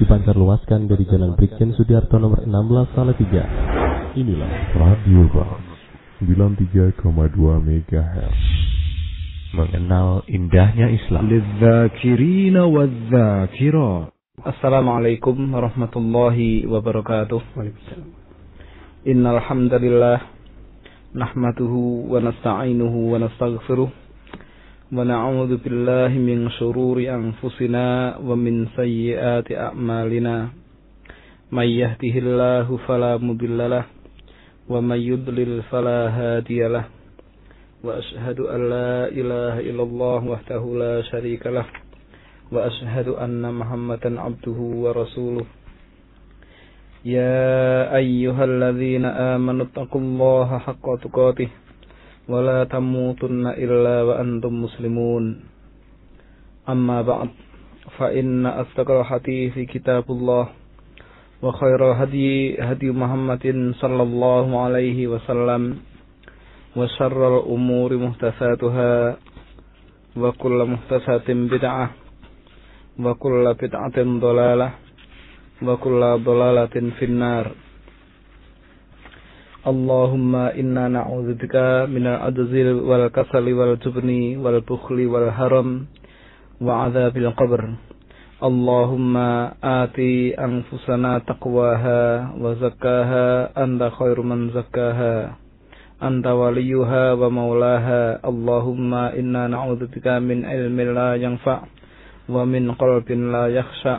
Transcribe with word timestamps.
Dipancar 0.00 0.32
luaskan 0.32 0.88
dari 0.88 1.04
Jalan 1.04 1.36
Brigjen 1.36 1.76
Sudiarto 1.76 2.16
nomor 2.16 2.40
16 2.48 2.96
Salatiga. 2.96 3.44
Inilah 4.16 4.72
Radio 4.72 5.28
Bang 5.28 5.60
93,2 6.24 7.04
MHz. 7.36 8.40
Mengenal 9.52 10.24
indahnya 10.24 10.88
Islam. 10.88 11.28
Assalamualaikum 14.40 15.36
warahmatullahi 15.52 16.64
wabarakatuh. 16.64 17.60
Innal 19.04 19.40
hamdalillah 19.44 20.24
nahmatuhu 21.12 22.08
wa 22.08 22.24
nasta'inuhu 22.24 23.12
wa 23.12 23.20
nastaghfiruh 23.20 23.92
wa 24.90 25.06
min 26.18 26.50
shururi 26.58 27.06
anfusina 27.06 28.18
wa 28.18 28.34
min 28.34 28.66
sayyiati 28.74 29.54
a'malina. 29.54 30.50
May 31.50 31.78
yahdihillahu 31.78 32.78
fala 32.86 33.18
mudilla 33.18 33.86
wa 34.66 34.78
may 34.82 35.06
wa 37.80 37.96
asyhadu 37.96 38.44
an 38.52 38.60
la 38.68 39.08
ilaha 39.08 39.64
illallah 39.64 40.20
wahdahu 40.20 40.76
la 40.76 41.00
syarikalah 41.08 41.64
wa 42.52 42.68
asyhadu 42.68 43.16
anna 43.16 43.48
muhammadan 43.48 44.20
abduhu 44.20 44.84
wa 44.84 44.92
rasuluh. 44.92 45.48
Ya 47.00 47.88
ayyuhalladzina 47.96 49.38
amanu 49.38 49.64
taqullaha 49.72 50.60
haqqa 50.60 51.00
tuqatih. 51.00 51.48
ولا 52.28 52.64
تموتن 52.64 53.46
إلا 53.46 54.02
وأنتم 54.02 54.52
مسلمون. 54.62 55.24
أما 56.68 57.02
بعد 57.02 57.28
فإن 57.98 58.46
أصدق 58.46 58.90
الحديث 58.90 59.58
كتاب 59.58 60.04
الله 60.10 60.48
وخير 61.42 61.80
الهدي 61.92 62.60
هدي 62.62 62.90
محمد 62.90 63.72
صلى 63.80 64.02
الله 64.02 64.46
عليه 64.60 64.98
وسلم 65.06 65.62
وشر 66.76 67.20
الأمور 67.38 67.90
محدثاتها 67.96 69.16
وكل 70.16 70.58
محدثة 70.64 71.28
بدعة 71.28 71.90
وكل 73.00 73.44
بدعة 73.54 73.96
ضلالة 73.98 74.70
وكل 75.62 76.00
ضلالة 76.24 76.76
في 76.98 77.04
النار. 77.04 77.46
اللهم 79.67 80.35
إنا 80.35 80.87
نعوذ 80.87 81.33
بك 81.41 81.55
من 81.89 82.05
العجز 82.07 82.53
والكسل 82.89 83.45
والجبن 83.53 84.09
والبخل 84.37 84.99
والهرم 85.07 85.69
وعذاب 86.61 87.17
القبر 87.17 87.61
اللهم 88.43 89.15
آت 89.81 89.99
أنفسنا 90.47 91.11
تقواها 91.19 92.01
وزكاها 92.41 93.25
أنت 93.63 93.81
خير 93.99 94.17
من 94.21 94.49
زكاها 94.49 95.15
أنت 96.03 96.27
وليها 96.27 97.13
ومولاها 97.13 98.01
اللهم 98.29 98.93
إنا 98.93 99.47
نعوذ 99.47 99.81
بك 99.93 100.07
من 100.07 100.45
علم 100.45 100.77
لا 100.81 101.15
ينفع 101.15 101.59
ومن 102.29 102.71
قلب 102.71 103.07
لا 103.11 103.45
يخشع 103.47 103.97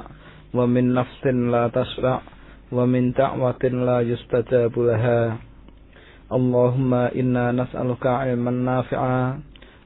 ومن 0.55 0.95
نفس 0.95 1.23
لا 1.27 1.65
تشبع 1.69 2.19
ومن 2.73 3.13
دعوة 3.13 3.63
لا 3.89 3.99
يستجاب 4.01 4.75
لها 4.79 5.37
Allahumma 6.32 7.12
inna 7.12 7.52
nas'aluka 7.52 8.24
ilman 8.32 8.64
nafi'a 8.64 9.36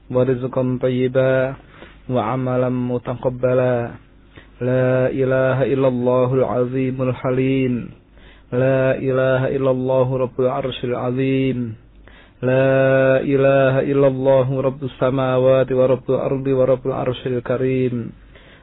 wa 0.06 0.22
rizqan 0.22 0.78
thayyiba 0.78 1.58
wa 2.06 2.22
amalan 2.30 2.70
mutaqabbala. 2.70 3.98
La 4.62 5.10
ilaha 5.10 5.66
illallahul 5.66 6.46
azimul 6.46 7.10
halim. 7.10 7.90
La 8.54 8.94
ilaha 8.94 9.50
illallah 9.50 10.06
rabbul 10.06 10.46
arshil 10.46 10.94
azim. 10.94 11.74
La 12.38 13.18
ilaha 13.26 13.82
illallah 13.82 14.46
rabbus 14.46 14.94
samawati 15.02 15.74
wa 15.74 15.90
rabbil 15.90 16.14
ardi 16.14 16.52
wa 16.54 16.62
rabbil 16.62 16.94
arshil 16.94 17.42
karim. 17.42 18.14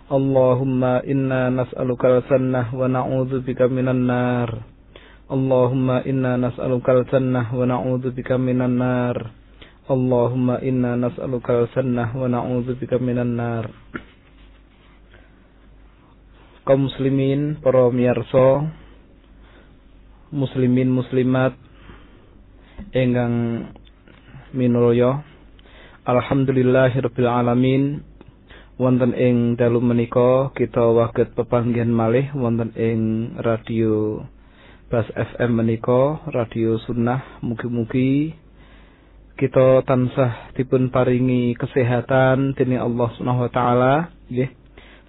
Allahumma 0.07 1.03
inna 1.03 1.51
nas'aluka 1.51 2.15
al-jannah 2.15 2.71
wa 2.71 2.88
na'udzubika 2.88 3.67
nar. 3.67 4.72
اللهم 5.28 5.88
إنا 6.08 6.41
نسألك 6.41 6.86
الجنة 6.88 7.42
ونعوذ 7.52 8.04
بك 8.16 8.30
من 8.32 8.64
النار 8.64 9.16
اللهم 9.91 10.48
إنا 10.50 10.96
نسألك 10.96 11.46
الجنة 11.50 12.04
ونعوذ 12.16 12.69
بك 12.80 12.92
من 12.96 13.19
النار 13.20 13.64
kaum 16.69 16.84
muslimin, 16.84 17.64
para 17.64 17.88
miyarsa, 17.88 18.69
muslimin 20.28 20.92
muslimat 20.92 21.56
ingkang 22.92 23.72
minulya. 24.52 25.24
Alhamdulillahirabbil 26.04 27.24
alamin. 27.24 28.04
Wonten 28.76 29.16
ing 29.16 29.56
dalu 29.56 29.80
menika 29.80 30.54
kita 30.54 30.92
waget 30.92 31.34
pepanggihan 31.34 31.91
malih 31.91 32.30
wonten 32.36 32.70
ing 32.78 33.34
radio 33.42 34.22
Bas 34.93 35.09
FM 35.17 35.57
menika, 35.57 36.21
radio 36.29 36.77
sunnah. 36.77 37.41
Mugi-mugi 37.41 38.29
kita 39.33 39.81
tansah 39.89 40.53
dipun 40.53 40.93
paringi 40.93 41.57
kesehatan 41.57 42.53
dening 42.53 42.77
Allah 42.77 43.09
Subhanahu 43.17 43.41
wa 43.41 43.49
taala, 43.49 43.95
nggih. 44.29 44.53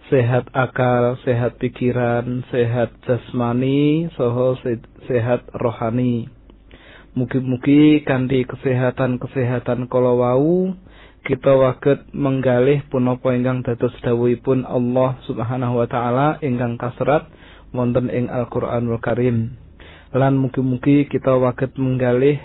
Sehat 0.09 0.49
akal, 0.57 1.21
sehat 1.29 1.61
pikiran, 1.61 2.49
sehat 2.49 2.97
jasmani, 3.05 4.09
soho 4.17 4.57
sehat 5.05 5.53
rohani. 5.53 6.33
Mugi-mugi 7.13 8.09
kanthi 8.09 8.49
kesehatan-kesehatan 8.49 9.93
kala 9.93 10.17
wau 10.17 10.73
kita 11.29 11.61
waget 11.61 12.09
menggalih 12.17 12.89
punapa 12.89 13.37
ingkang 13.37 13.61
dados 13.61 13.93
dawuhipun 14.01 14.65
Allah 14.65 15.21
Subhanahu 15.29 15.77
wa 15.77 15.85
taala 15.93 16.41
ingkang 16.41 16.81
kasrat 16.81 17.29
wonten 17.77 18.09
ing 18.09 18.33
Al-Qur'anul 18.33 18.97
Karim. 19.05 19.64
Lan 20.15 20.39
mugi-mugi 20.39 21.11
kita 21.11 21.35
waget 21.43 21.75
menggalih 21.75 22.39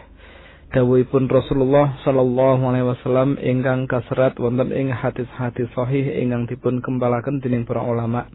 dawuhipun 0.74 1.30
Rasulullah 1.30 2.02
sallallahu 2.02 2.66
alaihi 2.66 2.90
wasallam 2.90 3.38
ingkang 3.38 3.86
kasrat 3.86 4.42
wonten 4.42 4.74
ing 4.74 4.90
hadis-hadis 4.90 5.70
sahih 5.78 6.18
ingkang 6.18 6.50
dipun 6.50 6.82
kembalaken 6.82 7.38
dening 7.46 7.70
para 7.70 7.86
ulama. 7.86 8.26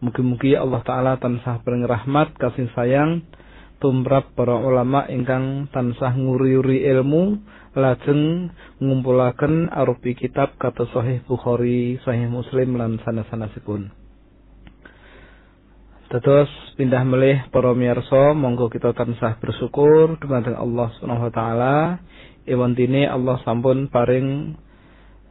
Mugi-mugi 0.00 0.56
Allah 0.56 0.80
taala 0.88 1.20
tansah 1.20 1.60
paring 1.60 1.84
rahmat 1.84 2.32
kasih 2.40 2.72
sayang 2.72 3.20
tumrap 3.76 4.32
para 4.32 4.56
ulama 4.56 5.04
ingkang 5.04 5.68
tansah 5.68 6.16
nguri-uri 6.16 6.88
ilmu 6.88 7.44
lajeng 7.76 8.56
ngumpulaken 8.80 9.68
arupi 9.68 10.16
kitab 10.16 10.56
kata 10.56 10.88
Sahih 10.96 11.20
Bukhari, 11.28 12.00
Sahih 12.08 12.24
Muslim 12.24 12.80
lan 12.80 12.96
sanes-sanesipun. 13.04 14.01
Terus 16.12 16.52
pindah 16.76 17.08
melih 17.08 17.48
para 17.48 17.72
miyarsa 17.72 18.36
monggo 18.36 18.68
kita 18.68 18.92
tansah 18.92 19.40
bersyukur 19.40 20.20
dumateng 20.20 20.60
Allah 20.60 20.92
Subhanahu 21.00 21.24
wa 21.24 21.32
taala 21.32 21.76
ewantine 22.44 23.08
Allah 23.08 23.40
sampun 23.40 23.88
paring 23.88 24.52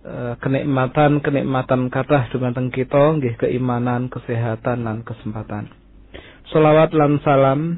uh, 0.01 0.33
kenikmatan-kenikmatan 0.41 1.85
kathah 1.93 2.33
dumateng 2.33 2.73
kita 2.73 3.13
nggih 3.13 3.37
keimanan, 3.37 4.09
kesehatan 4.09 4.89
lan 4.89 5.05
kesempatan. 5.05 5.69
Salawat 6.49 6.97
lan 6.97 7.21
salam 7.21 7.77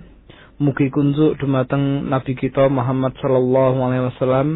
mugi 0.63 0.87
kunjuk 0.87 1.43
dumateng 1.43 2.07
Nabi 2.07 2.39
kita 2.39 2.71
Muhammad 2.71 3.19
sallallahu 3.19 3.83
alaihi 3.83 4.07
wasallam 4.15 4.47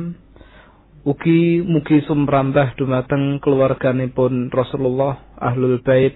ugi 1.04 1.68
mugi 1.68 2.00
sumrambah 2.08 2.80
dumateng 2.80 3.44
keluarganipun 3.44 4.56
Rasulullah 4.56 5.20
Ahlul 5.36 5.84
Bait 5.84 6.16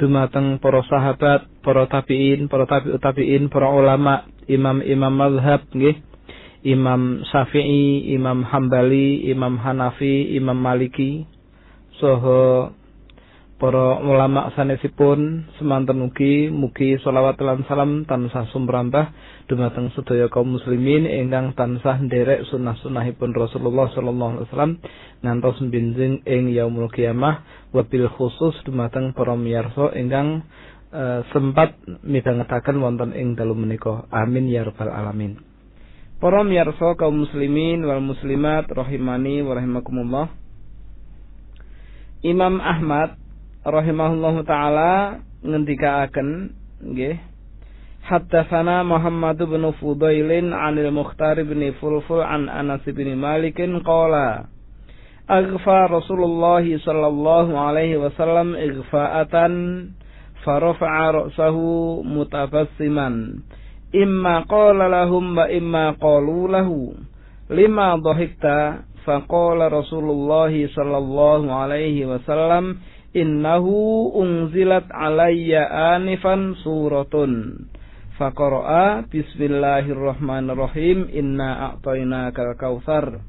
dumateng 0.00 0.56
para 0.64 0.80
sahabat, 0.88 1.44
para 1.60 1.84
tabi'in, 1.84 2.48
para 2.48 2.64
tabi'ut 2.64 3.04
tabi'in, 3.04 3.52
para 3.52 3.68
ulama, 3.68 4.24
imam-imam 4.48 5.12
mazhab 5.12 5.68
nggih. 5.76 6.00
Imam 6.60 7.24
Syafi'i, 7.24 8.12
Imam 8.12 8.44
Hambali, 8.44 9.24
Imam 9.32 9.56
Hanafi, 9.56 10.36
Imam 10.36 10.60
Maliki, 10.60 11.24
saha 11.96 12.72
para 13.60 14.00
ulama 14.00 14.48
sanesipun 14.56 15.44
semanten 15.60 16.00
ugi 16.00 16.48
mugi 16.48 16.96
selawat 17.04 17.36
lan 17.44 17.60
salam 17.68 18.08
tansah 18.08 18.48
sumrambah 18.56 19.12
dumateng 19.50 19.90
sedaya 19.98 20.30
kaum 20.30 20.54
muslimin 20.54 21.10
ingkang 21.10 21.58
tansah 21.58 21.98
nderek 21.98 22.46
sunah-sunahipun 22.46 23.34
Rasulullah 23.34 23.90
sallallahu 23.90 24.30
alaihi 24.38 24.46
wasallam 24.46 24.72
ngantos 25.26 25.58
benjing 25.66 26.22
ing 26.22 26.54
yaumul 26.54 26.86
kiamah. 26.86 27.42
Wabil 27.74 28.06
khusus 28.14 28.54
dumateng 28.62 29.10
para 29.10 29.34
miyarsa 29.34 29.90
ingkang 29.98 30.46
uh, 30.94 31.26
sempat 31.34 31.74
midhangetaken 32.06 32.78
wonten 32.78 33.10
ing 33.10 33.34
dalu 33.34 33.58
menika. 33.58 34.06
Amin 34.14 34.46
ya 34.46 34.62
rabbal 34.62 34.94
alamin. 34.94 35.42
Para 36.22 36.46
miyarsa 36.46 36.94
kaum 36.94 37.26
muslimin 37.26 37.82
wal 37.82 37.98
muslimat 37.98 38.70
rahimani 38.70 39.42
wa 39.42 39.58
rahimakumullah. 39.58 40.26
Imam 42.22 42.62
Ahmad 42.62 43.18
rahimahullah 43.66 44.34
taala 44.46 44.92
ngendikaaken 45.42 46.52
nggih 46.80 47.29
حدثنا 48.02 48.82
محمد 48.82 49.42
بن 49.42 49.70
فضيل 49.70 50.54
عن 50.54 50.78
المختار 50.78 51.42
بن 51.42 51.70
فلفل 51.70 52.20
عن 52.20 52.48
أنس 52.48 52.88
بن 52.88 53.16
مالك 53.16 53.60
قال 53.84 54.44
أغفى 55.30 55.88
رسول 55.90 56.24
الله 56.24 56.78
صلى 56.78 57.06
الله 57.06 57.58
عليه 57.58 57.96
وسلم 57.96 58.56
إغفاءة 58.56 59.34
فرفع 60.44 61.10
رأسه 61.10 61.56
متبسما. 62.02 63.08
إما 63.94 64.40
قال 64.40 64.90
لهم 64.90 65.38
وإما 65.38 65.90
قالوا 65.90 66.48
له. 66.48 66.92
لما 67.50 67.96
ضحكت 67.96 68.74
فقال 69.04 69.72
رسول 69.72 70.10
الله 70.10 70.66
صلى 70.66 70.98
الله 70.98 71.52
عليه 71.52 72.06
وسلم 72.06 72.76
إنه 73.16 73.66
أنزلت 74.16 74.84
علي 74.90 75.58
آنفا 75.58 76.54
سورة. 76.64 77.14
Faqara'a 78.20 79.08
bismillahirrahmanirrahim 79.08 81.08
inna 81.08 81.72
a'tainakal 81.72 82.52
kautsar. 82.60 83.24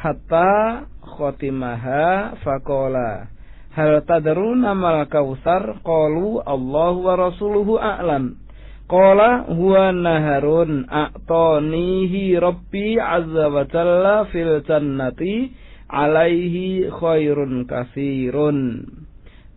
Hatta 0.00 0.88
khatimaha 1.04 2.40
faqala 2.40 3.28
hal 3.76 4.00
tadruna 4.08 4.72
mal 4.72 5.04
kautsar? 5.12 5.76
Qalu 5.84 6.40
Allahu 6.40 7.04
wa 7.04 7.20
rasuluhu 7.20 7.76
a'lam. 7.76 8.40
Qala 8.88 9.44
huwa 9.52 9.92
naharun 9.92 10.88
a'tanihi 10.88 12.40
rabbi 12.40 12.96
azza 12.96 13.52
wa 13.52 13.68
jalla 13.68 14.24
fil 14.32 14.64
jannati 14.64 15.52
alaihi 15.92 16.88
khairun 16.88 17.68
kasirun 17.68 18.88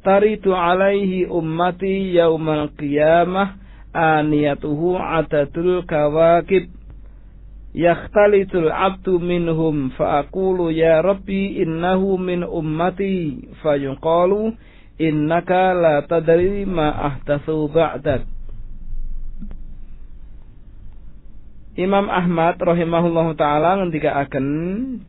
taritu 0.03 0.55
alaihi 0.55 1.27
ummati 1.27 2.15
yaumal 2.15 2.71
qiyamah 2.79 3.66
aniyatuhu 3.97 4.93
adadul 4.93 5.81
kawakib. 5.89 6.69
Yakhtalitul 7.73 8.69
abdu 8.69 9.17
minhum 9.17 9.89
faaqulu 9.97 10.69
ya 10.69 11.01
rabbi 11.01 11.57
innahu 11.57 12.21
min 12.21 12.45
ummati. 12.45 13.49
Fayuqalu 13.65 14.53
innaka 15.01 15.73
la 15.73 16.05
tadri 16.05 16.69
ma 16.69 16.93
ahdatsu 16.93 17.69
ba'dak. 17.73 18.37
Imam 21.77 22.09
Ahmad 22.09 22.57
rahimahullahu 22.57 23.37
taala 23.37 23.77
ngendikaaken 23.77 24.47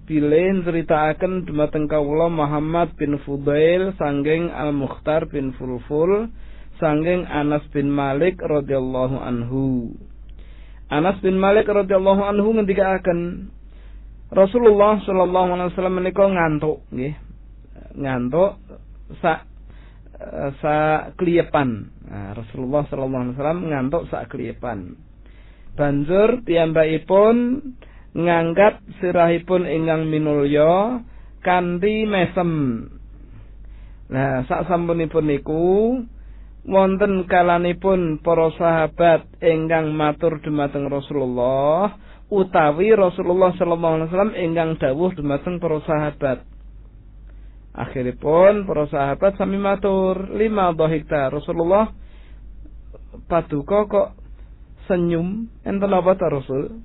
bilih 0.05 0.69
critakaken 0.69 1.49
dumateng 1.49 1.88
kawula 1.88 2.29
Muhammad 2.29 2.93
bin 3.00 3.17
Fudail 3.25 3.96
sanggeng 3.96 4.52
Al 4.52 4.76
Mukhtar 4.76 5.32
bin 5.32 5.56
Fulful 5.56 6.29
sanggeng 6.78 7.26
Anas 7.26 7.66
bin 7.75 7.90
Malik 7.92 8.38
radhiyallahu 8.42 9.19
anhu. 9.19 9.92
Anas 10.88 11.20
bin 11.20 11.36
Malik 11.36 11.69
radhiyallahu 11.69 12.22
anhu 12.25 12.48
ngendikaaken 12.56 13.52
Rasulullah 14.32 15.00
sallallahu 15.04 15.48
alaihi 15.56 15.70
wasallam 15.75 15.96
menika 16.00 16.25
ngantuk 16.25 16.84
nggih. 16.88 17.14
Ngantuk 17.98 18.56
sak 19.20 19.44
sa 20.58 20.76
kliyepan. 21.14 21.69
Nah, 22.08 22.30
Rasulullah 22.34 22.82
sallallahu 22.88 23.22
alaihi 23.22 23.36
wasallam 23.36 23.60
ngantuk 23.69 24.02
sak 24.10 24.32
kliyepan. 24.32 24.98
Banjur 25.78 26.42
piyambakipun 26.42 27.36
ngangkat 28.19 28.82
sirahipun 28.98 29.69
ingkang 29.69 30.10
minulya 30.10 31.04
kanthi 31.46 32.02
mesem. 32.08 32.50
Nah, 34.08 34.42
sak 34.48 34.66
sampunipun 34.66 35.28
niku 35.28 36.02
wonten 36.69 37.25
kalanipun 37.25 38.20
para 38.20 38.53
sahabat 38.61 39.25
ingkang 39.41 39.97
matur 39.97 40.37
dumateng 40.44 40.93
Rasulullah 40.93 41.97
utawi 42.29 42.93
Rasulullah 42.93 43.56
sallallahu 43.56 43.94
alaihi 43.97 44.09
wasallam 44.12 44.35
ingkang 44.37 44.70
dawuh 44.76 45.11
dumateng 45.17 45.56
para 45.56 45.81
sahabat. 45.88 46.44
Akhiripun 47.73 48.69
para 48.69 48.85
sahabat 48.93 49.41
sami 49.41 49.56
matur 49.56 50.29
lima 50.37 50.69
dhahikta 50.76 51.32
Rasulullah 51.32 51.88
paduka 53.32 53.88
kok 53.88 54.09
senyum 54.93 55.49
enten 55.64 55.88
apa 55.88 56.21
ta 56.21 56.29
Rasul? 56.29 56.85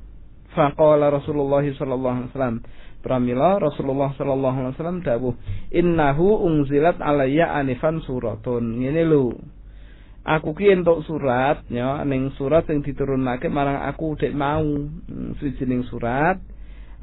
Faqala 0.55 1.11
Rasulullah 1.11 1.65
sallallahu 1.65 2.15
alaihi 2.23 2.29
wasallam 2.31 2.57
Pramila 3.03 3.59
Rasulullah 3.59 4.15
sallallahu 4.15 4.57
alaihi 4.63 4.73
wasallam 4.79 4.99
dawuh 5.03 5.35
innahu 5.75 6.39
unzilat 6.45 7.03
alayya 7.03 7.51
anifan 7.51 7.99
suratun 8.05 8.79
ngene 8.79 9.03
lho 9.03 9.35
Aku 10.23 10.55
ki 10.55 10.71
entuk 10.71 11.03
surat 11.03 11.67
ya 11.67 11.99
ning 12.07 12.31
surat 12.39 12.63
sing 12.63 12.79
diturunake 12.79 13.51
marang 13.51 13.83
aku 13.83 14.15
dek 14.15 14.31
mau 14.31 14.63
hmm, 14.63 15.35
sijining 15.43 15.83
surat 15.91 16.39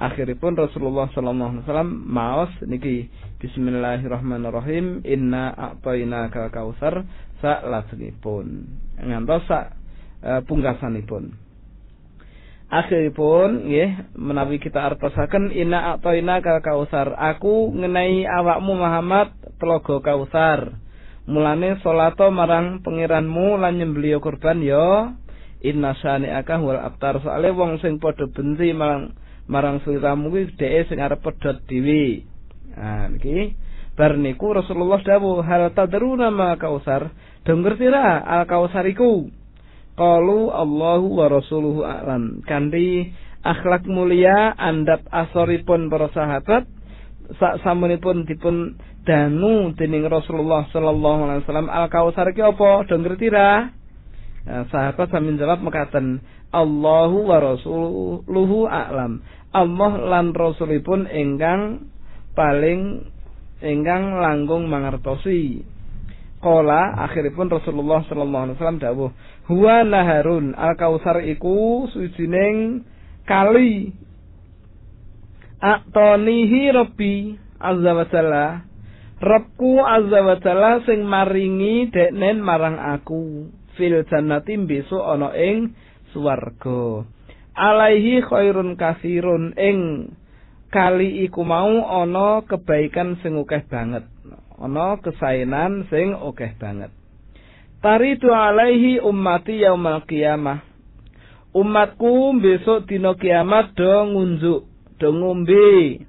akhiripun 0.01 0.57
Rasulullah 0.57 1.05
sallallahu 1.13 1.61
alaihi 1.61 1.65
wasallam 1.69 1.93
maos 2.09 2.49
niki 2.65 3.13
bismillahirrahmanirrahim 3.45 5.05
inna 5.05 5.53
a'tainaka 5.53 6.49
kautsar 6.49 7.05
sak 7.45 7.61
lajengipun 7.69 8.65
ngantos 8.97 9.45
sak 9.45 9.77
uh, 10.25 10.41
pungkasanipun. 10.49 11.37
Akhiripun 12.71 13.67
nggih 13.67 14.15
menawi 14.15 14.63
kita 14.63 14.79
artosaken 14.79 15.51
inna 15.51 15.99
a'taina 15.99 16.39
kal 16.39 16.63
kausar. 16.63 17.19
Aku 17.19 17.75
ngenai 17.75 18.23
awakmu 18.25 18.79
Muhammad 18.79 19.35
telaga 19.59 19.99
kausar. 19.99 20.79
Mulane 21.31 21.79
salato 21.79 22.27
marang 22.35 22.83
pangeranmu 22.83 23.55
lan 23.63 23.79
nyembeliya 23.79 24.19
kurban 24.19 24.67
ya 24.67 25.15
inna 25.63 25.95
sani'aka 25.95 26.59
wal 26.59 26.83
abtar 26.83 27.23
soale 27.23 27.55
wong 27.55 27.79
sing 27.79 28.03
padha 28.03 28.27
benci 28.27 28.75
marang 28.75 29.15
marang 29.47 29.79
sliramu 29.87 30.35
kuwi 30.35 30.51
dheke 30.59 30.91
sing 30.91 30.99
arep 30.99 31.23
pedhot 31.23 31.63
dhewe. 31.71 32.27
Nah 32.75 33.07
niki 33.15 33.55
bar 33.95 34.19
niku 34.19 34.59
Rasulullah 34.59 34.99
dawuh 35.07 35.47
hal 35.47 35.71
tadruna 35.71 36.35
ma 36.35 36.59
kausar. 36.59 37.15
Denger 37.47 37.79
sira 37.79 38.27
al 38.27 38.51
kausariku. 38.51 39.31
Qalu 39.95 40.51
Allahu 40.51 41.15
wa 41.15 41.27
rasuluhu 41.31 41.87
a'lam. 41.87 42.43
Kanthi 42.43 43.15
akhlak 43.47 43.87
mulia 43.87 44.51
andap 44.59 45.07
asoripun 45.15 45.87
para 45.95 46.11
sahabat 46.11 46.67
sak 47.39 47.63
samunipun 47.63 48.27
dipun 48.27 48.75
dangu 49.07 49.73
dening 49.77 50.07
Rasulullah 50.07 50.69
sallallahu 50.71 51.21
alaihi 51.27 51.43
wasallam 51.47 51.69
al 51.73 51.87
kausar 51.89 52.31
ki 52.33 52.43
apa? 52.45 52.85
Do 52.87 52.95
ngerti? 53.01 53.29
Nah, 53.31 53.73
sahabat 54.73 55.13
sambil 55.13 55.37
jawab 55.37 55.61
mekaten 55.61 56.25
Allahu 56.51 57.29
wa 57.29 57.39
rasuluhu 57.39 58.67
a'lam. 58.67 59.21
Allah 59.53 59.93
lan 60.01 60.33
rasulipun 60.33 61.07
ingkang 61.11 61.91
paling 62.33 63.05
ingkang 63.61 64.19
langkung 64.19 64.67
mangertosi. 64.67 65.63
Kola 66.41 66.97
akhiripun 67.05 67.53
Rasulullah 67.53 68.01
sallallahu 68.09 68.45
alaihi 68.49 68.57
wasallam 68.57 68.81
dawuh, 68.81 69.11
"Huwa 69.53 69.85
naharun 69.85 70.57
al-kausar 70.57 71.21
iku 71.29 71.85
sujining 71.93 72.89
kali 73.29 73.93
Atonihi 75.61 76.73
Rabbi 76.73 77.37
azza 77.61 77.93
wa 77.93 78.05
jalla. 78.09 78.47
Rabbku 79.21 79.85
azza 79.85 80.25
wa 80.25 80.37
jalla 80.41 80.81
sing 80.89 81.05
maringi 81.05 81.93
deknen 81.93 82.41
marang 82.41 82.81
aku 82.81 83.53
fil 83.77 84.01
jannati 84.09 84.57
besok 84.65 85.05
ana 85.05 85.37
ing 85.37 85.77
swarga. 86.17 87.05
Alaihi 87.53 88.25
khairun 88.25 88.81
kasirun 88.81 89.53
ing 89.61 90.09
kali 90.73 91.29
iku 91.29 91.45
mau 91.45 91.85
ana 91.85 92.41
kebaikan 92.49 93.21
sing 93.21 93.37
akeh 93.37 93.61
banget. 93.69 94.09
ana 94.61 94.97
kesaenan 95.05 95.85
sing 95.93 96.17
akeh 96.17 96.57
banget. 96.57 96.89
Taritu 97.85 98.33
alaihi 98.33 99.01
ummati 99.05 99.65
yaumal 99.65 100.05
qiyamah. 100.05 100.65
Umatku 101.53 102.41
besok 102.41 102.87
dina 102.87 103.17
kiamat 103.19 103.75
do 103.75 103.91
ngunjuk, 104.17 104.63
do 104.97 105.09
ngombe. 105.11 106.05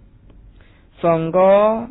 Sangka 1.02 1.90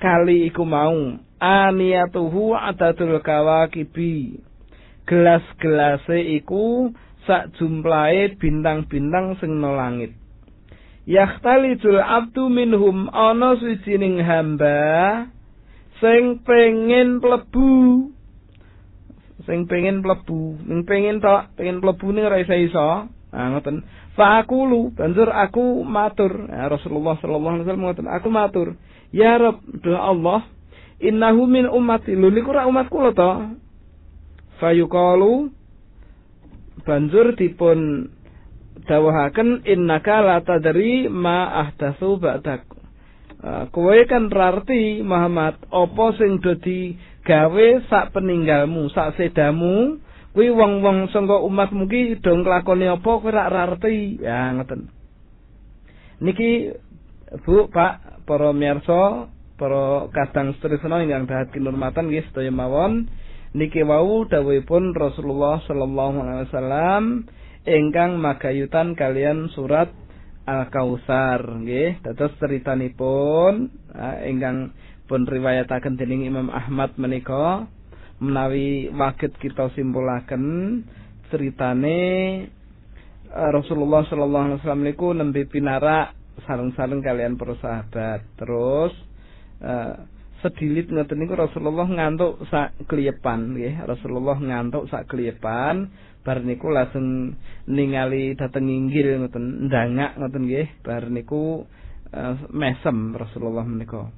kali 0.00 0.48
iku 0.48 0.64
mau. 0.64 1.20
Aniyatuhu 1.40 2.56
adadul 2.56 3.20
kawakibi. 3.20 4.40
Gelas-gelase 5.04 6.40
iku 6.40 6.90
sak 7.28 7.52
jumlahe 7.60 8.34
bintang-bintang 8.40 9.36
sing 9.38 9.60
no 9.60 9.76
langit. 9.76 10.16
Yakhtalijul 11.04 12.00
abdu 12.00 12.48
minhum 12.48 13.08
ana 13.12 13.56
suwijining 13.56 14.20
hamba 14.24 15.26
sing 16.00 16.40
pengen 16.44 17.20
mlebu. 17.20 18.08
Sing 19.48 19.64
pengen 19.64 20.04
mlebu. 20.04 20.60
Ning 20.64 20.84
pengen 20.84 21.24
tok 21.24 21.52
pengen 21.56 21.80
mlebu 21.80 22.12
ning 22.12 22.24
ora 22.28 22.40
iso 22.40 22.56
iso. 22.56 22.88
Ah 23.32 23.46
ngoten. 23.52 23.82
Faqulu 24.14 24.92
banjur 24.92 25.32
aku 25.32 25.80
matur. 25.86 26.50
Ya, 26.50 26.68
Rasulullah 26.68 27.16
sallallahu 27.18 27.54
alaihi 27.56 27.64
wasallam 27.64 27.84
ngoten 27.88 28.06
aku 28.10 28.28
matur 28.28 28.68
ya 29.10 29.38
Rabb 29.38 29.62
do 29.82 29.94
Allah 29.94 30.46
innahu 31.02 31.46
min 31.46 31.66
ummati. 31.66 32.14
Lho 32.14 32.30
niku 32.30 32.54
ra 32.54 32.66
umat 32.70 32.86
kula 32.92 33.10
to 33.14 33.30
fayuqalu 34.62 35.50
banjur 36.84 37.36
dipun 37.36 38.08
dawuhaken 38.84 39.64
innaka 39.68 40.20
la 40.24 40.38
tadri 40.40 41.08
ma 41.08 41.66
ahdatsu 41.66 42.16
ba'dak. 42.20 42.64
Uh, 43.40 43.64
kowe 43.72 43.96
kan 44.04 44.28
rarti 44.28 45.00
Muhammad 45.00 45.56
apa 45.72 46.06
sing 46.20 46.44
dadi 46.44 46.92
gawe 47.24 47.66
sak 47.88 48.12
peninggalmu 48.12 48.92
sak 48.92 49.16
sedamu. 49.16 49.96
Kuwi 50.30 50.46
wong-wong 50.54 51.10
sangka 51.10 51.42
umatmu 51.42 51.90
ki 51.90 52.22
do 52.22 52.30
nglakoni 52.38 52.86
apa 52.86 53.10
kowe 53.18 53.32
ra 53.32 53.50
rarti 53.50 54.20
ya 54.22 54.54
ngoten. 54.54 54.92
Niki 56.20 56.76
Bu 57.46 57.70
Pak 57.70 58.09
para 58.30 58.54
miyarsa 58.54 59.26
para 59.58 60.06
kadang 60.14 60.54
stresna 60.62 61.02
ingkang 61.02 61.26
dahat 61.26 61.50
kinurmatan 61.50 62.06
nggih 62.06 62.22
sedaya 62.30 62.54
mawon 62.54 63.10
niki 63.58 63.82
wau 63.82 64.22
dawuhipun 64.30 64.94
Rasulullah 64.94 65.58
sallallahu 65.66 66.16
alaihi 66.22 66.46
wasallam 66.46 67.02
ingkang 67.66 68.22
magayutan 68.22 68.94
kalian 68.94 69.50
surat 69.50 69.90
Al-Kautsar 70.46 71.42
nggih. 71.42 72.00
Dados 72.06 72.32
critanipun 72.38 73.70
ingkang 74.24 74.70
pun 75.10 75.26
riwayataken 75.26 75.98
dening 75.98 76.30
Imam 76.30 76.54
Ahmad 76.54 76.94
menika 76.94 77.66
menawi 78.22 78.94
waget 78.94 79.34
kita 79.42 79.74
simpulaken 79.74 80.86
ceritane 81.34 81.98
Rasulullah 83.30 84.06
sallallahu 84.06 84.44
alaihi 84.46 84.58
wasallam 84.62 84.86
niku 84.86 85.10
nembe 85.14 85.42
pinarak 85.50 86.14
sareng-sareng 86.44 87.00
kalian 87.04 87.36
para 87.40 87.54
sahabat. 87.58 88.24
Terus 88.36 88.92
uh, 89.64 89.94
sedilit 90.40 90.88
ngoten 90.88 91.20
niku 91.20 91.36
Rasulullah 91.36 91.88
ngantuk 91.88 92.44
sak 92.48 92.88
kliyepan 92.88 93.56
nggih. 93.56 93.84
Rasulullah 93.84 94.36
ngantuk 94.40 94.88
sak 94.88 95.08
kliyepan 95.08 95.90
bar 96.20 96.44
niku 96.44 96.68
langsung 96.68 97.32
ningali 97.64 98.36
dateng 98.36 98.68
inggil 98.68 99.24
ngoten 99.24 99.68
ndangak 99.68 100.16
ngoten 100.16 100.42
nggih. 100.48 100.68
Bar 100.80 101.08
niku 101.12 101.64
uh, 102.12 102.34
mesem 102.52 103.16
Rasulullah 103.16 103.64
menika. 103.64 104.08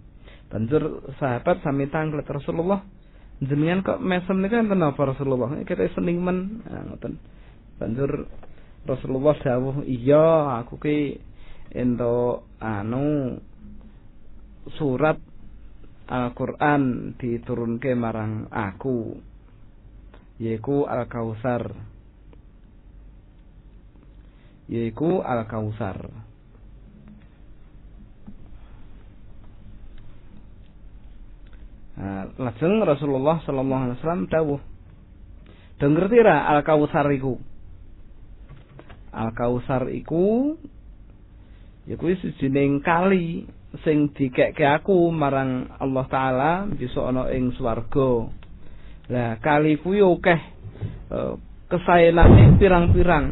Banjur 0.52 1.14
sahabat 1.16 1.64
sami 1.64 1.88
tanglet 1.88 2.28
Rasulullah 2.28 2.84
jenengan 3.42 3.82
kok 3.82 3.98
mesem 3.98 4.38
niku 4.38 4.60
kenapa 4.62 5.00
Rasulullah? 5.14 5.58
Kita 5.66 5.86
sening 5.98 6.22
men. 6.22 6.62
Nah, 6.62 6.82
ngoten. 6.92 7.18
Banjur 7.82 8.30
Rasulullah 8.82 9.38
dawuh 9.38 9.86
iya 9.86 10.58
aku 10.62 10.74
ki 10.82 10.98
ento 11.72 12.44
anu 12.60 13.40
surat 14.76 15.16
Al-Qur'an 16.12 17.16
diturunke 17.16 17.96
marang 17.96 18.52
aku 18.52 19.16
yaiku 20.36 20.84
Al-Kautsar 20.84 21.72
yaiku 24.68 25.24
Al-Kautsar. 25.24 25.98
Nah, 31.92 32.24
lajeng 32.40 32.80
Rasulullah 32.82 33.36
sallallahu 33.44 33.82
alaihi 33.84 33.98
wasallam 34.00 34.24
dawuh. 34.32 34.60
Denger 35.76 36.08
tira 36.08 36.48
Al-Kautsar 36.56 37.08
iku. 37.12 37.36
Al-Kautsar 39.12 39.92
iku 39.92 40.56
kuwi 41.82 42.14
sijining 42.22 42.78
kali 42.78 43.42
sing 43.82 44.14
dikekke 44.14 44.62
aku 44.62 45.10
marang 45.10 45.66
Allah 45.82 46.06
taala 46.06 46.52
bisa 46.70 47.02
ana 47.02 47.26
ing 47.34 47.50
swarga. 47.58 48.30
Lah 49.10 49.40
kali 49.42 49.82
kuwi 49.82 49.98
akeh 49.98 50.40
uh, 51.10 51.34
kesayenane 51.66 52.60
pirang-pirang 52.60 53.26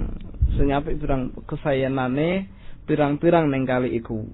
sing 0.59 0.75
apik 0.75 0.99
pirang 0.99 1.31
kesayanane 1.47 2.51
pirang-pirang 2.91 3.53
ning 3.53 3.69
kali 3.69 3.95
iku. 4.01 4.27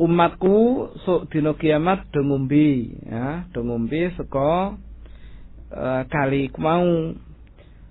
Umatku 0.00 0.88
sok 1.04 1.28
dina 1.28 1.52
kiamat 1.56 2.08
do 2.08 2.24
ngombe, 2.24 2.88
ya, 3.04 3.44
do 3.52 3.60
ngombe 3.64 4.12
saka 4.16 4.76
uh, 5.72 6.02
kali 6.04 6.52
iku 6.52 6.58
mau. 6.60 7.16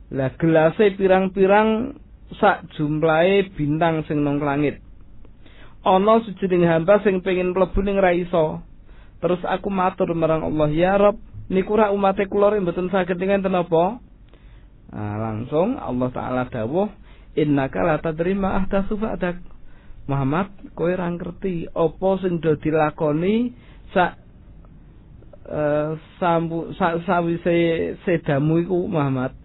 Lah 0.10 0.34
gelase 0.38 0.94
pirang-pirang 0.98 1.98
sak 2.38 2.70
jumlahe 2.78 3.50
bintang 3.58 4.06
sing 4.06 4.22
nang 4.22 4.38
langit. 4.42 4.89
Ana 5.84 6.20
sujining 6.24 6.68
hamba 6.68 7.00
sing 7.04 7.24
pengin 7.24 7.56
mlebu 7.56 7.80
ning 7.84 8.00
ra 8.00 8.12
iso. 8.12 8.60
Terus 9.20 9.40
aku 9.44 9.68
matur 9.72 10.12
marang 10.16 10.48
Allah, 10.48 10.68
"Ya 10.72 10.96
Rabb, 10.96 11.20
niku 11.52 11.76
ra 11.76 11.92
umate 11.92 12.28
kula 12.28 12.56
mboten 12.60 12.92
saged 12.92 13.20
ngenten 13.20 13.56
apa?" 13.56 14.00
Nah, 14.90 15.16
langsung 15.22 15.78
Allah 15.78 16.10
Ta'ala 16.10 16.44
dawuh 16.50 16.90
Innaka 17.38 17.86
la 17.86 18.02
tadrima 18.02 18.58
ahdatsu 18.58 18.98
ba'dak 18.98 19.38
Muhammad 20.10 20.50
kowe 20.74 20.90
ora 20.90 21.06
ngerti 21.14 21.70
apa 21.70 22.10
sing 22.26 22.42
do 22.42 22.58
dilakoni 22.58 23.54
sak 23.94 24.18
uh, 25.46 25.94
sambu 26.18 26.74
sak 26.74 27.06
sawise 27.06 27.94
sedamu 28.02 28.66
iku 28.66 28.90
Muhammad 28.90 29.38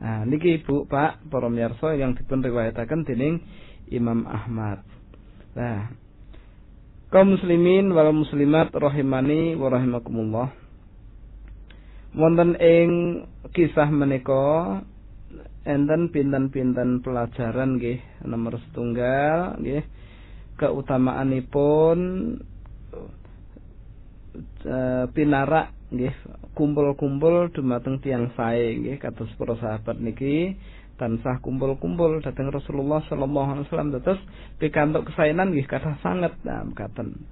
Nah 0.00 0.24
niki 0.24 0.64
Ibu 0.64 0.88
Pak 0.88 1.28
para 1.28 1.52
miyarsa 1.52 1.92
yang 2.00 2.16
dipun 2.16 2.40
riwayataken 2.40 3.04
dening 3.04 3.44
Imam 3.92 4.24
Ahmad 4.24 4.80
Nah 5.58 5.90
kaum 7.10 7.34
muslimin 7.34 7.90
wal 7.90 8.14
muslimat 8.14 8.70
rahimani 8.70 9.58
wa 9.58 9.74
rahimakumullah. 9.74 10.48
Wonten 12.14 12.54
ing 12.62 12.90
kisah 13.50 13.90
menika 13.90 14.80
enten 15.66 16.08
pinten-pinten 16.14 17.04
pelajaran 17.04 17.76
nggih 17.76 18.00
nomor 18.24 18.56
setunggal 18.56 19.60
nggih 19.60 19.84
keutamaanipun 20.56 21.98
e, 24.64 24.76
pinarak 25.12 25.76
nggih 25.92 26.14
kumpul-kumpul 26.56 27.52
dumateng 27.52 28.00
tiang 28.00 28.32
sae 28.32 28.80
nggih 28.80 28.96
kados 28.96 29.28
para 29.36 29.60
sahabat 29.60 30.00
niki 30.00 30.56
tansah 30.98 31.38
kumpul-kumpul 31.40 32.18
dhateng 32.20 32.50
Rasulullah 32.50 33.00
sallallahu 33.06 33.48
alaihi 33.54 33.66
wasallam 33.70 33.94
dados 33.94 34.20
pikantuk 34.58 35.08
kesaenan 35.08 35.54
nggih 35.54 35.64
kathah 35.64 35.96
sanget. 36.02 36.34
Nah 36.42 36.66
katen 36.74 37.22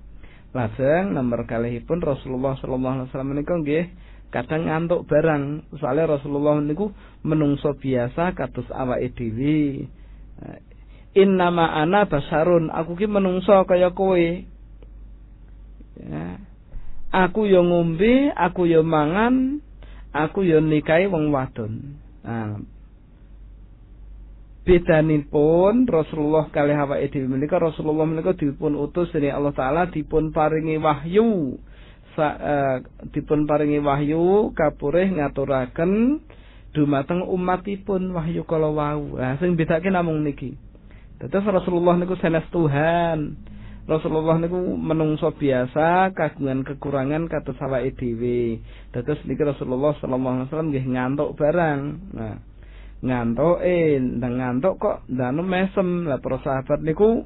lajeng 0.55 1.13
nomor 1.13 1.45
kalihipun 1.45 2.01
Rasulullah 2.01 2.55
sallallahu 2.63 2.95
alaihi 3.03 3.09
wasallam 3.11 3.31
menika 3.35 3.55
nggih 3.59 3.85
kadang 4.31 4.71
ngantuk 4.71 5.05
barang 5.11 5.75
soalnya 5.79 6.19
Rasulullah 6.19 6.63
niku 6.63 6.95
menungso 7.27 7.75
biasa 7.75 8.33
kados 8.39 8.71
awake 8.71 9.13
dhewe. 9.19 9.91
In 11.17 11.41
nama 11.41 11.81
ana 11.81 12.05
basarun. 12.05 12.69
Aku 12.69 12.93
ki 12.95 13.09
menungso 13.09 13.65
kaya 13.65 13.91
kowe. 13.97 14.21
Ya. 15.97 16.37
aku 17.17 17.49
yo 17.49 17.65
ngombe 17.65 18.29
aku 18.37 18.69
yo 18.69 18.85
mangan 18.85 19.65
aku 20.13 20.45
yo 20.45 20.61
nikahi 20.61 21.09
wong 21.09 21.33
wadon. 21.33 21.97
Nah, 22.21 22.61
bedanipun 24.67 25.87
Rasulullah 25.87 26.51
kali 26.51 26.75
awake 26.75 27.15
dhewe 27.15 27.31
menika 27.31 27.63
Rasulullah 27.63 28.03
menika 28.03 28.35
dipun 28.35 28.75
utus 28.75 29.15
dening 29.15 29.31
Allah 29.31 29.55
taala 29.55 29.87
dipun 29.87 30.35
paringi 30.35 30.75
wahyu 30.83 31.55
sa, 32.19 32.35
uh, 32.35 32.77
dipun 33.15 33.47
paringi 33.47 33.79
wahyu 33.79 34.51
kapurih 34.59 35.07
ngaturaken 35.07 36.19
dumateng 36.75 37.23
umatipun 37.25 38.11
wahyu 38.11 38.43
kala 38.43 38.69
wau. 38.69 39.17
Nah, 39.17 39.39
sing 39.39 39.55
bedake 39.55 39.87
namung 39.89 40.27
niki. 40.27 40.59
Dados 41.17 41.47
Rasulullah 41.47 41.97
niku 41.97 42.19
sanes 42.21 42.45
Tuhan. 42.53 43.39
Rasulullah 43.87 44.37
niku 44.43 44.59
menungso 44.75 45.31
biasa 45.31 46.11
kagungan 46.13 46.67
kekurangan 46.67 47.31
kata 47.31 47.55
awake 47.55 47.95
dhewe. 47.97 48.61
Dados 48.91 49.23
niki 49.25 49.41
Rasulullah 49.47 49.95
sallallahu 50.03 50.43
alaihi 50.43 50.49
wasallam 50.51 50.71
ngantuk 50.75 51.31
barang. 51.39 51.81
Nah, 52.13 52.37
ngantuk 53.05 53.61
eh 53.61 54.01
ngantuk 54.01 54.81
kok 54.81 54.97
ndanu 55.09 55.43
mesem. 55.45 56.09
Lah 56.09 56.21
para 56.21 56.41
sahabat 56.41 56.81
niku 56.81 57.25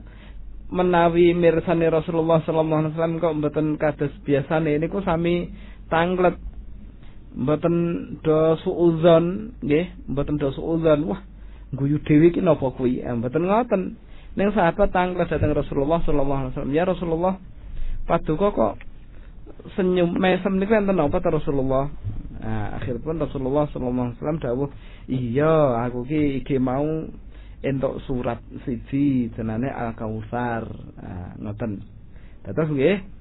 menawi 0.70 1.34
mirsani 1.34 1.90
Rasulullah 1.90 2.42
sallallahu 2.46 2.80
alaihi 2.86 2.92
wasallam 2.94 3.22
kok 3.22 3.34
mboten 3.38 3.66
kados 3.78 4.12
biasane 4.26 4.78
niku 4.78 5.02
sami 5.02 5.50
tanglet. 5.90 6.38
Mboten 7.30 7.74
do 8.26 8.58
suudzon 8.66 9.54
nggih 9.62 10.10
mboten 10.10 10.34
do 10.34 10.50
suudzon 10.50 11.06
wah 11.06 11.22
guyu 11.70 12.02
dhewe 12.02 12.34
iki 12.34 12.42
napa 12.42 12.74
kuwi? 12.74 13.02
Eh, 13.02 13.14
mboten 13.14 13.46
ngoten. 13.46 13.82
Ning 14.34 14.50
sahabat 14.54 14.90
tanglet 14.90 15.30
dateng 15.30 15.54
Rasulullah 15.54 16.02
sallallahu 16.02 16.40
alaihi 16.46 16.52
wasallam. 16.54 16.74
Ya 16.74 16.84
Rasulullah 16.86 17.34
paduka 18.10 18.50
kok 18.50 18.74
senyum 19.76 20.16
mesem 20.16 20.58
niku 20.58 20.74
enten 20.74 20.96
napa 20.96 21.20
ta 21.20 21.30
Rasulullah 21.30 21.90
nah, 22.40 22.78
akhiripun 22.80 23.20
Rasulullah 23.20 23.68
sallallahu 23.70 24.06
alaihi 24.10 24.18
wasallam 24.18 24.40
dawuh 24.42 24.68
iya 25.10 25.86
aku 25.86 26.06
ki 26.06 26.42
iki 26.44 26.56
mau 26.58 26.86
entuk 27.60 28.00
surat 28.08 28.40
siji 28.64 29.28
jenenge 29.36 29.68
Al 29.68 29.92
Kautsar. 29.92 30.64
Nah, 30.96 31.36
ngoten. 31.36 31.84
Dados 32.40 32.72
nggih. 32.72 33.20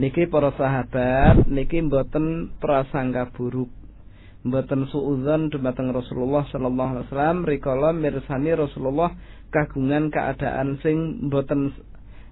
niki 0.00 0.30
para 0.32 0.54
sahabat 0.56 1.44
niki 1.50 1.84
mboten 1.84 2.56
prasangka 2.56 3.28
buruk 3.36 3.68
mboten 4.46 4.88
suudzon 4.88 5.52
dumateng 5.52 5.92
Rasulullah 5.92 6.48
sallallahu 6.48 6.90
alaihi 6.96 7.06
wasallam 7.12 7.38
rikala 7.44 7.92
mirsani 7.92 8.56
Rasulullah 8.56 9.12
kagungan 9.52 10.08
keadaan 10.08 10.80
sing 10.80 11.28
mboten 11.28 11.76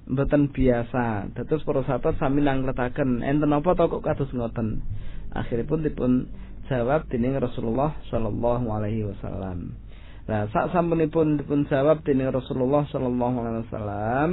mboten 0.08 0.48
biasa. 0.50 1.30
Dados 1.36 1.62
para 1.68 1.84
sahabat 1.84 2.16
sami 2.16 2.40
nangletaken 2.40 3.20
enten 3.20 3.52
apa 3.52 3.76
to 3.76 3.84
kok 3.92 4.04
kados 4.04 4.32
ngoten. 4.32 4.80
Akhiripun 5.36 5.84
dipun 5.84 6.32
jawab 6.72 7.08
dening 7.12 7.36
Rasulullah 7.36 7.96
sallallahu 8.08 8.66
alaihi 8.72 9.04
wasallam. 9.04 9.76
Nah, 10.28 10.44
sak 10.52 10.72
sampunipun 10.76 11.40
dipun 11.40 11.64
jawab 11.68 12.04
dening 12.04 12.28
Rasulullah 12.28 12.84
sallallahu 12.88 13.36
alaihi 13.40 13.64
wasallam, 13.68 14.28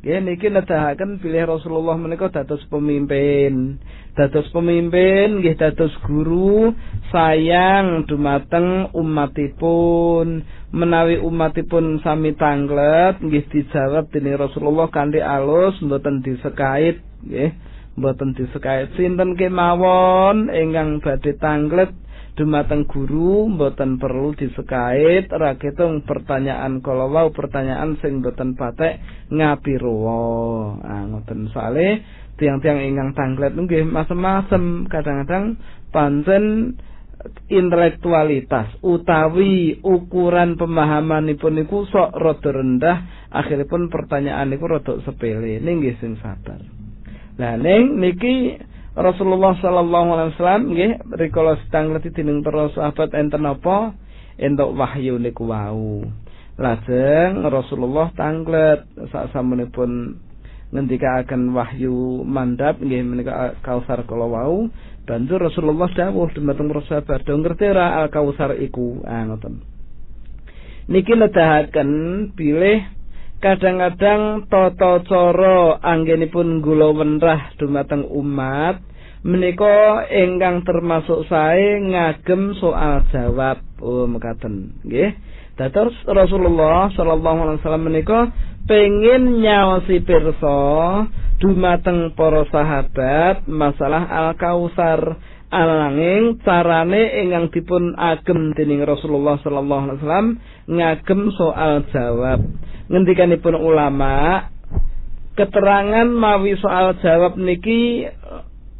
Nggih 0.00 0.20
niki 0.24 0.48
nedahaken 0.48 1.20
pilih 1.20 1.44
Rasulullah 1.44 1.92
menika 2.00 2.32
dados 2.32 2.64
pemimpin. 2.72 3.76
Dados 4.16 4.48
pemimpin 4.48 5.44
nggih 5.44 5.60
dados 5.60 5.92
guru 6.08 6.72
sayang 7.12 8.08
dumateng 8.08 8.96
umatipun. 8.96 10.40
Menawi 10.72 11.20
umatipun 11.20 12.00
sami 12.00 12.32
tanglet 12.32 13.20
nggih 13.20 13.44
dijawab 13.52 14.08
dening 14.08 14.40
Rasulullah 14.40 14.88
kanthi 14.88 15.20
alus 15.20 15.76
mboten 15.84 16.24
disekait 16.24 17.04
nggih. 17.20 17.52
Mboten 18.00 18.32
disekait 18.32 18.88
sinten 18.96 19.36
kemawon 19.36 20.48
ingkang 20.48 21.04
badhe 21.04 21.36
tanglet 21.36 21.92
dumateng 22.38 22.86
guru 22.86 23.50
mboten 23.50 23.98
perlu 23.98 24.34
disekait 24.38 25.26
raketung 25.30 26.06
pertanyaan 26.06 26.82
kalau 26.82 27.30
pertanyaan 27.34 27.98
sing 27.98 28.22
mboten 28.22 28.54
patek 28.54 29.02
ngapiro 29.30 29.98
ah 30.82 31.04
ngoten 31.10 31.50
sale 31.50 32.02
tiang-tiang 32.40 32.80
ingkang 32.80 33.12
tanglet 33.12 33.52
nggih 33.52 33.84
masem-masem 33.84 34.88
kadang-kadang 34.88 35.60
pancen 35.92 36.74
intelektualitas 37.52 38.80
utawi 38.80 39.76
ukuran 39.84 40.56
pemahamanipun 40.56 41.60
niku 41.60 41.84
sok 41.84 42.16
rada 42.16 42.50
rendah 42.50 42.96
akhiripun 43.28 43.92
pertanyaan 43.92 44.48
niku 44.48 44.70
rada 44.70 44.96
sepele. 45.04 45.60
Nggih 45.60 46.00
sing 46.00 46.16
sabar. 46.24 46.60
Lah 47.36 47.56
ning 47.60 48.00
niki 48.00 48.56
Rasulullah 48.90 49.54
sallallahu 49.62 50.08
alaihi 50.18 50.30
wasallam 50.34 50.62
nggih 50.74 50.92
rikala 51.14 51.54
sedang 51.62 51.94
leti 51.94 52.10
dening 52.10 52.42
para 52.42 52.66
sahabat 52.74 53.14
enten 53.14 53.46
apa 53.46 53.94
entuk 54.34 54.74
wahyu 54.74 55.14
niku 55.22 55.46
wau. 55.46 56.02
Lajeng 56.58 57.46
Rasulullah 57.46 58.10
tanglet 58.18 58.82
sak 59.14 59.30
samunipun 59.30 60.18
ngendikaaken 60.74 61.54
wahyu 61.54 62.26
mandap 62.26 62.82
nggih 62.82 63.06
menika 63.06 63.54
kausar 63.62 64.02
kala 64.10 64.26
wau 64.26 64.66
banjur 65.06 65.38
Rasulullah 65.38 65.90
dawuh 65.90 66.30
dumateng 66.34 66.70
para 66.70 66.82
sahabat 66.86 67.26
do 67.26 67.34
ngerti 67.38 67.70
ora 67.70 68.02
al 68.02 68.10
kausar 68.10 68.58
iku 68.58 69.06
ah 69.06 69.22
ngoten. 69.22 69.62
Niki 70.90 71.14
nedahaken 71.14 71.90
pilih 72.34 72.82
kadang-kadang 73.40 74.44
tata 74.52 75.00
cara 75.08 75.80
anggenipun 75.80 76.60
gula 76.60 76.92
wenrah 76.92 77.56
dumateng 77.56 78.04
umat 78.04 78.84
menika 79.24 80.04
ingkang 80.12 80.64
termasuk 80.64 81.24
sae 81.28 81.80
ngagem 81.88 82.56
soal 82.60 83.04
jawab. 83.08 83.64
Oh 83.80 84.04
mekaten. 84.04 84.76
Nggih. 84.84 85.16
Dados 85.56 85.92
Rasulullah 86.08 86.88
sallallahu 86.92 87.38
alaihi 87.44 87.58
wasallam 87.60 87.84
menika 87.84 88.32
pengin 88.64 89.44
nyaosi 89.44 90.00
pirsa 90.04 90.60
dumateng 91.40 92.12
para 92.16 92.44
sahabat 92.48 93.48
masalah 93.48 94.04
al-kausar. 94.08 95.16
Alanging 95.50 96.38
carane 96.46 97.26
ingkang 97.26 97.50
dipun 97.50 97.98
agem 97.98 98.54
dening 98.54 98.86
Rasulullah 98.86 99.34
sallallahu 99.42 99.82
alaihi 99.82 99.98
wasallam 99.98 100.28
ngagem 100.70 101.20
soal 101.34 101.82
jawab 101.90 102.40
ngendikanipun 102.90 103.54
ulama 103.54 104.50
keterangan 105.38 106.10
mawi 106.10 106.58
soal 106.58 106.98
jawab 106.98 107.38
niki 107.38 108.10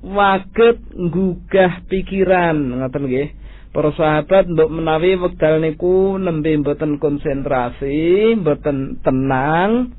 waget 0.05 0.79
gugah 0.93 1.87
pikiran. 1.87 2.57
Ngoten 2.83 3.05
nggih. 3.07 3.29
Para 3.71 3.95
sahabat 3.95 4.51
untuk 4.51 4.67
menawi 4.67 5.15
wekdal 5.15 5.63
niku 5.63 6.19
nembe 6.19 6.51
mboten 6.59 6.99
konsentrasi 6.99 8.35
mboten 8.35 8.99
tenang 8.99 9.95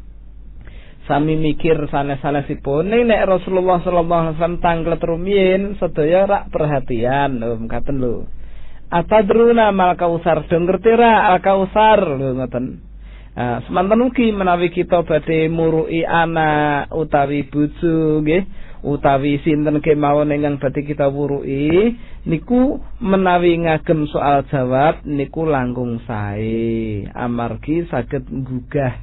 sami 1.08 1.40
mikir 1.40 1.80
sanes-sanesipun. 1.88 2.92
Ning 2.92 3.08
nek 3.08 3.32
Rasulullah 3.32 3.80
sallallahu 3.80 4.22
alaihi 4.28 4.36
wasallam 4.36 4.60
tanglet 4.60 5.00
rumiyin 5.00 5.80
sedaya 5.80 6.28
rak 6.28 6.52
perhatian. 6.52 7.40
Lho 7.40 7.56
mekaten 7.64 8.04
lho. 8.04 8.28
Atadruna 8.92 9.72
mal 9.72 9.96
kausar 9.96 10.44
do 10.52 10.58
ngerti 10.60 10.92
ra 11.00 11.40
Semanten 13.32 14.04
ugi 14.04 14.36
menawi 14.36 14.76
kita 14.76 15.08
badhe 15.08 15.48
murui 15.48 16.04
anak 16.04 16.92
utawi 16.92 17.48
bojo 17.48 18.20
nggih 18.20 18.44
utawi 18.84 19.40
sinten 19.40 19.80
kemawon 19.80 20.36
ingkang 20.36 20.60
badhe 20.60 20.84
kita 20.84 21.08
wurui 21.08 21.96
niku 22.28 22.84
menawi 23.00 23.56
ngagem 23.56 24.04
soal 24.12 24.44
jawab 24.52 25.08
niku 25.08 25.48
langkung 25.48 26.04
sae 26.04 27.08
amargi 27.16 27.88
saged 27.88 28.28
gugah 28.28 29.00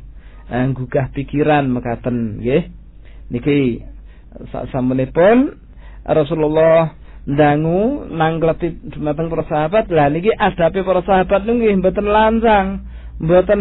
eh, 0.52 0.66
gugah 0.76 1.08
pikiran 1.16 1.64
mekaten 1.72 2.44
nggih. 2.44 2.68
Niki 3.32 3.80
sasampunipun 4.52 5.56
Rasulullah 6.04 6.92
ndangu 7.24 8.12
nangleti 8.12 8.76
dumateng 8.92 9.32
para 9.32 9.44
sahabat 9.48 9.88
lah 9.88 10.12
niki 10.12 10.36
adape 10.36 10.84
para 10.84 11.00
sahabat 11.00 11.48
nggih 11.48 11.80
mboten 11.80 12.08
lancang 12.12 12.66
mboten 13.24 13.60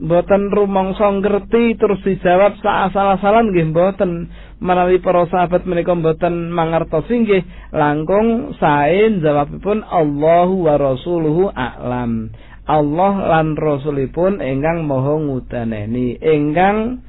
mboten 0.00 0.48
rumangsa 0.48 1.12
ngerti 1.12 1.76
terus 1.76 2.00
dijawab 2.00 2.56
sak 2.64 2.90
asal-asalan 2.90 3.52
nggih 3.52 3.68
mboten. 3.70 4.32
Menawi 4.60 5.00
para 5.00 5.24
sahabat 5.24 5.64
menika 5.64 5.96
mboten 5.96 6.52
mangertosi 6.52 7.24
nggih 7.24 7.42
langkung 7.72 8.56
sae 8.56 9.08
jawabipun 9.20 9.84
Allahu 9.84 10.68
wa 10.68 10.74
rasuluhu 10.76 11.52
a'lam. 11.52 12.32
Allah 12.68 13.14
lan 13.24 13.56
rasulipun 13.56 14.38
ingkang 14.38 14.84
maha 14.84 15.16
ngudaneni 15.16 16.20
ingkang 16.20 17.02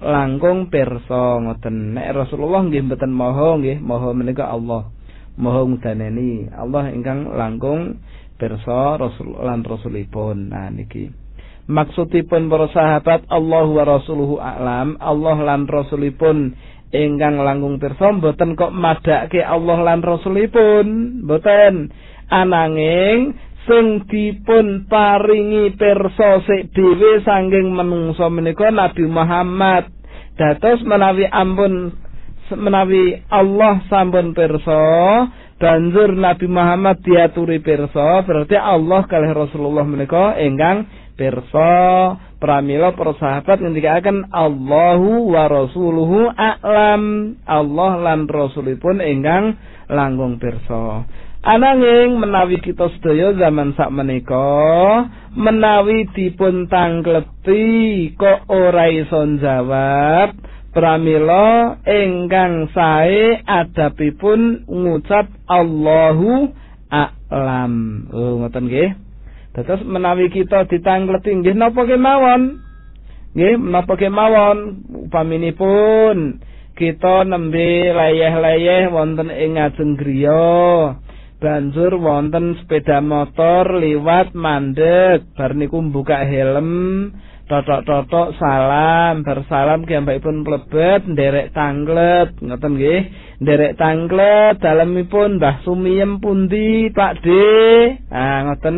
langkung 0.00 0.70
pirsa 0.70 1.42
ngoten. 1.42 1.98
Nek 1.98 2.14
Rasulullah 2.16 2.64
nggih 2.64 2.86
mboten 2.86 3.12
maha 3.12 3.58
nggih 3.60 3.82
maha 3.82 4.10
menika 4.14 4.46
Allah 4.46 4.88
maha 5.36 5.66
ngudaneni. 5.66 6.48
Allah 6.54 6.90
ingkang 6.94 7.34
langkung 7.34 8.00
pirsa 8.38 8.96
rasul 8.96 9.36
lan 9.42 9.66
rasulipun. 9.66 10.54
Nah 10.54 10.70
niki 10.70 11.25
maksudipun 11.66 12.50
para 12.50 12.70
sahabat 12.70 13.26
Allah 13.30 13.66
wa 13.66 13.84
rasuluhu 13.86 14.38
a'lam 14.38 14.98
Allah 15.02 15.36
lan 15.42 15.66
rasulipun 15.66 16.54
ingkang 16.94 17.42
langkung 17.42 17.82
pirsa 17.82 18.14
mboten 18.14 18.54
kok 18.54 18.72
madake 18.72 19.42
Allah 19.42 19.78
lan 19.82 20.00
rasulipun. 20.02 20.86
Mboten. 21.26 21.90
Ananging 22.26 23.38
sing 23.66 24.02
dipun 24.10 24.86
paringi 24.90 25.74
pirsa 25.78 26.42
sik 26.42 26.74
dhewe 26.74 27.22
sanging 27.22 27.70
menungso 27.74 28.26
menika 28.30 28.70
Nabi 28.70 29.06
Muhammad. 29.06 29.90
Dados 30.36 30.82
menawi 30.82 31.26
ampun 31.30 31.94
menawi 32.54 33.22
Allah 33.30 33.82
sampun 33.90 34.34
pirsa 34.36 34.82
banjur 35.56 36.12
Nabi 36.12 36.46
Muhammad 36.46 37.00
diaturi 37.00 37.64
pirsa 37.64 38.20
berarti 38.22 38.54
Allah 38.60 39.02
kalih 39.08 39.32
Rasulullah 39.32 39.88
menika 39.88 40.36
ingkang 40.36 40.84
pirsa 41.16 41.72
pramila 42.36 42.92
para 42.92 43.16
sahabat 43.16 43.58
ngendikaken 43.64 44.28
Allahu 44.30 45.32
wa 45.32 45.48
rasuluhu 45.48 46.30
a'lam. 46.30 47.34
Allah 47.48 47.92
lan 48.04 48.28
rasulipun 48.28 49.00
ingkang 49.00 49.56
langkung 49.88 50.36
pirsa. 50.36 51.08
Ananging 51.46 52.18
menawi 52.18 52.58
kita 52.58 52.90
sedaya 52.98 53.30
zaman 53.38 53.72
sak 53.78 53.94
menika 53.94 55.06
menawi 55.32 56.10
dipun 56.10 56.66
tangkleti 56.66 58.10
kok 58.18 58.50
ora 58.50 58.90
iso 58.90 59.22
jawab 59.38 60.34
pramila 60.74 61.78
ingkang 61.86 62.68
sae 62.74 63.40
adapipun 63.46 64.66
ngucap 64.66 65.30
Allahu 65.46 66.50
a'lam. 66.90 67.74
Oh 68.10 68.42
ngoten 68.42 68.66
nggih 68.66 69.05
Terus 69.56 69.80
menawi 69.88 70.28
kita 70.28 70.68
ditangleti 70.68 71.32
nggih 71.32 71.56
napa 71.56 71.88
kemawon? 71.88 72.60
Nggih, 73.32 73.56
menapa 73.56 73.96
kemawon? 73.96 74.84
Upaminipun 75.08 76.44
kita 76.76 77.24
nembe 77.24 77.88
layeh-layeh 77.88 78.92
wonten 78.92 79.32
ing 79.32 79.56
ngajeng 79.56 79.96
griya. 79.96 81.00
Banjur 81.40 81.96
wonten 81.96 82.56
sepeda 82.60 83.00
motor 83.00 83.80
liwat 83.80 84.36
mandek 84.36 85.24
bar 85.36 85.52
niku 85.56 85.80
buka 85.88 86.24
helm 86.24 87.12
totok-totok 87.44 88.34
salam 88.40 89.20
bersalam 89.20 89.84
pun 89.84 90.36
plebet 90.44 91.04
nderek 91.08 91.52
tanglet. 91.56 92.32
Ngoten 92.40 92.72
nggih? 92.76 93.00
Nderek 93.40 93.76
tanglet 93.80 94.60
dalemipun 94.60 95.40
Mbah 95.40 95.64
Sumiem 95.64 96.20
pundi 96.24 96.88
Pak 96.92 97.24
D? 97.24 97.28
Ah 98.12 98.48
ngoten 98.48 98.76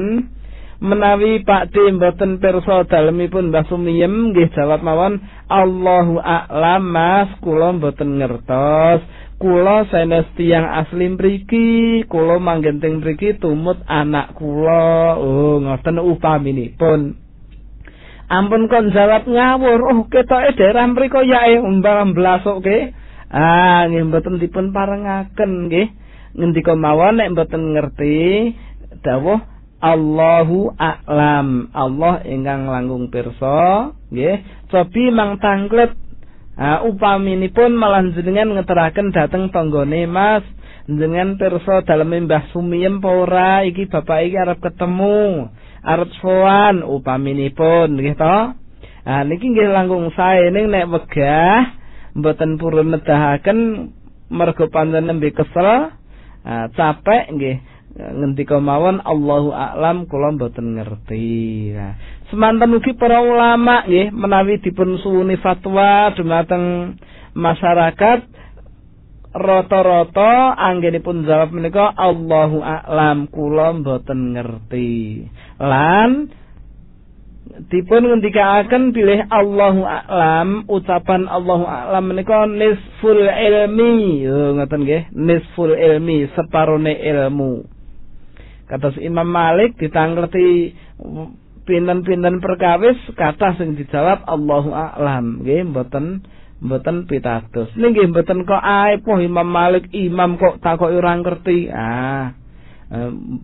menawi 0.79 1.43
Pak 1.43 1.75
D 1.75 1.91
mboten 1.99 2.39
pirsa 2.39 2.87
dalemipun 2.87 3.51
Mbah 3.51 3.67
Sumiem 3.67 4.31
nggih 4.31 4.55
jawab 4.55 4.83
mawon 4.87 5.19
Allahu 5.51 6.23
a'lam 6.23 6.83
Mas. 6.87 7.29
Kula 7.43 7.75
mboten 7.75 8.23
ngertos. 8.23 9.03
Kula 9.39 9.87
sanes 9.91 10.27
tiyang 10.35 10.67
asli 10.67 11.15
mriki 11.15 12.03
kula 12.11 12.43
manggen 12.43 12.83
teng 12.83 13.03
mriki 13.03 13.39
tumut 13.39 13.79
anak 13.87 14.35
kula. 14.39 15.19
Oh 15.19 15.59
ngoten 15.63 15.99
upaminipun. 15.99 17.19
Ampun 18.31 18.71
kon 18.71 18.95
jawab 18.95 19.27
ngawur. 19.27 19.81
Oh 19.83 19.99
ketoke 20.07 20.55
daerah 20.55 20.87
mriku 20.87 21.23
ya 21.27 21.51
eh 21.55 21.59
umbang 21.59 22.15
blasuke 22.15 22.95
ah 23.35 23.83
nggih 23.91 24.07
mboten 24.07 24.39
dipun 24.39 24.71
parengaken 24.71 25.71
nggih. 25.71 25.91
Ngendika 26.39 26.79
mawon 26.79 27.19
nek 27.19 27.35
mboten 27.35 27.75
ngerti 27.75 28.55
dawuh 29.03 29.58
Allahu 29.79 30.75
a'lam. 30.75 31.71
Allah 31.71 32.27
ingkang 32.27 32.67
langkung 32.67 33.15
pirsa 33.15 33.95
nggih. 34.11 34.67
Cobi 34.67 35.15
mang 35.15 35.39
tanglet. 35.39 35.95
Ah 36.59 36.83
upaminipun 36.83 37.79
malah 37.79 38.03
jenengan 38.11 38.59
ngeteraken 38.59 39.15
dhateng 39.15 39.55
tanggane 39.55 40.11
Mas. 40.11 40.43
Jenengan 40.91 41.39
pirsa 41.39 41.87
dalem 41.87 42.27
Mbah 42.27 42.51
Sumiem 42.51 42.99
apa 42.99 43.09
ora? 43.09 43.53
Iki 43.63 43.87
bapak 43.87 44.19
iki 44.27 44.35
arep 44.35 44.59
ketemu 44.59 45.47
arep 45.87 46.11
sowan 46.19 46.83
upaminipun 46.83 47.95
nggih 47.95 48.19
to. 48.19 48.39
Ah 49.07 49.23
niki 49.23 49.47
nggih 49.47 49.71
langkung 49.71 50.11
sae. 50.11 50.51
Ning 50.51 50.75
nek 50.75 50.91
wegah 50.91 51.79
mboten 52.19 52.59
purun 52.59 52.91
nedahaken 52.91 53.59
mergo 54.27 54.67
pancen 54.75 55.07
nembe 55.07 55.31
kesel 55.31 55.95
ah, 56.43 56.67
capek 56.75 57.31
nggih 57.31 57.57
ngendika 57.99 58.63
mawon 58.63 59.03
Allahu 59.03 59.51
a'lam 59.51 60.07
kula 60.07 60.39
mboten 60.39 60.79
ngerti. 60.79 61.75
Nah 61.75 61.99
semanten 62.31 62.79
ugi 62.79 62.95
para 62.95 63.19
ulama 63.19 63.83
nggih 63.91 64.15
menawi 64.15 64.63
dipun 64.63 65.03
suwuni 65.03 65.35
fatwa 65.43 66.15
dumateng 66.15 66.95
masyarakat 67.35 68.21
rata-rata 69.35 70.55
anggenipun 70.57 71.27
jawab 71.27 71.51
menika 71.51 71.91
Allahu 71.99 72.63
a'lam 72.63 73.27
kula 73.35 73.75
mboten 73.83 74.39
ngerti. 74.39 75.27
Lan 75.59 76.31
dipun 77.67 78.03
ngendikaaken 78.07 78.95
pilih 78.95 79.27
Allahu 79.27 79.83
a'lam 79.83 80.71
ucapan 80.71 81.27
Allahu 81.27 81.67
a'lam 81.67 82.15
menika 82.15 82.47
nisful 82.47 83.27
ilmi. 83.27 84.23
Yo 84.23 84.55
ngoten 84.55 84.87
nggih 84.87 85.03
nisful 85.19 85.75
ilmi 85.75 86.31
separone 86.39 86.95
ilmu 86.95 87.78
kata 88.69 88.95
Imam 89.01 89.27
Malik 89.27 89.75
ditangkleti 89.81 90.77
pinten-pinten 91.65 92.41
perkawis 92.41 92.97
kata 93.17 93.57
sing 93.57 93.75
dijawab 93.75 94.25
Allahu 94.29 94.71
a'lam. 94.73 95.43
Nggih 95.43 95.69
mboten 95.69 96.25
mboten 96.61 97.09
pitados. 97.09 97.73
Nggih 97.75 98.13
mboten 98.13 98.45
kok 98.45 98.61
ae 98.61 99.01
poh 99.01 99.19
Imam 99.19 99.49
Malik 99.49 99.89
imam 99.93 100.37
kok 100.37 100.61
takoki 100.61 100.97
ora 100.97 101.17
ngerti. 101.17 101.59
Ah 101.73 102.37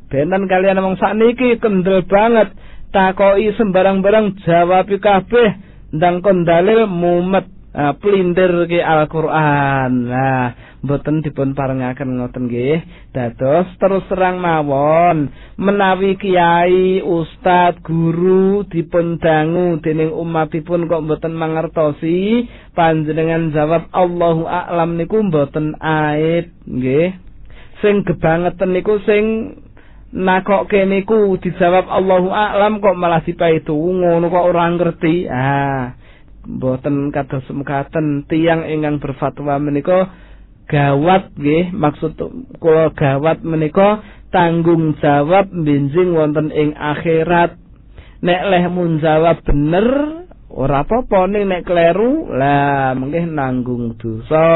benen 0.08 0.48
kalian 0.48 0.80
wong 0.80 0.96
sakniki 0.96 1.60
kendel 1.60 2.08
banget 2.08 2.56
takoki 2.88 3.52
sembarang-barang 3.60 4.40
jawab 4.40 4.88
kabeh 4.88 5.48
ndang 5.92 6.24
kon 6.24 6.48
dalil 6.48 6.88
mumet 6.88 7.44
ah, 7.74 7.92
pelintir 7.98 8.70
ke 8.70 8.78
Al-Qur'an. 8.80 9.92
Nah 10.06 10.46
boten 10.84 11.24
dipun 11.24 11.56
parengaken 11.56 12.20
ngoten 12.20 12.46
nggih. 12.46 12.78
Dados 13.10 13.66
terus 13.80 14.04
serang 14.06 14.38
mawon 14.38 15.32
menawi 15.58 16.14
kiai 16.20 17.00
ustad 17.00 17.80
guru 17.82 18.62
dipun 18.68 19.18
dangu 19.18 19.80
dening 19.80 20.12
umatipun 20.12 20.86
kok 20.86 21.04
boten 21.08 21.34
mangertosi 21.34 22.46
panjenengan 22.76 23.50
jawab 23.50 23.88
Allahu 23.90 24.44
a'lam 24.44 25.00
niku 25.00 25.24
boten 25.26 25.74
aib 25.80 26.52
nggih. 26.68 27.16
Sing 27.82 28.06
gebangeten 28.06 28.70
niku 28.70 29.02
sing 29.02 29.24
nakokke 30.14 30.86
niku 30.86 31.34
dijawab 31.42 31.90
Allahu 31.90 32.30
a'lam 32.30 32.78
kok 32.78 32.94
malah 32.94 33.24
dipaitu 33.24 33.74
ngono 33.74 34.30
kok 34.30 34.46
ora 34.46 34.70
ngerti. 34.70 35.26
Ah 35.26 36.03
boten 36.46 37.10
kados 37.10 37.44
mekaten 37.50 38.28
tiang 38.28 38.68
ingkang 38.68 39.00
berfatwa 39.00 39.56
menika 39.58 40.12
gawat 40.68 41.32
nggih. 41.36 41.72
Maksud 41.72 42.16
kula 42.60 42.92
gawat 42.96 43.44
menika 43.44 44.00
tanggung 44.32 44.96
jawab 45.00 45.50
benjing 45.52 46.16
wonten 46.16 46.48
ing 46.52 46.72
akhirat. 46.76 47.56
Nek 48.24 48.42
leh 48.48 48.64
mun 48.72 49.00
bener 49.44 49.88
ora 50.48 50.86
apa-apa. 50.86 51.28
Ning 51.28 51.50
nek 51.50 51.66
kleru 51.68 52.32
lah 52.32 52.96
mengke 52.96 53.28
nanggung 53.28 54.00
dosa. 54.00 54.48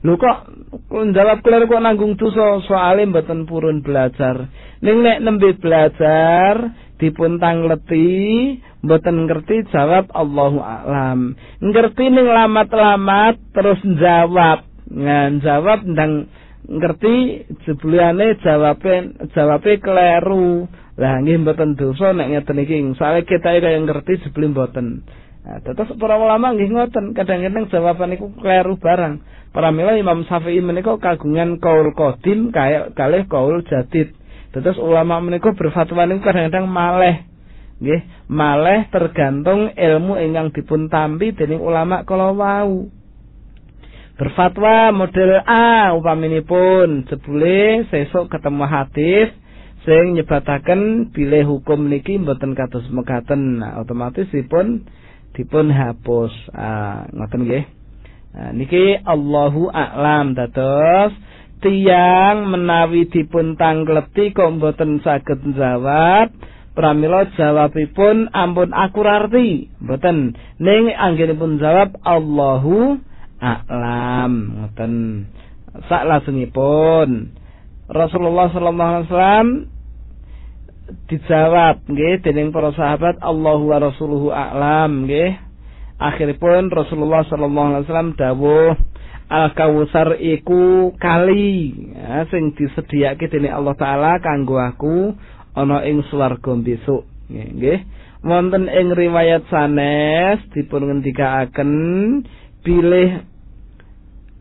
Lho 0.00 0.16
kok 0.16 0.38
jawab 0.90 1.38
kleru 1.44 1.68
kok 1.70 1.84
nanggung 1.84 2.18
dosa? 2.18 2.58
Soalé 2.66 3.06
mboten 3.06 3.46
purun 3.46 3.84
belajar. 3.84 4.50
Ning 4.82 5.04
nek 5.04 5.22
nembe 5.22 5.54
belajar 5.60 6.74
dipun 7.00 7.40
tangleti 7.40 8.60
mboten 8.80 9.28
ngerti 9.28 9.68
jawab 9.68 10.08
Allahu 10.12 10.58
a'lam 10.60 11.36
ngerti 11.60 12.04
ning 12.08 12.26
lamat-lamat 12.28 13.36
terus 13.52 13.80
jawab 13.84 14.64
ngan 14.88 15.44
jawab 15.44 15.84
ndang 15.84 16.28
ngerti 16.66 17.44
jebulane 17.66 18.40
jawabe 18.40 19.16
jawabe 19.32 19.80
kleru 19.80 20.68
lah 21.00 21.20
nggih 21.20 21.40
mboten 21.40 21.76
dosa 21.76 22.12
nek 22.12 22.28
ngeten 22.32 22.62
iki 22.62 22.76
soalé 22.96 23.24
kita 23.24 23.56
kaya 23.56 23.80
ngerti 23.80 24.20
jebule 24.24 24.52
mboten 24.52 25.04
Nah, 25.40 25.56
terus 25.64 25.96
para 25.96 26.20
ulama 26.20 26.52
nggih 26.52 26.68
ngoten, 26.68 27.16
kadang-kadang 27.16 27.64
jawaban 27.72 28.12
iku 28.12 28.28
kleru 28.36 28.76
barang. 28.76 29.24
Para 29.56 29.72
mila 29.72 29.96
Imam 29.96 30.22
Syafi'i 30.28 30.60
menika 30.60 30.94
kagungan 31.00 31.56
kaul 31.58 31.96
qadim 31.96 32.52
kaya 32.52 32.92
kalih 32.92 33.24
kaul 33.24 33.64
jadid. 33.64 34.12
Terus 34.52 34.76
ulama 34.76 35.16
menika 35.18 35.56
berfatwa 35.56 36.04
niku 36.06 36.28
kadang-kadang 36.28 36.68
maleh. 36.68 37.29
Nggih, 37.80 38.28
maleh 38.28 38.92
tergantung 38.92 39.72
ilmu 39.72 40.20
ingkang 40.20 40.52
dipun 40.52 40.92
tampi 40.92 41.32
dening 41.32 41.64
ulama 41.64 42.04
kala 42.04 42.36
wau. 42.36 42.92
berfatwa 44.20 44.92
model 44.92 45.40
A 45.48 45.96
upaminipun 45.96 47.08
jebule 47.08 47.88
sesuk 47.88 48.28
ketemu 48.28 48.68
hadis 48.68 49.32
sing 49.88 50.12
nyebataken 50.12 51.08
bilih 51.08 51.48
hukum 51.48 51.88
niki 51.88 52.20
mboten 52.20 52.52
kados 52.52 52.84
mekaten 52.92 53.64
nah, 53.64 53.80
otomatis 53.80 54.28
dipun 54.28 54.84
dipun 55.32 55.72
hapus. 55.72 56.36
Ah, 56.52 57.08
ngoten 57.16 57.48
nggih. 57.48 57.64
Nah, 58.36 58.52
niki 58.52 59.00
Allahu 59.08 59.72
a'lam 59.72 60.36
dados 60.36 61.16
tiang 61.64 62.44
menawi 62.44 63.08
dipun 63.08 63.56
tangleti 63.56 64.36
kok 64.36 64.52
mboten 64.60 65.00
saged 65.00 65.56
jawab 65.56 66.28
pramila 66.74 67.26
jawabipun 67.34 68.30
ampun 68.30 68.70
akurarti 68.70 69.70
mboten. 69.82 70.38
Ning 70.62 70.92
anggenipun 70.94 71.58
jawab 71.58 71.98
Allahu 72.06 72.98
a'lam. 73.40 74.32
Ngoten. 74.60 74.92
Sak 75.86 76.02
lasungipun. 76.06 77.34
Rasulullah 77.90 78.50
wasallam 78.50 79.66
dijawab 81.10 81.86
nggih 81.86 82.22
dening 82.22 82.50
para 82.50 82.74
sahabat 82.74 83.18
Allahu 83.22 83.70
wa 83.70 83.78
rasuluhu 83.82 84.30
a'lam 84.30 85.06
nggih. 85.06 85.38
Akhiripun 86.00 86.72
Rasulullah 86.72 87.28
sallallahu 87.28 87.84
alaihi 87.84 88.16
dawuh 88.16 88.72
Al 89.30 89.54
Kausar 89.54 90.18
iku 90.18 90.90
kali 90.98 91.70
ya, 91.94 92.26
sing 92.34 92.50
disediake 92.58 93.30
dening 93.30 93.54
Allah 93.54 93.78
taala 93.78 94.18
kanggo 94.18 94.58
aku 94.58 95.14
ana 95.56 95.82
ing 95.86 96.02
swarga 96.10 96.54
besok. 96.60 97.06
Nggih 97.30 97.80
wonten 98.20 98.68
ing 98.68 98.92
riwayat 98.92 99.48
sanes 99.48 100.44
dipun 100.52 100.90
ngendikaaken 100.90 101.70
pilih 102.60 103.24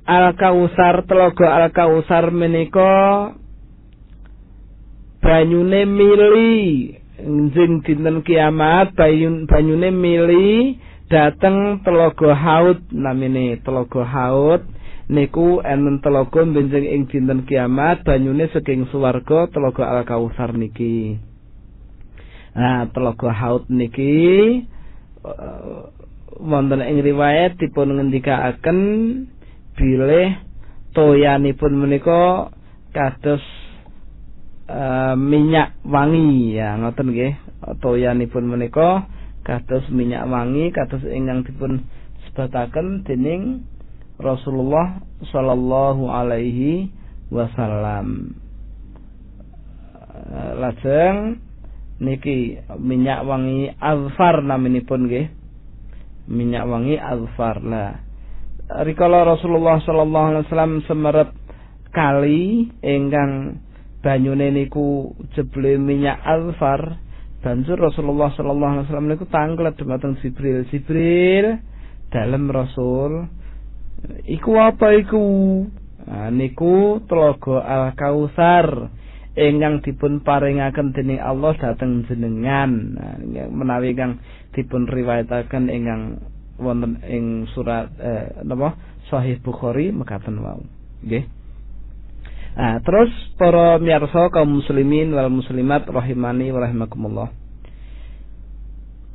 Al-Kausar 0.09 1.05
telogo 1.05 1.45
Al-Kausar 1.45 2.33
menika 2.33 3.29
banyune 5.21 5.85
mili. 5.85 6.97
Jeng 7.53 7.83
dinten 7.83 8.23
kiamat 8.23 8.95
bayun 8.95 9.43
banyune 9.43 9.91
mili 9.91 10.79
dateng 11.11 11.83
telogo 11.83 12.31
haut 12.31 12.79
namine 12.95 13.59
telogo 13.59 14.07
haut 14.07 14.63
niku 15.09 15.65
enten 15.65 16.05
telogo 16.05 16.45
benjing 16.45 16.85
ing 16.85 17.01
dinten 17.09 17.49
kiamat 17.49 18.05
banyune 18.05 18.45
saking 18.53 18.85
swarga 18.93 19.49
telogo 19.49 19.81
Al-Kausar 19.81 20.53
niki. 20.53 21.17
Nah 22.53 22.85
telogo 22.93 23.33
haut 23.33 23.65
niki 23.73 24.61
wonten 26.37 26.85
ing 26.85 27.01
riwayat 27.01 27.57
dipun 27.57 27.97
ngendikaaken 27.97 28.79
bilih 29.73 30.29
toyanipun 30.93 31.73
menika 31.73 32.53
kados 32.93 33.41
uh, 34.69 35.17
minyak 35.17 35.73
wangi. 35.81 36.53
Ya 36.53 36.77
ngoten 36.77 37.09
nggih 37.09 37.33
toyanipun 37.81 38.45
menika 38.45 39.09
kados 39.41 39.89
minyak 39.89 40.29
wangi 40.29 40.69
kados 40.69 41.01
ingkang 41.01 41.41
dipun 41.49 41.81
sebataken 42.29 43.01
dening 43.09 43.65
Rasulullah 44.19 44.99
sallallahu 45.31 46.11
alaihi 46.11 46.91
wasallam. 47.31 48.35
Uh, 50.29 50.51
lajeng 50.59 51.39
niki 52.03 52.59
minyak 52.77 53.23
wangi 53.23 53.71
azfar 53.79 54.43
naminipun 54.43 55.07
nggih? 55.07 55.27
Minyak 56.29 56.67
wangi 56.67 56.99
azfar. 56.99 57.63
Lah 57.63 58.09
rikala 58.69 59.25
Rasulullah 59.25 59.81
sallallahu 59.81 60.27
alaihi 60.29 60.45
wasallam 60.45 60.73
semerep 60.85 61.29
kali 61.89 62.69
ingkang 62.85 63.57
banyune 64.05 64.53
niku 64.53 65.17
jeble 65.33 65.81
minyak 65.81 66.21
alfar 66.21 67.01
banjur 67.41 67.81
Rasulullah 67.81 68.29
sallallahu 68.37 68.71
alaihi 68.77 68.85
wasallam 68.85 69.09
niku 69.09 69.25
tanglet 69.31 69.73
dumateng 69.79 70.21
Jibril. 70.21 70.69
Jibril 70.69 71.57
dalem 72.13 72.45
Rasul 72.51 73.25
iku 74.25 74.51
apa 74.59 74.95
iku? 74.99 75.25
Nah, 76.09 76.33
niku 76.33 77.03
telaga 77.05 77.61
Al 77.61 77.85
Kausar 77.93 78.89
ingkang 79.37 79.85
dipun 79.85 80.25
paringaken 80.25 80.91
dening 80.91 81.21
Allah 81.21 81.53
dhateng 81.55 82.03
jenengan. 82.09 82.71
Nah, 82.97 83.15
menawi 83.47 83.93
kang 83.93 84.19
dipun 84.51 84.89
riwayataken 84.89 85.69
ingkang 85.69 86.19
wonten 86.59 86.99
ing 87.07 87.47
surat 87.55 87.93
eh, 88.01 88.41
napa? 88.43 88.75
Sahih 89.07 89.41
Bukhari 89.41 89.89
mekaten 89.89 90.37
wau. 90.43 90.61
Nggih. 91.01 91.25
Nah, 92.59 92.83
terus 92.83 93.09
para 93.39 93.79
miyarsa 93.79 94.27
kaum 94.33 94.59
muslimin 94.59 95.15
wal 95.15 95.31
muslimat 95.31 95.87
rahimani 95.87 96.51
wa 96.51 96.59
rahimakumullah. 96.67 97.38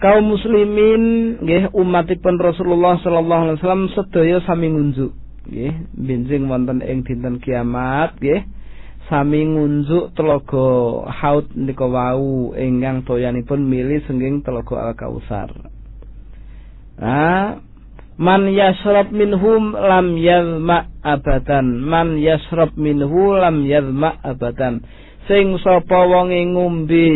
Kaum 0.03 0.35
muslimin 0.35 1.03
nggih 1.41 1.71
umatipun 1.73 2.37
Rasulullah 2.37 2.99
sallallahu 3.01 3.43
alaihi 3.47 3.57
wasallam 3.63 3.87
sedaya 3.95 4.39
sami 4.43 4.69
ngunjuk 4.69 5.15
nggih 5.49 5.75
benjing 5.95 6.51
wonten 6.51 6.83
ing 6.83 7.07
dinten 7.07 7.39
kiamat 7.39 8.19
nggih 8.19 8.43
sami 9.07 9.45
ngunjuk 9.47 10.13
telaga 10.19 10.69
haud 11.09 11.47
nika 11.55 11.87
wau 11.87 12.53
ingkang 12.57 13.07
toyanipun 13.07 13.63
milih 13.65 14.03
sengging 14.09 14.41
telaga 14.41 14.93
Al-Kausar. 14.93 15.51
Nah, 16.95 17.59
Man 18.15 18.47
yasrab 18.47 19.11
minhum 19.11 19.75
lam 19.75 20.15
yazma 20.15 20.87
abadan. 21.03 21.83
Man 21.83 22.23
yasrab 22.23 22.79
minhu 22.79 23.35
lam 23.35 23.67
yazma 23.67 24.23
abadan. 24.23 24.87
Sing 25.25 25.57
sapa 25.65 26.05
wonge 26.05 26.37
ngombe 26.53 27.09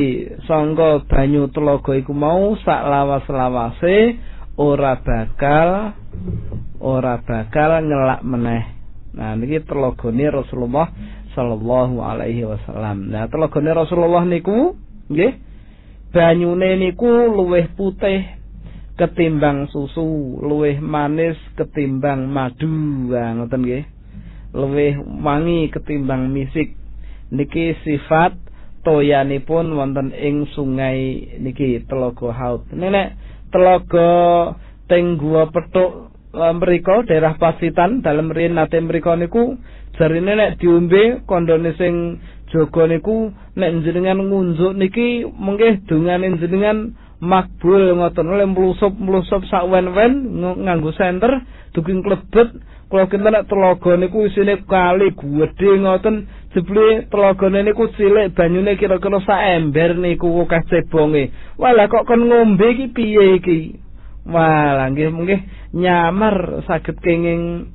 sangka 0.49 1.05
banyu 1.05 1.53
telaga 1.53 1.93
iku 1.93 2.17
mau 2.17 2.57
sak 2.57 2.89
lawas-lawase 2.89 4.17
ora 4.57 4.97
bakal 4.97 5.93
ora 6.81 7.21
bakal 7.21 7.85
ngelak 7.85 8.25
meneh. 8.25 8.65
Nah 9.13 9.37
niki 9.37 9.61
telagane 9.61 10.25
Rasulullah 10.33 10.89
sallallahu 11.37 12.01
alaihi 12.01 12.49
wasallam. 12.49 13.13
Nah 13.13 13.29
telagane 13.29 13.77
Rasulullah 13.77 14.25
niku 14.25 14.73
nggih 15.13 15.33
banyune 16.09 16.81
niku 16.81 17.29
luwih 17.29 17.69
putih 17.77 18.25
ketimbang 18.99 19.71
susu, 19.71 20.41
luwih 20.43 20.81
manis 20.83 21.37
ketimbang 21.55 22.27
madu. 22.27 22.67
Nah, 23.13 23.37
ngoten 23.37 23.63
nggih. 23.63 23.85
Luwih 24.57 24.97
wangi 25.23 25.69
ketimbang 25.71 26.33
misik. 26.33 26.75
Niki 27.29 27.77
sifat 27.85 28.33
toyanipun 28.85 29.77
wonten 29.77 30.17
ing 30.17 30.49
sungai 30.57 31.29
niki 31.43 31.85
Telaga 31.85 32.33
Haut. 32.33 32.65
Nenek 32.73 33.15
Telaga 33.53 34.09
teng 34.89 35.21
gua 35.21 35.49
petuk 35.53 36.09
e, 36.33 36.45
mriku 36.57 37.05
daerah 37.05 37.37
Pasitan 37.37 38.01
dalem 38.01 38.33
riyen 38.33 38.57
nate 38.57 38.81
mriku 38.81 39.13
niku 39.17 39.61
jarine 40.01 40.33
nek 40.37 40.57
diombe 40.61 41.21
kondone 41.29 41.77
sing 41.77 42.17
jaga 42.49 42.89
niku 42.89 43.33
nek 43.57 43.85
jenengan 43.85 44.25
ngunjuk 44.25 44.73
niki 44.73 45.29
mengke 45.29 45.85
dongane 45.85 46.33
jenengan 46.41 46.97
makbul 47.21 47.99
ngoten 47.99 48.31
oleh 48.31 48.47
mlusup-mlusup 48.47 49.43
sak 49.51 49.67
wen-wen 49.67 50.39
nganggo 50.39 50.95
senter 50.95 51.43
duking 51.75 52.01
klebet 52.01 52.57
kula 52.89 53.11
kinten 53.11 53.35
nek 53.35 53.51
telaga 53.51 53.93
niku 54.01 54.25
isine 54.31 54.65
kali 54.65 55.13
gedhe 55.13 55.71
ngoten 55.83 56.31
jebule 56.59 57.07
telagane 57.07 57.63
niku 57.63 57.87
cilik 57.95 58.35
banyune 58.35 58.75
kira-kira 58.75 59.23
sak 59.23 59.63
ember 59.63 59.95
niku 59.95 60.27
akeh 60.43 60.67
cebonge. 60.67 61.31
Walah 61.55 61.87
kok 61.87 62.11
kon 62.11 62.27
ngombe 62.27 62.67
iki? 62.75 62.91
Piye 62.91 63.39
iki? 63.39 63.79
Walah 64.27 64.91
nggih 64.91 65.15
nggih. 65.15 65.41
Nyamar 65.79 66.67
saged 66.67 66.99
kenging 66.99 67.71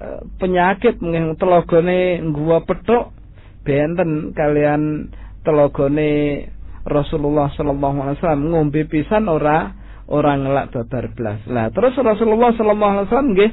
uh, 0.00 0.24
penyakit 0.40 0.96
nggih 0.96 1.36
telagane 1.36 2.24
ngguwa 2.24 2.64
petuk. 2.64 3.12
Benten 3.60 4.32
kalian 4.32 5.12
telagane 5.44 6.48
Rasulullah 6.88 7.52
sallallahu 7.52 7.98
alaihi 8.00 8.16
wasallam 8.22 8.48
ngombe 8.48 8.88
pisan 8.88 9.28
ora 9.28 9.76
ora 10.08 10.32
ngelak 10.40 10.72
babar 10.72 11.12
blas. 11.12 11.44
Lah 11.52 11.68
terus 11.68 11.92
Rasulullah 12.00 12.56
sallallahu 12.56 12.92
alaihi 12.96 13.06
wasallam 13.12 13.30
nggih 13.36 13.50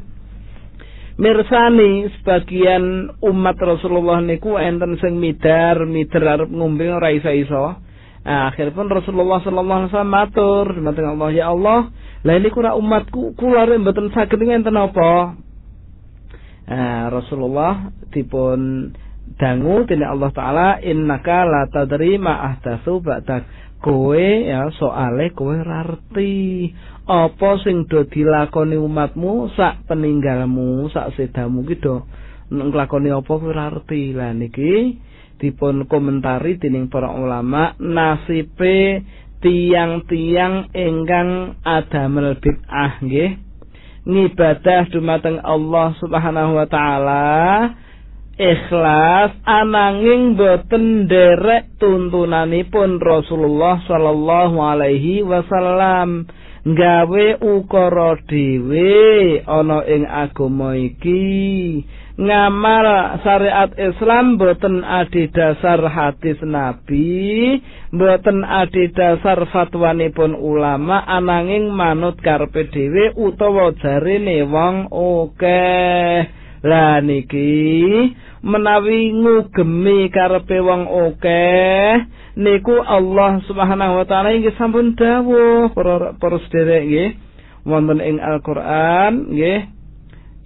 mirsani 1.17 2.09
sebagian 2.19 3.13
umat 3.21 3.57
Rasulullah 3.61 4.19
niku 4.21 4.57
enten 4.57 4.97
sing 4.97 5.21
midar, 5.21 5.85
midar 5.85 6.23
arep 6.25 6.49
ngombe 6.49 6.89
ora 6.89 7.13
iso-iso. 7.13 7.77
Nah, 8.23 8.47
akhiripun 8.55 8.87
Rasulullah 8.87 9.43
sallallahu 9.43 9.79
alaihi 9.83 9.91
wasallam 9.91 10.15
matur 10.15 10.65
dumateng 10.71 11.11
Allah 11.11 11.29
ya 11.35 11.45
Allah, 11.51 11.91
lah 12.23 12.33
ini 12.39 12.49
kura 12.55 12.71
umatku 12.71 13.35
kula 13.35 13.67
mboten 13.75 14.15
saged 14.15 14.39
ngenten 14.39 14.79
apa? 14.79 15.35
Nah, 16.63 17.11
Rasulullah 17.11 17.91
dipun 18.15 18.89
dangu 19.35 19.83
tini 19.83 20.07
Allah 20.07 20.31
taala 20.31 20.69
innaka 20.79 21.43
la 21.43 21.67
tadri 21.67 22.15
ma 22.15 22.47
ahdatsu 22.53 23.03
ba'dak 23.03 23.43
kowe 23.83 24.27
ya 24.47 24.71
soale 24.71 25.35
kowe 25.35 25.59
rarti 25.59 26.71
apa 27.03 27.59
sing 27.63 27.83
do 27.91 28.07
dilakoni 28.07 28.79
umatmu 28.79 29.51
sak 29.59 29.83
peninggalmu 29.91 30.87
sak 30.91 31.11
sedamu 31.19 31.67
ki 31.67 31.75
do 31.83 32.07
nglakoni 32.47 33.11
apa 33.11 33.27
kowe 33.27 33.51
rarti 33.51 34.15
lah 34.15 34.31
niki 34.31 34.95
dipun 35.41 35.89
komentari 35.91 36.55
dening 36.55 36.87
para 36.87 37.11
ulama 37.11 37.75
nasibe 37.81 39.03
tiang-tiang 39.43 40.71
ingkang 40.71 41.59
adamel 41.67 42.39
bid'ah 42.39 43.03
nggih. 43.03 43.35
Ngibadah 44.03 44.87
dumateng 44.91 45.39
Allah 45.43 45.95
Subhanahu 45.99 46.59
wa 46.59 46.67
taala 46.67 47.31
ikhlas 48.35 49.31
ananging 49.47 50.35
boten 50.35 51.07
derek 51.07 51.75
tuntunanipun 51.79 52.99
Rasulullah 52.99 53.79
sallallahu 53.87 54.57
alaihi 54.59 55.23
wasallam 55.23 56.27
gawe 56.63 57.25
ukara 57.43 58.15
dhewe 58.23 58.87
ana 59.43 59.83
ing 59.83 60.07
agama 60.07 60.79
iki 60.79 61.83
ngamal 62.15 62.87
syariat 63.19 63.67
Islam 63.75 64.39
boten 64.39 64.79
adi 64.79 65.27
dasar 65.27 65.83
hadis 65.91 66.39
Nabi 66.39 67.59
boten 67.91 68.47
adi 68.47 68.87
dasar 68.95 69.43
fatwanipun 69.51 70.39
ulama 70.39 71.03
ananging 71.03 71.67
manut 71.67 72.15
karepe 72.23 72.71
dhewe 72.71 73.11
utawa 73.19 73.75
jarine 73.83 74.47
wong 74.47 74.87
oke 74.87 75.35
okay. 75.35 76.31
Lah 76.63 77.03
niki 77.03 78.15
menawi 78.43 79.15
ngugemi 79.15 80.11
karepe 80.11 80.59
wong 80.59 80.83
akeh 80.91 82.03
niku 82.35 82.75
Allah 82.83 83.39
Subhanahu 83.47 84.03
wa 84.03 84.05
taala 84.05 84.35
inggih 84.35 84.53
sampun 84.59 84.99
dawuh. 84.99 85.71
Para 85.71 86.37
sederek 86.47 86.83
nggih 86.85 87.09
wonten 87.63 88.03
ing 88.03 88.19
Al-Qur'an 88.19 89.31
nggih 89.31 89.59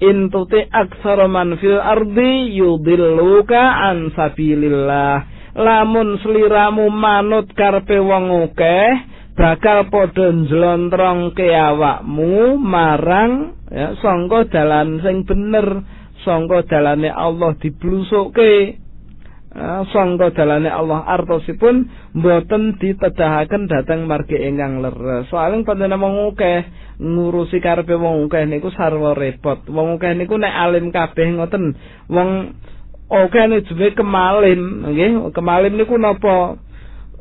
in 0.05 0.29
tuti 0.29 0.62
aksara 0.62 1.25
man 1.25 1.57
fil 1.57 1.81
ardi 1.81 2.53
yudilluka 2.53 3.89
an 3.89 4.13
sabilillah. 4.13 5.36
Lamun 5.57 6.21
sliramu 6.21 6.93
manut 6.93 7.49
karepe 7.57 7.97
wong 7.97 8.29
akeh 8.45 9.17
bakal 9.33 9.89
padha 9.89 10.29
njlontrongke 10.33 11.49
awakmu 11.49 12.62
marang 12.62 13.57
ya 13.73 13.97
sangka 14.01 14.45
dalan 14.53 15.01
sing 15.01 15.25
bener 15.25 15.81
sangka 16.25 16.65
dalane 16.65 17.10
Allah 17.10 17.53
diblusukke 17.58 18.51
uh, 19.53 19.82
sangka 19.89 20.34
dalane 20.34 20.69
Allah 20.69 21.06
artosipun 21.17 21.89
mboten 22.17 22.77
ditedahaken 22.82 23.69
dhateng 23.69 24.06
margi 24.06 24.38
ingkang 24.38 24.82
leres. 24.82 25.30
Soaling 25.30 25.65
panjenengan 25.65 26.01
wong 26.01 26.34
akeh 26.34 26.65
ngurusi 27.01 27.62
karepe 27.62 27.97
wong 27.97 28.30
akeh 28.30 28.45
niku 28.45 28.69
sarwa 28.73 29.17
repot. 29.17 29.65
Wong 29.69 29.97
akeh 29.97 30.13
niku 30.17 30.38
nek 30.38 30.53
alim 30.53 30.89
kabeh 30.93 31.38
ngoten. 31.38 31.75
Wong 32.10 32.30
akeh 33.10 33.43
nek 33.49 33.65
jenenge 33.69 33.97
kemalim, 33.97 34.62
nggih. 34.93 35.12
Kemalim 35.34 35.73
niku 35.77 35.97
napa? 35.97 36.58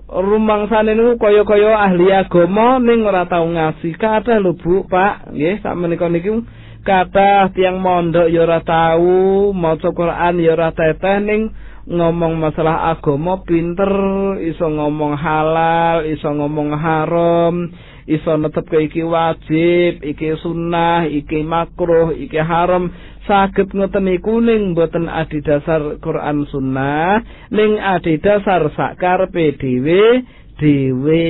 rumangsane 0.06 0.94
niku 0.94 1.18
kaya-kaya 1.18 1.82
ahli 1.82 2.14
agama 2.14 2.78
ning 2.78 3.02
ora 3.02 3.26
tau 3.26 3.42
ngasih 3.50 3.98
kathah 3.98 4.38
lho 4.38 4.54
Bu 4.54 4.86
Pak 4.86 5.34
nggih 5.34 5.58
sak 5.66 5.74
menika 5.74 6.06
niku 6.06 6.46
kathah 6.86 7.50
tiyang 7.50 7.82
mondok 7.82 8.30
ya 8.30 8.46
ora 8.46 8.62
tau 8.62 9.50
maca 9.50 9.90
Quran 9.90 10.38
ya 10.38 10.54
ora 10.54 10.70
teteh 10.70 11.18
ning 11.18 11.50
ngomong 11.86 12.38
masalah 12.38 12.94
agama 12.94 13.42
pinter 13.42 13.90
iso 14.46 14.70
ngomong 14.70 15.18
halal 15.18 16.06
iso 16.06 16.30
ngomong 16.30 16.70
haram 16.78 17.74
iso 18.06 18.38
netep 18.38 18.70
iki 18.70 19.02
wajib 19.02 19.98
iki 20.02 20.38
sunnah 20.38 21.10
iki 21.10 21.42
makruh 21.42 22.14
iki 22.14 22.38
haram. 22.38 22.94
Saged 23.26 23.74
ngoten 23.74 24.06
niku 24.06 24.38
ning 24.38 24.78
boten 24.78 25.10
adi 25.10 25.42
Quran 25.98 26.46
Sunnah 26.46 27.18
ning 27.50 27.82
adi 27.82 28.22
dasar 28.22 28.70
sakarepe 28.70 29.58
dhewe 29.58 30.22
dhewe 30.56 31.24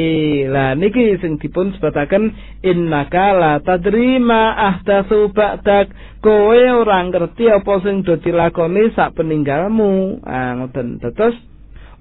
lah 0.46 0.78
niki 0.78 1.18
sing 1.18 1.38
dipun 1.42 1.74
sebataken 1.74 2.30
innaka 2.62 3.34
la 3.34 3.52
tadri 3.58 4.22
ma 4.22 4.54
ahdatsu 4.74 5.34
ba'dak. 5.34 5.90
Kowe 6.22 6.60
ora 6.82 7.02
ngerti 7.06 7.50
apa 7.50 7.74
sing 7.82 8.06
do 8.06 8.18
dilakoni 8.18 8.94
sak 8.94 9.18
peninggalmu. 9.18 10.22
Ah 10.22 10.58
ngoten. 10.58 11.02
Terus 11.02 11.36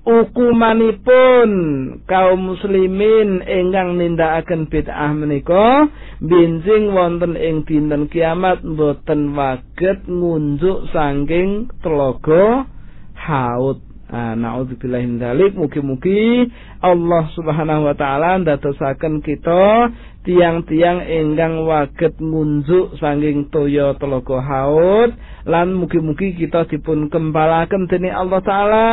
ukumanipun 0.05 1.49
kaum 2.05 2.53
muslimin 2.53 3.41
ingkang 3.41 3.97
nindakaken 3.97 4.69
bid'ah 4.69 5.11
menika 5.17 5.89
binjing 6.21 6.93
wonten 6.93 7.33
ing 7.33 7.65
dinten 7.65 8.05
kiamat 8.13 8.61
mboten 8.61 9.33
waget 9.33 10.05
ngunjuk 10.05 10.93
saking 10.93 11.73
telaga 11.81 12.69
haud 13.17 13.81
Ah, 14.05 14.37
min 14.37 15.17
dzalik. 15.17 15.57
Mugi-mugi 15.57 16.45
Allah 16.77 17.25
Subhanahu 17.33 17.89
wa 17.89 17.95
taala 17.97 18.37
ndadosaken 18.37 19.25
kita 19.25 19.89
tiang-tiang 20.21 21.09
ingkang 21.09 21.65
waget 21.65 22.13
ngunjuk 22.21 23.01
saking 23.01 23.49
toya 23.49 23.97
telaga 23.97 24.45
haud. 24.45 25.09
Lan 25.49 25.73
mugi-mugi 25.73 26.37
kita 26.37 26.69
dipun 26.69 27.09
kembalaken 27.09 27.89
dening 27.89 28.13
Allah 28.13 28.41
taala. 28.45 28.87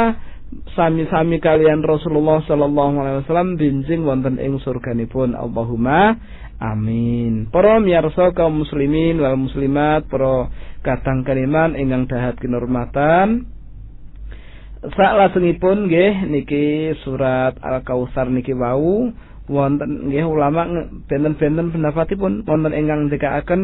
Sami-sami 0.73 1.41
kalian 1.45 1.85
Rasulullah 1.85 2.45
sallallahu 2.45 2.97
alaihi 3.01 3.19
wasallam 3.25 3.61
binjing 3.61 4.09
wonten 4.09 4.41
ing 4.41 4.57
surganipun. 4.65 5.37
Allahumma 5.37 6.17
amin. 6.57 7.53
Para 7.53 7.85
miyarsa 7.85 8.33
kaum 8.33 8.65
muslimin 8.65 9.21
wal 9.21 9.37
muslimat 9.37 10.09
para 10.09 10.49
kadang 10.81 11.21
kaliman 11.25 11.77
ingkang 11.77 12.09
dahat 12.09 12.41
kinurmatan 12.41 13.45
sak 14.83 15.13
lajengipun 15.15 15.87
nggih 15.87 16.27
niki 16.27 16.95
surat 17.07 17.55
Al-Kautsar 17.63 18.27
niki 18.27 18.51
wau 18.51 19.15
wonten 19.47 20.11
nggih 20.11 20.27
ulama 20.27 20.67
benten-benten 21.07 21.71
pendapatipun 21.71 22.43
wonten 22.43 22.75
ingkang 22.75 23.07
ndikaaken 23.07 23.63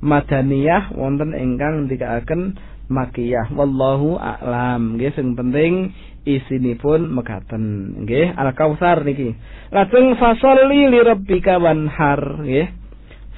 madaniyah 0.00 0.96
wonten 0.96 1.36
ingkang 1.36 1.84
ndikaaken 1.84 2.56
makiyah. 2.90 3.48
Wallahu 3.54 4.18
a'lam. 4.18 4.98
Nggih 4.98 5.14
sing 5.14 5.38
penting 5.38 5.94
isinipun 6.26 7.08
mekaten. 7.08 7.96
Nggih 8.04 8.34
al 8.34 8.50
kausar 8.52 9.06
niki. 9.06 9.32
Lajeng 9.70 10.18
fasolli 10.18 10.90
li 10.90 11.00
rabbika 11.00 11.56
wanhar. 11.62 12.42
Nggih 12.42 12.68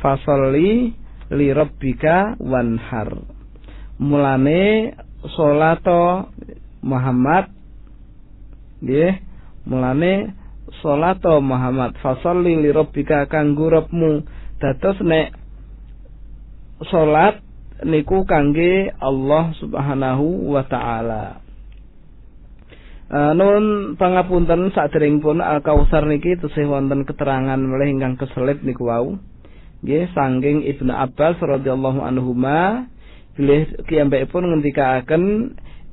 fasolli 0.00 0.96
li 1.30 1.48
rabbika 1.52 2.40
wanhar. 2.40 3.12
Mulane 4.00 4.96
salato 5.36 6.32
Muhammad 6.82 7.48
nggih 8.82 9.22
mulane 9.70 10.34
salato 10.82 11.38
Muhammad 11.38 11.94
fasolli 12.02 12.58
li 12.58 12.70
rabbika 12.74 13.30
kanggo 13.30 13.70
Rabbmu 13.70 14.12
dados 14.58 14.98
nek 15.02 15.34
salat 16.90 17.38
niku 17.86 18.26
kangge 18.26 18.90
Allah 18.98 19.54
Subhanahu 19.58 20.50
wa 20.54 20.62
taala. 20.66 21.42
Uh, 23.12 23.36
nun 23.36 23.94
pangapunten 24.00 24.72
saderengipun 24.72 25.44
Al 25.44 25.60
Kausar 25.60 26.08
niki 26.08 26.32
tesih 26.40 26.64
wonten 26.64 27.04
keterangan 27.04 27.60
melih 27.60 27.92
ingkang 27.92 28.16
keselit 28.16 28.64
niku 28.64 28.88
wau. 28.88 29.20
Nggih 29.84 30.08
saking 30.16 30.64
Ibnu 30.64 30.94
Abbas 30.94 31.36
radhiyallahu 31.42 32.00
anhuma 32.00 32.88
bilih 33.36 33.68
kiyambakipun 33.84 34.48
ngendikaaken 34.48 35.22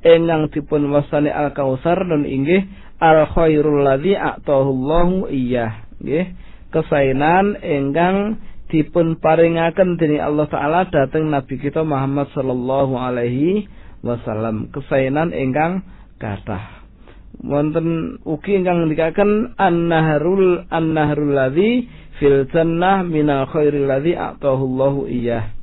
ingkang 0.00 0.48
dipun 0.52 0.88
wasani 0.92 1.28
Al 1.28 1.52
Kausar 1.52 2.04
nun 2.08 2.24
inggih 2.24 2.64
al 3.00 3.24
khairul 3.32 3.84
ladzi 3.84 4.16
a'tahu 4.16 4.68
Allahu 4.68 5.16
iyyah. 5.32 5.88
Nggih. 6.00 6.26
Kesainan 6.70 7.58
ingkang 7.60 8.38
dipun 8.70 9.18
paringaken 9.18 9.98
dening 9.98 10.22
Allah 10.22 10.46
taala 10.46 10.86
dhateng 10.86 11.26
nabi 11.28 11.58
kita 11.58 11.82
Muhammad 11.82 12.30
sallallahu 12.30 12.94
alaihi 12.94 13.66
wasallam. 14.06 14.70
Kesainan 14.70 15.34
ingkang 15.34 15.82
kathah. 16.22 16.86
Wonten 17.40 18.20
ugi 18.22 18.60
ingkang 18.60 18.84
ngendikaken 18.84 19.56
an-nahrul 19.56 20.68
an-nahrul 20.68 21.32
ladzi 21.32 21.88
fil 22.20 22.44
jannah 22.52 23.00
minal 23.02 23.48
khairil 23.48 23.88
ladzi 23.88 24.12
atahu 24.12 24.62
Allahu 24.68 25.00
iyyah. 25.08 25.56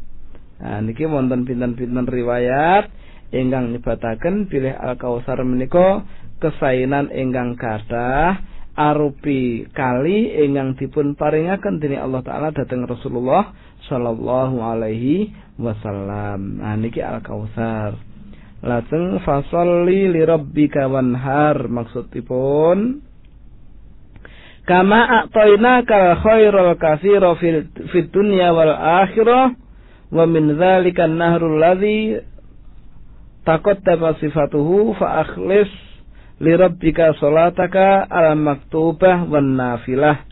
Nah 0.57 0.81
niki 0.81 1.05
wonten 1.05 1.45
pinten-pinten 1.45 2.09
riwayat 2.09 2.89
ingkang 3.33 3.75
nyebataken 3.75 4.47
bilih 4.47 4.75
al-kausar 4.75 5.41
menika 5.43 6.05
kesainan 6.39 7.11
ingkang 7.11 7.59
kathah 7.59 8.39
arupi 8.77 9.65
kali 9.73 10.37
ingkang 10.45 10.77
dipun 10.77 11.17
paringaken 11.17 11.81
dening 11.81 11.97
Allah 11.99 12.21
taala 12.21 12.53
dhateng 12.53 12.85
Rasulullah 12.85 13.51
sallallahu 13.89 14.61
alaihi 14.61 15.33
wasallam. 15.57 16.61
Nah 16.61 16.77
niki 16.77 17.01
Al-Kautsar. 17.01 17.97
Lajeng 18.57 19.21
fasolli 19.21 20.09
li 20.09 20.21
rabbika 20.25 20.89
wanhar 20.89 21.69
maksudipun 21.69 23.05
kama 24.65 25.01
a'tayna 25.23 25.85
kal 25.85 26.17
khairul 26.25 26.73
katsira 26.81 27.37
fil 27.37 27.69
fid 27.93 28.13
wal 28.17 28.73
akhirah 28.73 29.53
wa 30.09 30.23
min 30.25 30.57
dzalika 30.57 31.05
an-nahrul 31.05 31.61
ladzi 31.61 32.17
taqaddama 33.47 34.19
sifatuhu 34.19 34.91
fa 34.99 35.23
akhlis 35.23 35.71
lirabbika 36.43 37.15
salataka 37.15 38.03
al 38.11 38.35
maktubah 38.35 39.23
wan 39.31 39.55
nafilah. 39.55 40.27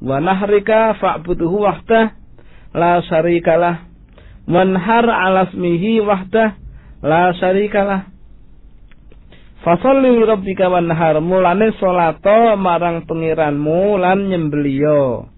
Wa 0.00 0.16
nahrika 0.24 0.96
wahdah 0.96 2.04
la 2.72 2.92
syarikalah. 3.04 3.84
Wanhar 4.48 5.04
ala 5.04 5.52
ismihi 5.52 6.00
wahdah 6.00 6.56
la 7.04 7.36
syarikalah. 7.36 8.08
Fasalli 9.60 10.16
rabbika 10.24 10.72
wanhar 10.72 11.20
mulane 11.20 11.76
salata 11.76 12.56
marang 12.56 13.04
pengiranmu 13.04 14.00
lan 14.00 14.32
nyembeliyo 14.32 15.28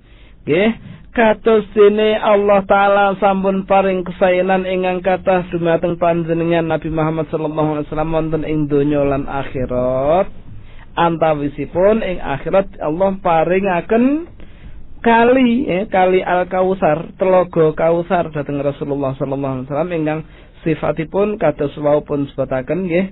nggih 0.45 0.71
kados 1.11 1.67
dene 1.75 2.15
Allah 2.19 2.63
taala 2.71 3.19
sampun 3.19 3.67
paring 3.67 4.07
kesayanan 4.07 4.63
ingkang 4.63 5.03
kathah 5.03 5.43
dumateng 5.51 5.99
panjenengan 5.99 6.71
Nabi 6.71 6.87
Muhammad 6.87 7.27
sallallahu 7.35 7.69
alaihi 7.79 7.87
wasallam 7.91 8.15
wonten 8.15 8.43
ing 8.47 8.71
donya 8.71 9.03
lan 9.03 9.27
akhirat. 9.27 10.31
Antawisipun 10.95 12.03
ing 12.03 12.19
akhirat 12.23 12.79
Allah 12.79 13.11
paringaken 13.19 14.27
kali 15.03 15.67
eh, 15.67 15.85
kali 15.91 16.23
Al 16.23 16.47
Kausar 16.47 17.15
telaga 17.19 17.75
Kausar 17.75 18.31
dhateng 18.31 18.63
Rasulullah 18.63 19.15
sallallahu 19.19 19.55
alaihi 19.55 19.67
wasallam 19.67 19.91
ingkang 19.91 20.21
sifatipun 20.63 21.43
kados 21.43 21.75
wau 21.83 22.07
sebataken 22.07 22.87
nggih. 22.87 23.07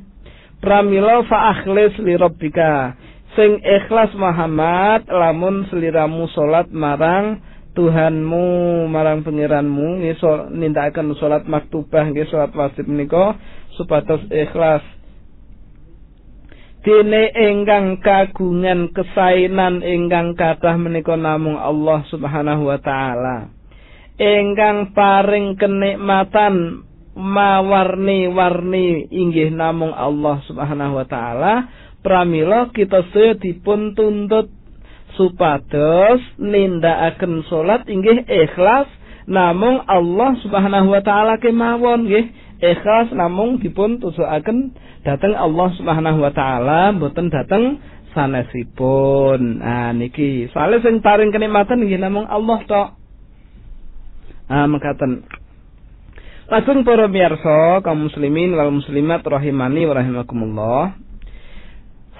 Pramila 0.58 1.22
fa 1.26 1.54
akhlis 1.54 1.98
li 2.02 2.14
rabbika 2.18 2.94
sing 3.38 3.62
ikhlas 3.62 4.10
Muhammad 4.18 5.06
lamun 5.06 5.66
seliramu 5.70 6.26
salat 6.34 6.66
marang 6.74 7.38
Tuhanmu 7.78 8.42
marang 8.90 9.22
pengiranmu 9.22 10.02
ngisor 10.02 10.50
nindakaken 10.50 11.14
salat 11.14 11.46
maktubah 11.46 12.10
nggih 12.10 12.26
salat 12.26 12.50
wajib 12.50 12.90
menika 12.90 13.38
supados 13.78 14.18
ikhlas. 14.34 14.82
Dene 16.82 17.30
ingkang 17.30 18.02
kagungan 18.02 18.90
kesainan 18.90 19.86
ingkang 19.86 20.34
kathah 20.34 20.74
menika 20.74 21.14
namung 21.14 21.54
Allah 21.54 22.02
Subhanahu 22.10 22.66
wa 22.66 22.82
taala. 22.82 23.54
Ingkang 24.18 24.90
paring 24.90 25.54
kenikmatan 25.54 26.82
mawarni-warni 27.14 29.06
inggih 29.06 29.54
namung 29.54 29.94
Allah 29.94 30.42
Subhanahu 30.50 30.98
wa 30.98 31.06
taala. 31.06 31.54
Pramila 32.02 32.74
kita 32.74 33.06
sedaya 33.14 33.38
dipun 33.38 33.94
tuntut 33.94 34.57
supados 35.18 36.22
nindakaken 36.38 37.42
salat 37.50 37.82
inggih 37.90 38.22
ikhlas 38.22 38.86
namung 39.26 39.82
Allah 39.90 40.38
Subhanahu 40.46 40.94
wa 40.94 41.02
taala 41.02 41.42
kemawon 41.42 42.06
nggih 42.06 42.30
ikhlas 42.62 43.10
namung 43.10 43.58
dipun 43.58 43.98
tujuaken 43.98 44.72
dhateng 45.02 45.34
Allah 45.34 45.68
Subhanahu 45.74 46.22
wa 46.22 46.30
taala 46.30 46.94
mboten 46.94 47.34
dhateng 47.34 47.82
sanesipun 48.14 49.58
nah 49.58 49.90
niki 49.90 50.46
soalnya 50.54 50.86
sing 50.86 51.02
paring 51.02 51.34
kenikmatan 51.34 51.82
nggih 51.82 51.98
namung 51.98 52.24
Allah 52.30 52.58
tok 52.70 52.88
ah 54.48 54.70
mekaten 54.70 55.26
Langsung 56.48 56.80
para 56.80 57.04
miyarsa 57.12 57.84
kaum 57.84 58.08
muslimin 58.08 58.56
wal 58.56 58.72
muslimat 58.72 59.20
rahimani 59.20 59.84
wa 59.84 60.00
rahimakumullah. 60.00 60.96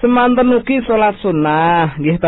Semanten 0.05 0.53
ugi 0.53 0.85
salat 0.85 1.17
sunnah 1.17 1.97
nggih? 1.97 2.21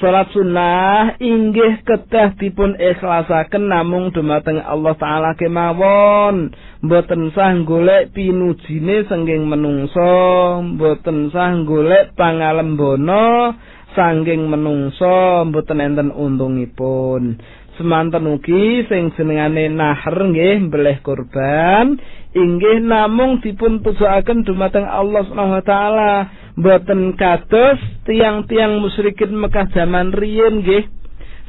Salat 0.00 0.32
sunnah 0.32 1.20
inggih 1.20 1.84
kedah 1.84 2.32
dipun 2.40 2.72
ikhlasaken 2.72 3.68
namung 3.68 4.08
dumateng 4.16 4.56
Allah 4.64 4.96
taala 4.96 5.36
kemawon. 5.36 6.56
Mboten 6.80 7.28
sah 7.36 7.52
golek 7.68 8.16
pinujine 8.16 9.04
sengking 9.04 9.44
menungso, 9.44 10.64
mboten 10.64 11.28
sah 11.28 11.52
golek 11.68 12.16
pangalembono 12.16 13.52
sangking 13.92 14.48
menungso, 14.48 15.44
mboten 15.52 15.84
enten 15.84 16.08
untungipun. 16.16 17.36
Semanten 17.80 18.28
ugi 18.28 18.84
sing 18.92 19.16
jenengane 19.16 19.72
nahr 19.72 20.12
nggih 20.12 20.68
mbelih 20.68 21.00
kurban 21.00 21.96
inggih 22.30 22.78
namung 22.82 23.42
dipun 23.42 23.82
tujuaken 23.82 24.46
dumateng 24.46 24.86
Allah 24.86 25.22
Subhanahu 25.26 25.58
wa 25.58 25.66
taala. 25.66 26.14
Mboten 26.60 27.16
kados 27.16 27.80
tiang-tiang 28.04 28.82
musyrikin 28.82 29.34
Mekah 29.34 29.70
zaman 29.74 30.12
riyin 30.14 30.62
nggih. 30.62 30.84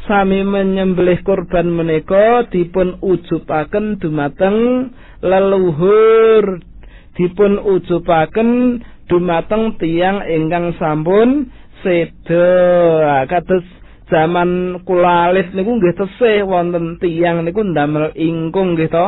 Sami 0.09 0.41
menyembelih 0.41 1.21
kurban 1.21 1.69
menika 1.69 2.49
dipun 2.49 2.97
ujupaken 3.05 4.01
dumateng 4.01 4.89
leluhur. 5.21 6.57
Dipun 7.13 7.61
ujupaken 7.61 8.81
dumateng 9.05 9.77
tiang 9.77 10.25
ingkang 10.25 10.73
sampun 10.81 11.53
seda. 11.85 12.49
Kados 13.29 13.65
zaman 14.11 14.83
kula 14.83 15.31
niku 15.31 15.79
nggih 15.79 15.95
tesih 15.95 16.43
wonten 16.43 16.99
tiyang 16.99 17.47
niku 17.47 17.63
ndamel 17.63 18.11
ingkung 18.19 18.75
nggih 18.75 18.91
to. 18.91 19.07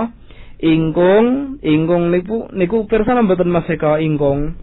Ingkung, 0.64 1.60
ingkung 1.60 2.08
niku 2.08 2.48
niku 2.56 2.88
pirsa 2.88 3.20
mboten 3.20 3.52
Mas 3.52 3.68
Eka 3.68 4.00
ingkung. 4.00 4.56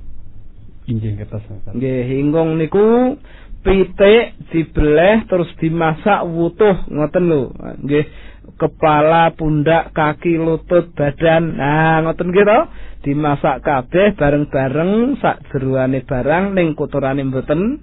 Inggih 0.89 1.21
kertas. 1.21 1.45
Nggih, 1.77 2.25
ingkung 2.25 2.57
niku 2.57 3.21
pitik 3.61 4.41
dibeleh 4.49 5.29
terus 5.29 5.53
dimasak 5.61 6.25
wutuh 6.25 6.89
ngoten 6.89 7.25
lho. 7.29 7.53
Nggih, 7.85 8.09
kepala, 8.57 9.37
pundak, 9.37 9.93
kaki, 9.93 10.41
lutut, 10.41 10.89
badan. 10.97 11.61
Nah, 11.61 12.01
ngoten 12.09 12.33
nggih 12.33 12.49
to. 12.49 12.61
Dimasak 13.01 13.61
kabeh 13.65 14.17
bareng-bareng 14.17 15.21
sak 15.21 15.53
jeruane 15.53 16.01
barang 16.05 16.57
ning 16.57 16.73
kotorane 16.73 17.21
mboten. 17.29 17.81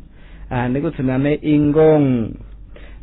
Ah 0.49 0.65
niku 0.65 0.89
jenenge 0.93 1.37
ingkung. 1.45 2.33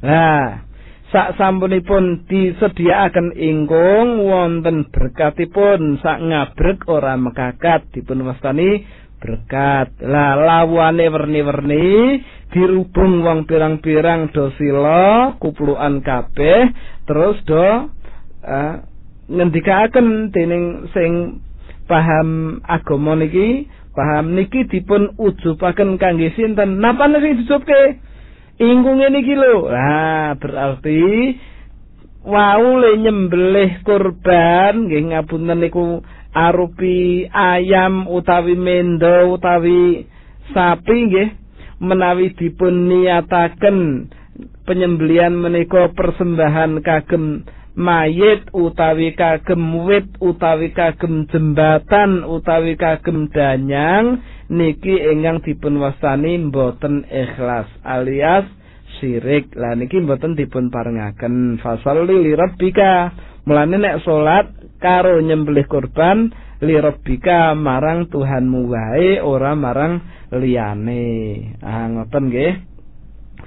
Nah, 0.04 0.60
sak 1.08 1.40
sampunipun 1.40 2.28
disediakaken 2.28 3.32
ingkung 3.32 4.28
wonten 4.28 4.92
berkatipun. 4.92 5.96
Sak 6.04 6.20
ngabrek 6.20 6.84
ora 6.92 7.16
mekakat 7.16 7.88
dipun 7.96 8.28
wastani 8.28 8.84
berkat. 9.16 9.96
Lah 10.04 10.36
lawane 10.36 11.08
werni-werni 11.08 12.20
dirubung 12.52 13.24
wong 13.24 13.48
pirang-pirang 13.48 14.28
do 14.28 14.52
sila 14.60 15.34
kuplukan 15.40 16.04
kabeh 16.04 16.70
terus 17.08 17.40
do 17.48 17.88
uh, 18.44 18.74
ngendikaken 19.32 20.28
dening 20.36 20.92
sing 20.92 21.40
paham 21.88 22.60
agama 22.68 23.16
niki. 23.16 23.72
Paham 23.94 24.34
niki 24.34 24.66
dipun 24.68 25.14
ujubaken 25.16 25.96
kangge 26.02 26.34
sinten? 26.34 26.82
Napa 26.82 27.06
sing 27.14 27.46
dijupke 28.58 28.64
ingkunge 28.64 29.08
niki 29.10 29.34
lho. 29.34 29.68
Nah, 29.70 30.34
berarti 30.38 31.02
wau 32.24 32.80
le 32.80 32.96
nyembelih 32.98 33.84
kurban 33.84 34.88
nggih 34.88 35.12
ngapunten 35.12 35.60
niku 35.60 36.00
arupi 36.32 37.28
ayam 37.28 38.08
utawi 38.08 38.56
mendo 38.56 39.36
utawi 39.36 40.06
sapi 40.54 40.96
nggih 41.06 41.28
menawi 41.84 42.32
dipun 42.32 42.88
niataken 42.88 44.08
penyembelian 44.64 45.36
menika 45.36 45.92
persembahan 45.92 46.80
kagem 46.80 47.44
mayit 47.76 48.48
utawi 48.54 49.12
kagem 49.18 49.84
wit 49.84 50.08
utawi 50.22 50.70
kagem 50.72 51.26
jembatan 51.28 52.24
utawi 52.24 52.78
kagem 52.78 53.28
danyang 53.34 54.22
niki 54.54 54.94
ingkang 55.10 55.42
dipun 55.42 55.82
wastani 55.82 56.38
mboten 56.38 57.02
ikhlas 57.10 57.66
alias 57.82 58.46
syirik. 58.98 59.50
Lah 59.58 59.74
niki 59.74 59.98
mboten 59.98 60.38
dipun 60.38 60.70
parengaken 60.70 61.58
fasalli 61.58 62.22
li 62.22 62.32
rabbika 62.38 63.10
mulane 63.44 63.76
nek 63.76 64.06
salat 64.06 64.46
karo 64.78 65.18
nyembelih 65.18 65.66
kurban 65.66 66.30
li 66.62 66.78
rabbika 66.78 67.52
marang 67.58 68.06
Tuhanmu 68.08 68.60
wae 68.70 69.18
ora 69.20 69.58
marang 69.58 70.00
liyane. 70.30 71.04
Ah 71.58 71.90
ngoten 71.90 72.30
nggih. 72.30 72.54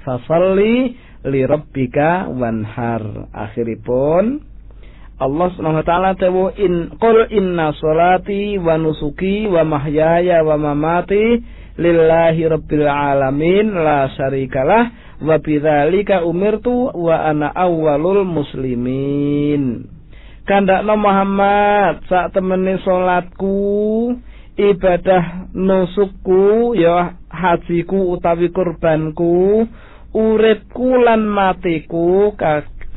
Fasalli 0.04 0.92
li 1.24 1.40
rabbika 1.48 2.28
wanhar. 2.28 3.32
Akhiripun 3.32 4.47
Allah 5.18 5.50
Subhanahu 5.50 5.82
wa 5.82 5.86
taala 5.86 6.10
tawu 6.14 6.54
in 6.54 6.94
qul 6.94 7.26
inna 7.34 7.74
salati 7.74 8.54
wa 8.54 8.78
nusuki 8.78 9.50
wa 9.50 9.66
mahyaya 9.66 10.46
wa 10.46 10.54
mamati 10.54 11.42
lillahi 11.74 12.46
rabbil 12.46 12.86
alamin 12.86 13.74
la 13.74 14.06
syarikalah 14.14 14.94
wa 15.18 15.34
bidzalika 15.42 16.22
umirtu 16.22 16.94
wa 16.94 17.26
ana 17.34 17.50
awwalul 17.50 18.22
muslimin. 18.22 19.90
Kandakno 20.46 20.94
Muhammad 20.94 22.06
sak 22.06 22.38
temene 22.38 22.78
salatku 22.86 24.14
ibadah 24.54 25.50
nusukku 25.50 26.78
ya 26.78 27.18
hajiku 27.26 28.14
utawi 28.14 28.54
kurbanku 28.54 29.66
uripku 30.14 30.88
lan 31.02 31.26
matiku 31.26 32.32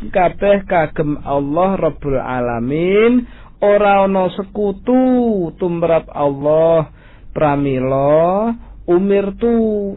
kabeh 0.10 0.66
kagem 0.66 1.22
Allah 1.22 1.78
Rabbul 1.78 2.18
Alamin 2.18 3.30
ora 3.62 4.10
ana 4.10 4.34
sekutu 4.34 5.54
tumrap 5.62 6.10
Allah 6.10 6.90
pramila 7.30 8.50
umirtu 8.90 9.94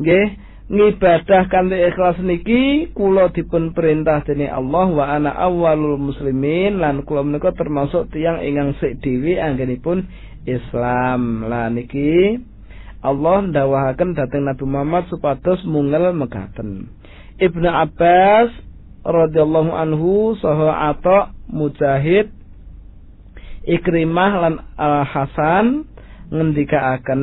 nggih 0.00 0.28
ngibadah 0.64 1.52
kanthi 1.52 1.76
ikhlas 1.92 2.16
niki 2.24 2.88
kula 2.96 3.28
dipun 3.36 3.76
perintah 3.76 4.24
dening 4.24 4.48
Allah 4.48 4.88
wa 4.88 5.04
ana 5.04 5.36
awwalul 5.36 6.00
muslimin 6.00 6.80
lan 6.80 7.04
kula 7.04 7.20
menika 7.20 7.52
termasuk 7.52 8.08
tiyang 8.08 8.40
ingkang 8.40 8.72
sik 8.80 9.04
dhewe 9.04 9.36
anggenipun 9.36 10.08
Islam 10.48 11.44
lan 11.44 11.76
niki 11.76 12.40
Allah 13.04 13.44
ndawahaken 13.44 14.16
dhateng 14.16 14.48
Nabi 14.48 14.64
Muhammad 14.64 15.04
supados 15.12 15.60
mungel 15.68 16.16
mekaten. 16.16 16.88
Ibnu 17.36 17.68
Abbas 17.68 18.48
radhiyallahu 19.04 19.70
anhu 19.70 20.34
saha 20.40 20.90
Atha 20.90 21.36
Mujahid 21.52 22.32
Ikrimah 23.64 24.32
lan 24.44 24.54
Al 24.76 25.08
Hasan 25.08 25.88
ngendikaaken 26.28 27.22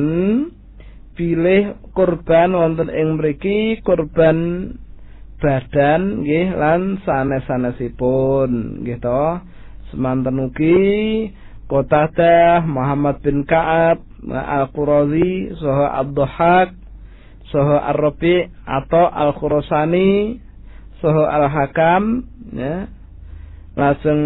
pilih 1.14 1.78
kurban 1.94 2.56
wonten 2.56 2.90
ing 2.90 3.20
mriki 3.20 3.78
kurban 3.86 4.72
badan 5.38 6.22
nggih 6.22 6.54
lan 6.54 7.02
sanes-sanesipun 7.02 8.82
nggih 8.82 8.98
to. 9.02 9.24
Semanten 9.90 10.40
ugi 10.40 11.28
Qatadah 11.68 12.64
Muhammad 12.64 13.20
bin 13.20 13.44
Ka'ab 13.44 14.00
Al-Qurazi 14.28 15.52
Soho 15.56 15.84
Abduhak 15.84 16.72
Soho 17.52 17.76
Ar-Rabi 17.76 18.48
atau 18.64 19.08
Al-Khurasani 19.08 20.40
Soho 21.02 21.26
Al-Hakam 21.26 22.22
ya. 22.54 22.86
langsung 23.74 24.20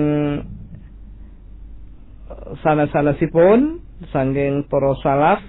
sana-sana 2.61 3.17
sipun 3.17 3.81
sangking 4.13 4.69
para 4.69 4.93
salaf 5.01 5.41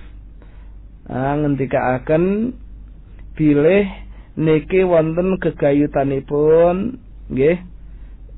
ngendikaaken 1.12 2.56
bilih 3.36 3.86
niki 4.40 4.88
wonten 4.88 5.36
gegayutanipun 5.44 6.96
nggih 7.28 7.60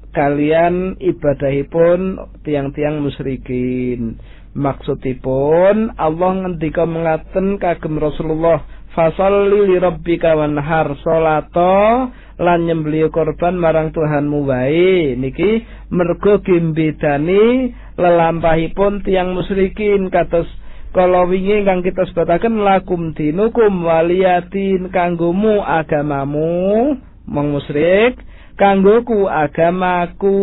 kalian 0.09 0.97
ibadahipun 0.97 2.17
tiang-tiang 2.41 3.05
musyrikin 3.05 4.17
maksudipun 4.57 5.93
Allah 5.93 6.31
ngendika 6.41 6.89
mengaten 6.89 7.61
kagem 7.61 8.01
Rasulullah 8.01 8.65
fasalli 8.99 9.71
li 9.71 9.77
rabbika 9.79 10.35
wanhar 10.35 10.91
salata 10.99 12.11
lan 12.35 12.67
nyembeli 12.67 13.07
korban 13.07 13.55
marang 13.55 13.95
Tuhanmu 13.95 14.43
wae. 14.43 15.15
Niki 15.15 15.63
mergo 15.87 16.43
gimbedani 16.43 17.71
lelampahipun 17.95 19.07
tiang 19.07 19.31
musyrikin 19.31 20.11
kados 20.11 20.51
kalau 20.91 21.31
wingi 21.31 21.63
kang 21.63 21.79
kita 21.79 22.11
sebataken 22.11 22.59
lakum 22.59 23.15
dinukum 23.15 23.87
waliyatin 23.87 24.91
kanggomu 24.91 25.63
agamamu. 25.63 26.99
Mong 27.23 27.49
kanggoku 28.59 29.31
agamaku. 29.31 30.35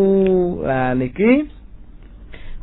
Lah 0.65 0.97
niki 0.97 1.45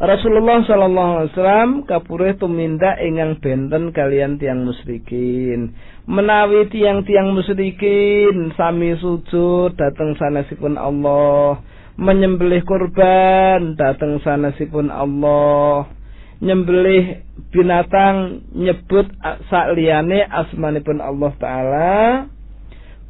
Rasulullah 0.02 0.66
sallallahu 0.66 1.12
alaihi 1.22 1.32
wasallam 1.38 1.72
kapure 1.86 2.34
tumindak 2.42 2.98
ingkang 2.98 3.38
benten 3.38 3.94
kalian 3.94 4.42
tiang 4.42 4.66
musyrikin. 4.66 5.78
Menawi 6.10 6.66
tiang-tiang 6.74 7.30
musyrikin 7.30 8.58
sami 8.58 8.98
sujud 8.98 9.78
dateng 9.78 10.18
sanesipun 10.18 10.82
Allah, 10.82 11.62
menyembelih 12.02 12.66
kurban 12.66 13.78
dateng 13.78 14.18
sanesipun 14.26 14.90
Allah. 14.90 15.94
Nyembelih 16.44 17.24
binatang 17.54 18.50
nyebut 18.52 19.08
sakliyane 19.48 20.26
asmanipun 20.26 21.06
Allah 21.06 21.32
taala. 21.38 22.02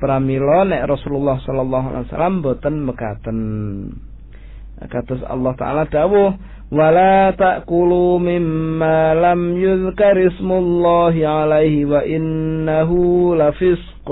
Pramila 0.04 0.68
nek 0.68 0.84
Rasulullah 0.86 1.40
sallallahu 1.48 1.88
alaihi 1.96 2.06
wasallam 2.12 2.36
boten 2.44 2.76
mekaten. 2.84 3.40
Kados 4.84 5.24
Allah 5.26 5.56
taala 5.56 5.88
dawuh 5.88 6.36
ولا 6.73 7.31
تأكلوا 7.31 8.19
مما 8.19 9.15
لم 9.15 9.41
يذكر 9.57 10.27
اسم 10.27 10.53
الله 10.53 11.15
عليه 11.29 11.85
وإنه 11.85 12.91
لفسق 13.37 14.09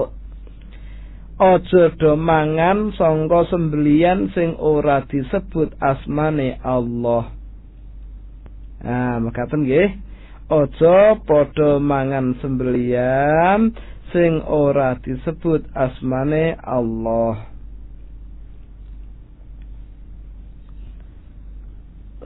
Ojo 1.37 1.93
do 2.01 2.17
mangan 2.17 2.97
sangka 2.97 3.45
sembelian 3.53 4.33
sing 4.33 4.57
ora 4.57 5.05
disebut 5.05 5.69
asmane 5.85 6.57
Allah. 6.65 7.29
Nah, 8.81 9.21
makaten 9.21 9.69
nggih. 9.69 10.01
Ojo 10.49 11.21
padha 11.29 11.77
mangan 11.77 12.41
sembelian 12.41 13.69
sing 14.17 14.41
ora 14.49 14.97
disebut 14.97 15.69
asmane 15.77 16.57
Allah. 16.57 17.50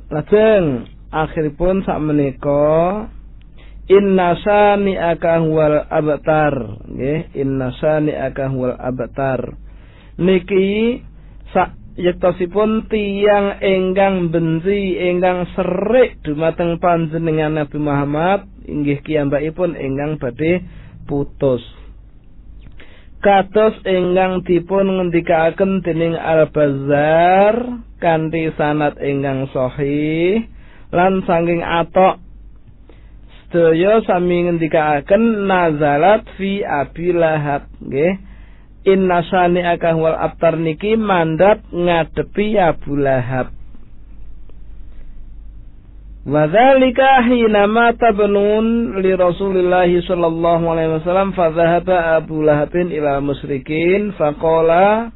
Lajeng 0.05 0.85
akhiripun 1.09 1.81
sak 1.81 1.97
menika 1.97 3.09
inna 3.89 4.37
sani 4.41 4.93
wal 5.49 5.81
abtar. 5.89 6.55
Nggih 6.85 7.33
inna 7.33 7.73
sani 7.81 8.13
wal 8.53 8.77
abtar. 8.77 9.57
Niki 10.21 11.01
sak 11.49 11.73
yektosipun 11.95 12.91
tiang 12.91 13.63
enggang 13.63 14.29
benci 14.29 14.99
enggang 14.99 15.47
serik 15.55 16.19
dumateng 16.27 16.77
panjenengan 16.83 17.55
Nabi 17.55 17.77
Muhammad 17.79 18.51
inggih 18.67 18.99
kiyambakipun 18.99 19.79
enggang 19.79 20.19
badhe 20.19 20.65
putus 21.07 21.63
kados 23.25 23.81
ingkang 23.89 24.45
dipun 24.45 24.85
ngendikaaken 24.85 25.81
dening 25.81 26.13
Al-Bazzar 26.13 27.81
kanthi 27.97 28.53
sanad 28.53 29.01
ingkang 29.01 29.49
sahih 29.49 30.45
lan 30.93 31.25
saking 31.25 31.65
atok. 31.65 32.21
Sedaya 33.49 34.05
sami 34.05 34.45
ngendikaaken 34.45 35.49
nazalat 35.49 36.29
fi 36.37 36.61
Abi 36.61 37.17
Lahab 37.17 37.65
nggih. 37.81 38.13
Inna 38.85 39.25
sani 39.25 39.65
akah 39.65 39.97
wal 39.97 40.13
abtar 40.13 40.61
niki 40.61 40.93
mandat 40.93 41.65
ngadepi 41.73 42.61
Abu 42.61 42.93
Lahab 42.93 43.49
Wadzalika 46.25 47.21
hina 47.29 47.69
mata 47.69 48.09
benun 48.09 48.97
li 48.97 49.13
Rasulillah 49.13 49.85
sallallahu 49.85 50.65
alaihi 50.73 50.97
wasallam 50.97 51.37
fa 51.37 51.53
dhahaba 51.53 52.17
Abu 52.17 52.41
Lahabin 52.41 52.89
ila 52.89 53.21
musyrikin 53.21 54.09
faqala 54.17 55.13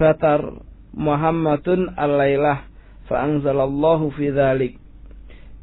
batar 0.00 0.56
Muhammadun 0.96 1.92
alailah 2.00 2.64
fa 3.12 3.28
anzalallahu 3.28 4.08
fi 4.16 4.32
dzalik. 4.32 4.80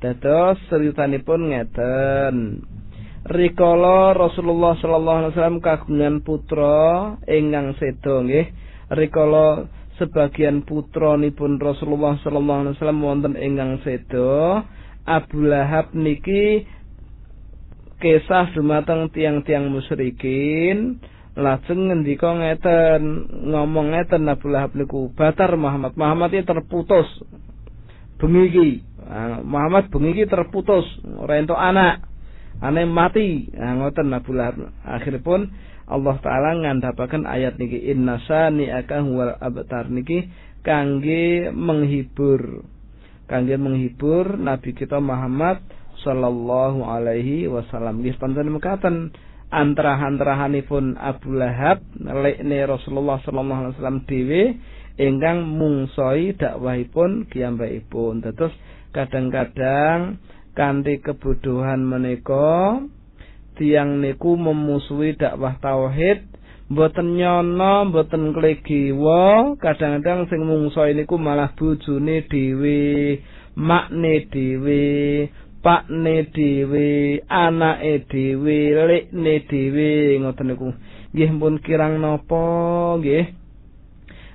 Dados 0.05 0.61
ceritanipun 0.69 1.49
ngeten. 1.49 2.61
Rikala 3.25 4.13
Rasulullah 4.13 4.77
sallallahu 4.77 5.17
alaihi 5.17 5.31
wasallam 5.33 5.59
kagungan 5.65 6.21
putra 6.21 7.17
ingkang 7.25 7.73
seda 7.81 8.21
nggih. 8.21 8.53
Rikala 8.93 9.65
sebagian 9.99 10.63
putra 10.63 11.19
nipun 11.19 11.59
Rasulullah 11.59 12.15
sallallahu 12.23 12.59
alaihi 12.65 12.75
wasallam 12.79 13.03
wonten 13.03 13.33
ingkang 13.35 13.83
seda 13.83 14.63
Abu 15.03 15.43
Lahab 15.43 15.91
niki 15.91 16.63
kisah 17.99 18.55
dumateng 18.55 19.11
tiang-tiang 19.11 19.67
musyrikin. 19.67 21.03
Lajeng 21.39 21.87
ngendika 21.87 22.35
ngeten 22.35 23.01
ngomong 23.47 23.95
ngeten 23.95 24.27
Abu 24.27 24.51
Lahab 24.51 24.75
niku 24.75 25.11
batar 25.15 25.53
Muhammad. 25.55 25.95
Muhammad 25.95 26.35
iki 26.35 26.43
terputus. 26.47 27.07
Bengi 28.19 28.43
iki. 28.51 28.69
Muhammad 29.47 29.87
bengi 29.87 30.15
iki 30.15 30.25
terputus. 30.27 30.83
Ora 31.19 31.39
entuk 31.39 31.55
anak. 31.55 32.03
Ane 32.59 32.83
mati. 32.83 33.47
Nah, 33.55 33.79
ngoten 33.79 34.11
Abu 34.11 34.35
Lahab. 34.35 34.67
Akhiripun 34.83 35.47
Allah 35.89 36.15
taala 36.21 36.53
ngandhapaken 36.53 37.25
ayat 37.25 37.57
niki 37.57 37.89
innasani 37.89 38.69
akan 38.69 39.01
wal 39.17 39.33
abtar. 39.41 39.89
Niki 39.89 40.29
kangge 40.61 41.49
menghibur. 41.49 42.61
Kangge 43.25 43.57
menghibur 43.57 44.37
Nabi 44.37 44.77
kita 44.77 45.01
Muhammad 45.01 45.65
sallallahu 46.05 46.85
alaihi 46.85 47.49
wasallam. 47.49 48.05
Nggih 48.05 48.21
panten 48.21 48.53
mekaten. 48.53 48.95
Antara-antarahanipun 49.49 50.93
Abu 51.01 51.33
Lahab 51.33 51.81
lekne 51.97 52.69
Rasulullah 52.69 53.17
sallallahu 53.25 53.59
alaihi 53.65 53.73
wasallam 53.81 53.99
dhewe 54.05 54.43
ingkang 55.01 55.41
mungsoi 55.57 56.37
dakwahipun 56.37 57.25
kiyambakipun 57.33 58.21
terus 58.21 58.53
kadang-kadang 58.93 60.21
kanthi 60.53 60.99
kebodohan 60.99 61.81
menika 61.81 62.83
tiang 63.59 63.99
niku 63.99 64.39
memusuhi 64.39 65.19
dakwah 65.19 65.59
tauhid 65.59 66.23
mboten 66.71 67.19
nyono 67.19 67.91
mboten 67.91 68.31
klegiwa 68.31 69.53
kadang-kadang 69.59 70.31
sing 70.31 70.47
mungso 70.47 70.87
niku 70.87 71.19
malah 71.19 71.51
bojone 71.59 72.23
dhewe 72.31 73.19
makne 73.59 74.31
dhewe 74.31 74.87
pakne 75.59 76.31
dhewe 76.31 77.19
anake 77.27 78.07
dhewe 78.07 78.57
lekne 78.87 79.33
dhewe 79.49 79.89
ngoten 80.23 80.47
niku. 80.47 80.69
Nggih 81.11 81.31
pun 81.35 81.55
kirang 81.59 81.99
napa? 81.99 82.43
Nggih. 83.01 83.35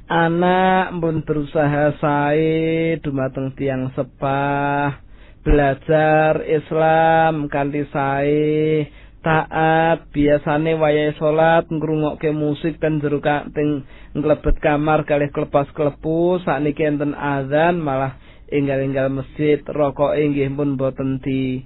Anak 0.05 1.01
pun 1.01 1.25
berusaha 1.25 1.97
sae 1.97 3.01
dumateng 3.01 3.57
tiang 3.57 3.89
sepah 3.97 5.01
belajar 5.41 6.45
Islam 6.45 7.49
kanthi 7.49 7.89
sae 7.89 8.85
taat 9.25 10.13
biasane 10.13 10.77
wayahe 10.77 11.17
salat 11.17 11.65
ngrungokke 11.73 12.29
musik 12.31 12.77
ten 12.77 13.01
jero 13.01 13.25
teng 13.25 13.89
nglebet 14.13 14.61
kamar 14.61 15.09
kalih 15.09 15.33
klepas 15.33 15.67
klepu 15.73 16.39
sakniki 16.45 16.85
enten 16.85 17.17
azan 17.17 17.81
malah 17.81 18.21
enggal-enggal 18.53 19.09
masjid 19.09 19.59
rokok 19.65 20.13
nggih 20.13 20.53
pun 20.53 20.77
boten 20.77 21.19
di 21.25 21.65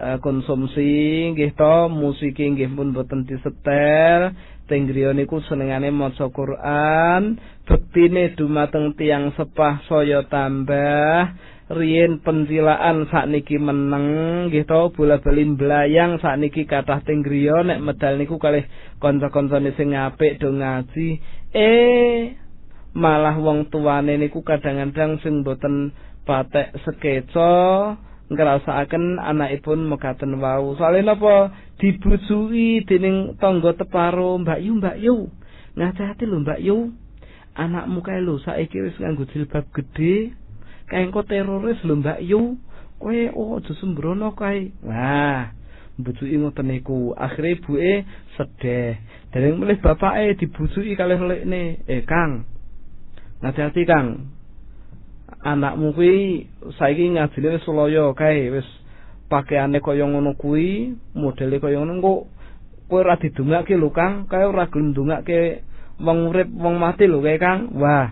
uh, 0.00 0.16
konsumsi 0.24 1.30
nggih 1.36 1.52
to 1.52 1.92
musik 1.92 2.34
nggih 2.34 2.72
pun 2.72 2.96
boten 2.96 3.28
disetel 3.28 4.32
teng 4.64 4.88
griya 4.88 5.12
niku 5.12 5.44
senengane 5.44 5.92
maca 5.92 6.32
Quran 6.32 7.36
bektine 7.68 8.32
dumateng 8.32 8.96
tiang 8.96 9.36
sepah 9.36 9.84
saya 9.84 10.24
tambah 10.24 11.36
riyen 11.72 12.20
penjilaan 12.20 13.08
sakniki 13.08 13.56
meneng 13.56 14.06
nggih 14.52 14.68
to 14.68 14.92
bola-bali 14.92 15.48
mblayang 15.48 16.20
sakniki 16.20 16.68
kathah 16.68 17.00
teng 17.00 17.24
griya 17.24 17.64
nek 17.64 17.80
medal 17.80 18.20
niku 18.20 18.36
kalih 18.36 18.68
kanca-kancane 19.00 19.72
sing 19.72 19.96
apik 19.96 20.36
do 20.36 20.52
ngaji. 20.52 21.24
Eh 21.56 22.36
malah 22.92 23.40
wong 23.40 23.72
tuane 23.72 24.20
niku 24.20 24.44
kadang-kadang 24.44 25.16
sing 25.24 25.40
boten 25.40 25.96
patek 26.28 26.76
sekeca 26.84 27.96
ngrasakaken 28.28 29.16
anakipun 29.16 29.88
mekaten 29.88 30.36
wau. 30.40 30.76
Soalnya 30.76 31.16
napa? 31.16 31.52
Dibujui 31.80 32.84
dening 32.86 33.40
tangga 33.40 33.72
teparo 33.74 34.36
Mbak 34.40 34.60
Yu 34.62 34.72
Mbak 34.78 34.96
Yu 35.00 35.16
ngacati 35.80 36.24
lho 36.28 36.44
Mbak 36.44 36.60
Yu. 36.60 36.92
Anakmu 37.54 38.04
kae 38.04 38.20
lho 38.20 38.36
saiki 38.42 38.84
wis 38.84 38.96
nganggo 39.00 39.24
jilbab 39.32 39.64
gede 39.72 40.43
kae 40.88 41.02
engko 41.04 41.22
teroris 41.22 41.80
lho 41.84 41.96
Mbak 41.96 42.18
Yu. 42.22 42.56
Kowe 42.98 43.30
oh 43.36 43.58
aja 43.58 43.72
sembrono 43.80 44.30
kae. 44.32 44.72
Wah 44.82 45.50
mbujuki 45.98 46.38
ngoten 46.38 46.66
niku. 46.66 47.14
Akhire 47.16 47.50
ibuke 47.54 48.04
sedih. 48.36 48.96
Dereng 49.32 49.58
mulih 49.58 49.78
bapake 49.82 50.34
dibujuki 50.38 50.96
kalih 50.96 51.20
lekne 51.20 51.82
eh 51.86 52.02
Kang. 52.06 52.44
Ngati-ati 53.42 53.82
Kang. 53.86 54.30
Anakmu 55.44 55.92
kuwi 55.92 56.46
saiki 56.78 57.14
ngajine 57.14 57.48
wis 57.58 57.66
loyo 57.68 58.14
kae. 58.14 58.50
Wis 58.50 58.66
pakaiane 59.28 59.80
kaya 59.80 60.06
ngono 60.06 60.34
kuwi 60.34 60.94
modele 61.14 61.60
kaya 61.60 61.78
ngono 61.78 62.00
kok. 62.02 62.20
Kowe 62.88 63.00
ora 63.00 63.16
didungake 63.16 63.76
lho 63.76 63.90
Kang. 63.90 64.26
Kae 64.26 64.44
ora 64.44 64.66
gelem 64.66 64.94
dungake 64.94 65.62
wong 66.00 66.30
urip 66.30 66.48
wong 66.50 66.78
mati 66.78 67.06
lho 67.06 67.22
kae 67.22 67.38
Kang. 67.38 67.70
Wah, 67.74 68.10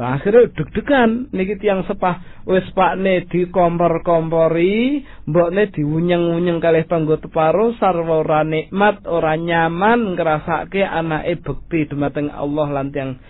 akhirnya 0.00 0.48
deg-degan 0.56 1.28
niki 1.34 1.60
tiang 1.60 1.84
sepah 1.84 2.44
wis 2.48 2.64
pakne 2.72 3.28
dikompor-kompori, 3.28 5.04
mbokne 5.28 5.68
diunyeng-unyeng 5.74 6.62
kalih 6.62 6.88
panggo 6.88 7.20
teparo 7.20 7.76
sarwa 7.76 8.24
ora 8.24 8.40
nikmat, 8.46 9.04
ora 9.04 9.36
nyaman 9.36 10.16
ngrasake 10.16 10.80
anake 10.80 11.42
bekti 11.44 11.90
dumateng 11.90 12.32
Allah 12.32 12.68
lan 12.70 12.88
tiang 12.94 13.20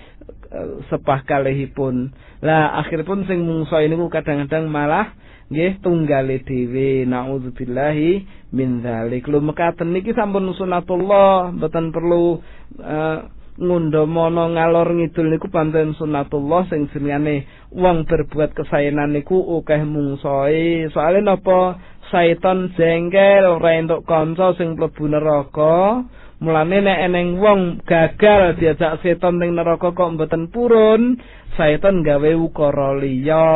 uh, 0.55 0.85
sepah 0.87 1.27
kalihipun. 1.27 2.14
Lah 2.45 2.79
akhiripun 2.85 3.27
sing 3.27 3.43
mungsa 3.43 3.83
niku 3.83 4.07
kadang-kadang 4.12 4.71
malah 4.71 5.16
nggih 5.51 5.83
tunggale 5.83 6.47
dhewe 6.47 7.03
naudzubillahi 7.11 8.12
min 8.55 8.85
dzalik. 8.85 9.27
Lho 9.27 9.43
mekaten 9.43 9.91
niki 9.91 10.14
sampun 10.14 10.47
sunatullah, 10.55 11.51
mboten 11.51 11.91
perlu 11.91 12.39
uh, 12.79 13.39
ngundomono 13.59 14.55
ngalor 14.55 14.94
ngidul 14.94 15.32
niku 15.32 15.51
pancen 15.51 15.96
sunatullah 15.98 16.70
sing 16.70 16.86
jenenge 16.94 17.48
wong 17.74 18.07
berbuat 18.07 18.55
kesaenan 18.55 19.11
niku 19.11 19.40
akeh 19.59 19.82
mungsoe 19.82 20.90
soalé 20.94 21.24
napa? 21.24 21.80
Syaiton 22.11 22.74
jengkel 22.74 23.46
ora 23.46 23.78
entuk 23.78 24.03
kanca 24.03 24.51
sing 24.59 24.74
mlebu 24.74 25.07
neraka. 25.07 26.03
Mulane 26.42 26.82
nek 26.82 27.01
eneng 27.07 27.38
wong 27.38 27.61
gagal 27.86 28.59
diajak 28.59 28.98
setan 29.05 29.38
ning 29.38 29.55
neraka 29.55 29.94
kok 29.94 30.18
mboten 30.18 30.51
purun 30.51 31.20
syaiton 31.55 32.03
gawe 32.03 32.32
ukara 32.34 32.98
liya. 32.98 33.46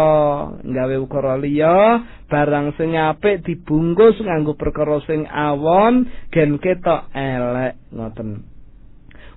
Gawe 0.62 0.96
ukara 1.02 1.34
liya 1.34 2.06
barang 2.30 2.78
sing 2.78 2.94
apik 2.94 3.42
dibungkus 3.42 4.22
nganggo 4.22 4.54
perkara 4.54 5.02
sing 5.02 5.26
awon 5.26 6.06
gen 6.30 6.62
ketok 6.62 7.10
elek 7.10 7.74
ngoten 7.90 8.53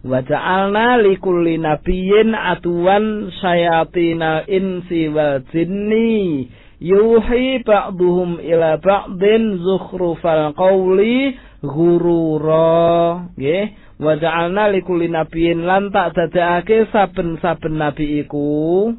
wa 0.07 0.23
ja'alna 0.23 1.03
likulli 1.03 1.59
nabiyyin 1.59 2.31
atuwan 2.31 3.27
sayatina 3.43 4.47
insi 4.47 5.11
wal 5.11 5.43
jinni 5.51 6.47
yuhi 6.79 7.59
ba'duhum 7.67 8.39
ila 8.39 8.79
ba'din 8.79 9.59
zukhrufal 9.59 10.55
qawli 10.55 11.35
ghurura. 11.59 13.27
Nggih. 13.35 13.65
Wa 13.99 14.13
ja'alna 14.15 14.69
likulli 14.71 15.09
nabiyyin 15.11 15.65
lan 15.65 15.89
tak 15.91 16.13
dadekake 16.15 16.87
saben-saben 16.93 17.75
nabi 17.81 18.21
iku. 18.23 18.93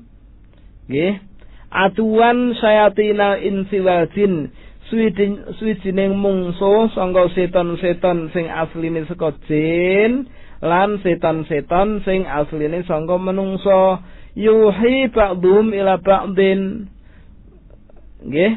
Nggih. 0.90 1.22
Atuwan 1.72 2.52
sayatina 2.58 3.38
insi 3.40 3.78
wal 3.80 4.10
jin. 4.12 4.50
Suwijining 4.88 6.16
mungsu 6.16 6.88
sangka 6.96 7.28
seton-seton 7.36 8.32
sing 8.32 8.48
asline 8.48 9.04
saka 9.04 9.36
jin 9.44 10.24
lan 10.62 10.98
setan-setan 11.02 12.02
sing 12.02 12.26
asline 12.26 12.82
sangka 12.86 13.16
menungso 13.18 14.02
yuhi 14.34 15.10
ba'dhum 15.10 15.70
ila 15.74 15.98
ba'din 16.02 16.90
nggih. 18.26 18.54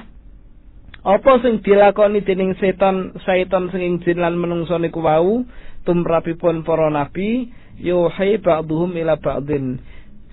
Apa 1.02 1.42
sing 1.42 1.66
dilakoni 1.66 2.22
dening 2.22 2.54
setan 2.62 3.18
setan 3.26 3.74
sing 3.74 4.02
jin 4.06 4.22
lan 4.22 4.38
menungso 4.38 4.78
niku 4.78 5.02
wau? 5.02 5.42
Tumrapipun 5.82 6.62
para 6.62 6.94
nabi 6.94 7.50
yuhi 7.82 8.38
ba'dhum 8.38 8.94
ila 8.98 9.18
ba'din 9.18 9.82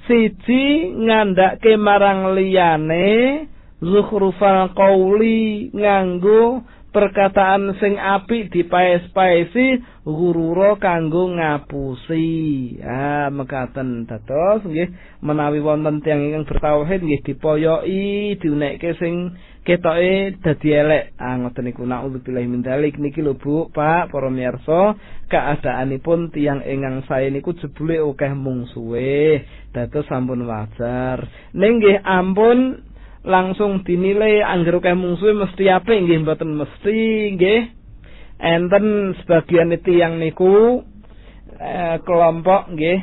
siji 0.08 0.88
ngandhake 0.96 1.76
marang 1.76 2.32
liyane 2.32 3.44
zukhrufal 3.84 4.72
qauli 4.72 5.68
nganggo 5.76 6.64
perkataan 6.88 7.76
sing 7.76 8.00
apik 8.00 8.48
dipaes-paesi 8.48 9.84
gurura 10.08 10.80
kanggo 10.80 11.28
ngapusi. 11.36 12.80
Ah 12.80 13.28
mekaten 13.28 14.08
dados 14.08 14.64
nggih 14.64 15.20
menawi 15.20 15.60
wonten 15.60 16.00
tiyang 16.00 16.24
ingkang 16.24 16.48
bertauhid 16.48 17.04
nggih 17.04 17.22
dipoyoki 17.28 18.40
diunekke 18.40 18.96
sing 18.96 19.36
ketoke 19.68 20.40
dadi 20.40 20.68
elek. 20.72 21.12
Ah 21.20 21.36
ngoten 21.36 21.68
niku 21.68 21.84
naudzubillah 21.84 22.44
min 22.48 22.64
dzalik 22.64 22.96
niki 22.96 23.20
lho 23.20 23.36
Bu, 23.36 23.68
Pak, 23.68 24.08
para 24.08 24.32
miyarsa, 24.32 24.96
keadaanipun 25.28 26.32
tiyang 26.32 26.64
ingkang 26.64 27.04
sae 27.04 27.28
niku 27.28 27.52
jebule 27.52 28.00
akeh 28.00 28.32
mungsuhe. 28.32 29.44
Dados 29.76 30.08
sampun 30.08 30.48
wajar. 30.48 31.20
Ning 31.52 31.84
nggih 31.84 32.00
ampun 32.00 32.87
langsung 33.26 33.82
dinilai 33.82 34.44
angger 34.44 34.78
akeh 34.78 34.94
mungsuhe 34.94 35.34
mesti 35.34 35.66
apik 35.70 35.98
nggih 36.06 36.22
mboten 36.22 36.54
mesti 36.54 36.98
nggih. 37.34 37.62
Enten 38.38 39.18
sebagian 39.18 39.74
tiyang 39.82 40.22
niku 40.22 40.86
eh, 41.58 41.98
kelompok 42.06 42.70
nggih 42.70 42.98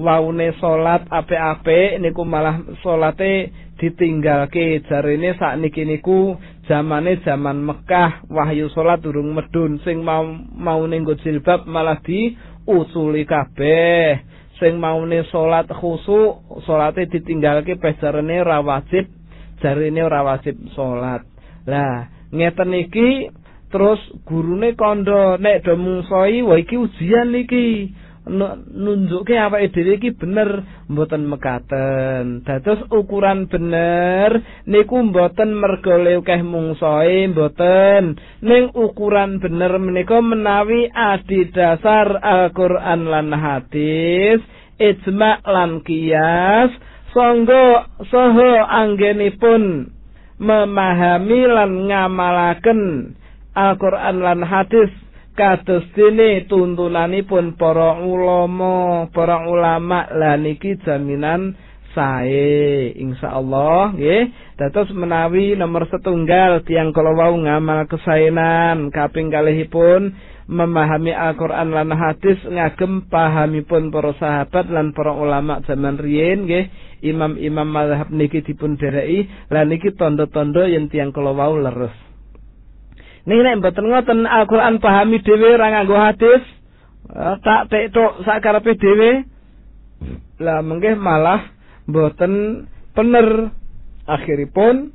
waune 0.00 0.56
salat 0.56 1.04
apik-apik 1.12 2.00
niku 2.00 2.24
malah 2.24 2.64
salate 2.80 3.52
ditinggalke. 3.76 4.80
Jarine 4.88 5.36
sakniki 5.36 5.84
niku 5.84 6.40
zamane 6.64 7.20
zaman 7.20 7.60
Mekah 7.60 8.24
wahyu 8.32 8.72
salat 8.72 9.04
durung 9.04 9.36
medun 9.36 9.76
sing 9.84 10.00
mau 10.00 10.24
maune 10.56 10.96
nggo 11.04 11.20
jilbab 11.20 11.68
malah 11.68 12.00
diusuli 12.00 13.28
kabeh. 13.28 14.24
Sing 14.56 14.80
maune 14.80 15.28
salat 15.28 15.68
khusuk 15.68 16.64
salate 16.64 17.04
ditinggalke 17.12 17.76
pejarene 17.76 18.40
ra 18.40 18.64
wajib 18.64 19.19
jarine 19.62 20.02
ora 20.04 20.24
wajib 20.24 20.56
salat. 20.76 21.24
Lah, 21.68 22.08
ngeten 22.32 22.74
iki 22.74 23.30
terus 23.70 24.00
gurune 24.26 24.74
kandha 24.74 25.38
nek 25.38 25.62
do 25.62 25.76
mungsoi 25.76 26.42
wah 26.42 26.58
iki 26.58 26.76
ujian 26.76 27.30
iki. 27.36 27.94
nunjukke 28.28 29.32
awake 29.32 29.72
dhewe 29.72 29.96
iki 29.96 30.10
bener 30.12 30.62
mboten 30.92 31.24
mekaten. 31.26 32.44
Dados 32.44 32.84
ukuran 32.92 33.48
bener 33.48 34.44
niku 34.68 35.00
mboten 35.02 35.56
mergo 35.56 35.96
akeh 35.96 36.42
mungsoe 36.44 37.26
mboten. 37.32 38.20
Ning 38.44 38.70
ukuran 38.76 39.40
bener 39.40 39.80
menika 39.80 40.20
menawi 40.20 40.92
adi 40.92 41.48
dasar 41.50 42.20
Al-Qur'an 42.20 43.08
lan 43.08 43.32
hadis, 43.32 44.44
ijma' 44.76 45.42
lan 45.48 45.80
qiyas 45.82 46.70
sangga 47.10 47.90
saha 48.08 48.66
anggenipun 48.84 49.92
memahami 50.40 51.40
lan 51.44 51.70
ngamalaken 51.90 52.80
Al-Qur'an 53.50 54.22
lan 54.22 54.40
hadis 54.46 54.88
kados 55.34 55.84
dene 55.96 56.46
tuntunanipun 56.46 57.58
para 57.58 57.98
ulama, 57.98 59.08
para 59.10 59.42
ulama 59.48 60.06
lan 60.14 60.46
iki 60.46 60.78
jaminan 60.86 61.58
sae. 61.96 62.94
Insyaallah 62.94 63.96
nggih. 63.98 64.24
Dados 64.60 64.92
menawi 64.92 65.56
nomor 65.56 65.88
setunggal 65.88 66.62
tiang 66.68 66.92
kala 66.92 67.16
wau 67.16 67.34
ngamal 67.34 67.88
kesaenan 67.88 68.92
kaping 68.92 69.32
kalihipun 69.32 70.14
memahami 70.50 71.14
Al-Qur'an 71.14 71.70
lan 71.70 71.94
hadis 71.94 72.42
ngagem 72.42 73.06
pahamipun 73.06 73.94
para 73.94 74.10
sahabat 74.18 74.66
lan 74.66 74.90
para 74.90 75.14
ulama 75.14 75.62
zaman 75.62 75.94
riyin 75.94 76.50
nggih 76.50 76.66
imam-imam 77.06 77.70
mazhab 77.70 78.10
niki 78.10 78.42
dipun 78.42 78.74
dereki 78.74 79.30
lan 79.46 79.70
niki 79.70 79.94
tondo-tondo 79.94 80.66
yen 80.66 80.90
tiyang 80.90 81.14
kala 81.14 81.30
wau 81.30 81.54
leres. 81.54 81.94
Niki 83.30 83.40
nek 83.46 83.62
mboten 83.62 83.86
ngoten 83.94 84.18
Al-Qur'an 84.26 84.82
pahami 84.82 85.22
dhewe 85.22 85.54
ora 85.54 85.70
nganggo 85.70 85.94
hadis, 85.94 86.42
eh, 87.14 87.34
tak 87.46 87.70
tektok 87.70 88.26
sakarepe 88.26 88.74
dhewe. 88.74 89.10
Lah 90.42 90.66
mengke 90.66 90.98
malah 90.98 91.46
mboten 91.86 92.66
bener 92.90 93.54
akhiripun 94.02 94.90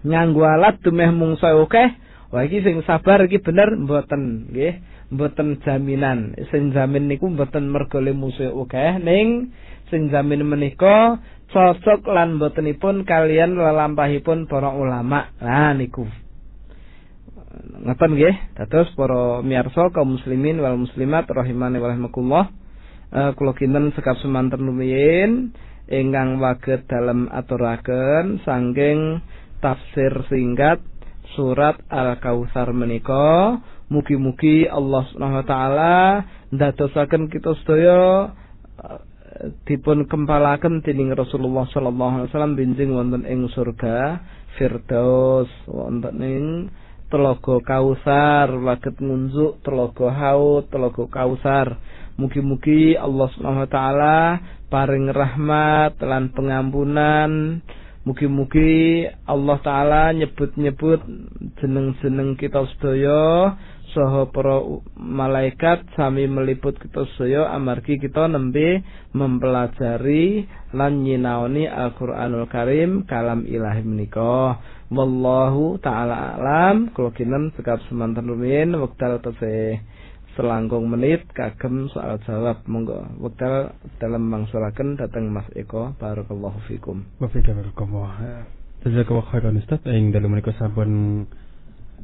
nganggo 0.00 0.48
alat 0.48 0.80
dumeh 0.80 1.12
mungsa 1.12 1.52
akeh. 1.60 2.01
Wah 2.32 2.48
iki 2.48 2.64
sing 2.64 2.80
sabar 2.88 3.20
iki 3.28 3.44
bener 3.44 3.76
mboten 3.76 4.48
nggih, 4.48 4.80
mboten 5.12 5.60
jaminan. 5.60 6.32
Sing 6.48 6.72
jamin 6.72 7.12
niku 7.12 7.28
mboten 7.28 7.68
mergo 7.68 8.00
le 8.00 8.16
musuh 8.16 8.56
akeh 8.64 8.98
ning 9.04 9.52
sing 9.92 10.08
jamin 10.08 10.40
menika 10.48 11.20
cocok 11.52 12.08
lan 12.08 12.40
botenipun 12.40 13.04
kalian 13.04 13.60
lelampahipun 13.60 14.48
para 14.48 14.72
ulama. 14.72 15.28
Nah 15.44 15.76
niku. 15.76 16.08
Ngaten 17.84 18.16
nggih, 18.16 18.56
dados 18.56 18.88
para 18.96 19.44
miyarsa 19.44 19.92
kaum 19.92 20.16
muslimin 20.16 20.56
wal 20.64 20.80
muslimat 20.80 21.28
rahimani 21.28 21.76
wa 21.76 21.92
rahimakumullah. 21.92 22.46
uh, 23.12 23.30
kula 23.36 23.52
kinten 23.54 23.92
sekap 23.92 24.16
semanten 24.24 24.64
rumiyin 24.64 25.52
ingkang 25.92 26.40
waget 26.40 26.88
dalam 26.88 27.28
aturaken 27.28 28.40
saking 28.42 29.20
tafsir 29.60 30.12
singkat 30.32 30.80
surat 31.34 31.80
Al-Kautsar 31.88 32.70
menika 32.72 33.58
mugi-mugi 33.92 34.64
Allah 34.68 35.04
Subhanahu 35.12 35.40
wa 35.42 35.46
taala 35.46 35.96
kita 37.28 37.50
sedaya 37.60 38.32
uh, 38.80 39.00
dipun 39.68 40.04
kempalaken 40.08 40.84
dening 40.84 41.12
Rasulullah 41.12 41.64
sallallahu 41.72 42.12
alaihi 42.24 42.28
wasallam 42.32 42.56
benjing 42.56 42.90
wonten 42.92 43.24
ing 43.28 43.48
surga 43.52 44.20
Firdaus 44.56 45.48
wonten 45.68 46.16
ing 46.20 46.46
Telaga 47.12 47.60
Kausar 47.60 48.48
waget 48.56 48.96
ngunjuk 48.96 49.60
Telaga 49.60 50.08
Haud 50.08 50.72
Telaga 50.72 51.04
Kausar 51.12 51.76
mugi-mugi 52.16 52.96
Allah 52.96 53.28
Subhanahu 53.36 53.64
wa 53.68 53.72
taala 53.72 54.18
paring 54.72 55.12
rahmat 55.12 56.00
lan 56.00 56.32
pengampunan 56.32 57.60
mugi-mugi 58.02 59.06
Allah 59.30 59.58
taala 59.62 60.10
nyebut-nyebut 60.10 61.00
jeneng-jeneng 61.62 62.34
kita 62.34 62.66
sedaya 62.74 63.54
saha 63.92 64.26
para 64.32 64.58
malaikat 64.98 65.84
sami 65.94 66.24
meliput 66.26 66.74
kita 66.82 67.06
sedaya 67.14 67.52
amargi 67.54 68.00
kita 68.02 68.26
nembe 68.26 68.82
mempelajari 69.14 70.48
lan 70.72 71.04
nyinaoni 71.04 71.68
Al-Qur'anul 71.68 72.48
Karim 72.48 73.04
kalam 73.04 73.44
ilahi 73.44 73.84
menika. 73.84 74.58
Wallahu 74.92 75.80
taala 75.80 76.36
alam. 76.36 76.92
Kula 76.92 77.12
kinten 77.16 77.52
sekap 77.56 77.80
semanten 77.88 78.28
rumiyin. 78.28 78.76
Wekdal 78.76 79.20
tesih 79.24 79.80
selangkung 80.34 80.88
menit 80.88 81.28
kagem 81.36 81.88
soal 81.92 82.16
jawab. 82.24 82.64
Monggo 82.68 83.04
wekdal 83.20 83.76
dalam 84.00 84.28
mangsulaken 84.28 84.96
datang 84.96 85.28
Mas 85.28 85.46
Eko. 85.52 85.92
Barakallahu 85.96 86.58
fikum. 86.68 87.04
Wa 87.20 87.28
fika 87.28 87.52
barakallahu 87.52 88.48
jazakallahu 88.84 89.28
khairan 89.30 89.60
Ustaz. 89.60 89.80
Ing 89.88 90.10
dalem 90.10 90.32
menika 90.32 90.52
sampun 90.56 90.90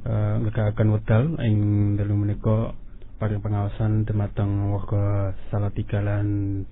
uh, 0.05 0.35
ngekaaken 0.45 0.89
wekdal. 0.93 1.25
Ing 1.41 1.57
dalem 1.97 2.29
menika 2.29 2.77
paring 3.19 3.43
pengawasan 3.43 4.07
dumateng 4.07 4.71
warga 4.71 5.35
Salatiga 5.51 5.99
lan 5.99 6.63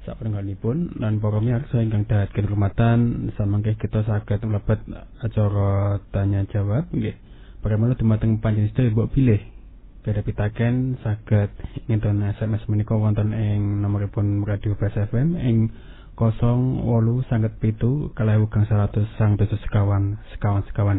sapanunggalipun 0.00 0.96
lan 0.96 1.20
para 1.20 1.44
miyarsa 1.44 1.84
ingkang 1.84 2.08
dahatken 2.08 2.48
rumatan 2.48 2.98
samangke 3.36 3.76
kita 3.76 4.00
saged 4.04 4.40
mlebet 4.48 4.80
acara 5.20 6.00
tanya 6.10 6.42
jawab. 6.50 6.88
Nggih. 6.90 7.14
Bagaimana 7.60 7.92
dumateng 7.92 8.40
panjenengan 8.40 8.72
sedaya 8.72 8.88
mbok 8.88 9.12
pilih 9.12 9.59
Beda 10.00 10.24
pitaken 10.24 10.96
saged 11.04 11.52
nginten 11.84 12.24
SMS 12.24 12.64
menika 12.72 12.96
wonten 12.96 13.36
ing 13.36 13.84
nomoripun 13.84 14.48
Radio 14.48 14.72
Bas 14.72 14.96
FM 14.96 15.36
ing 15.36 15.68
08 16.16 17.28
sanget 17.28 17.52
pitu 17.60 18.08
kalawu 18.16 18.48
kang 18.48 18.64
100 18.64 18.96
sang 19.20 19.36
dosa 19.36 19.60
sekawan 19.60 20.16
sekawan 20.32 20.64
sekawan. 20.72 20.98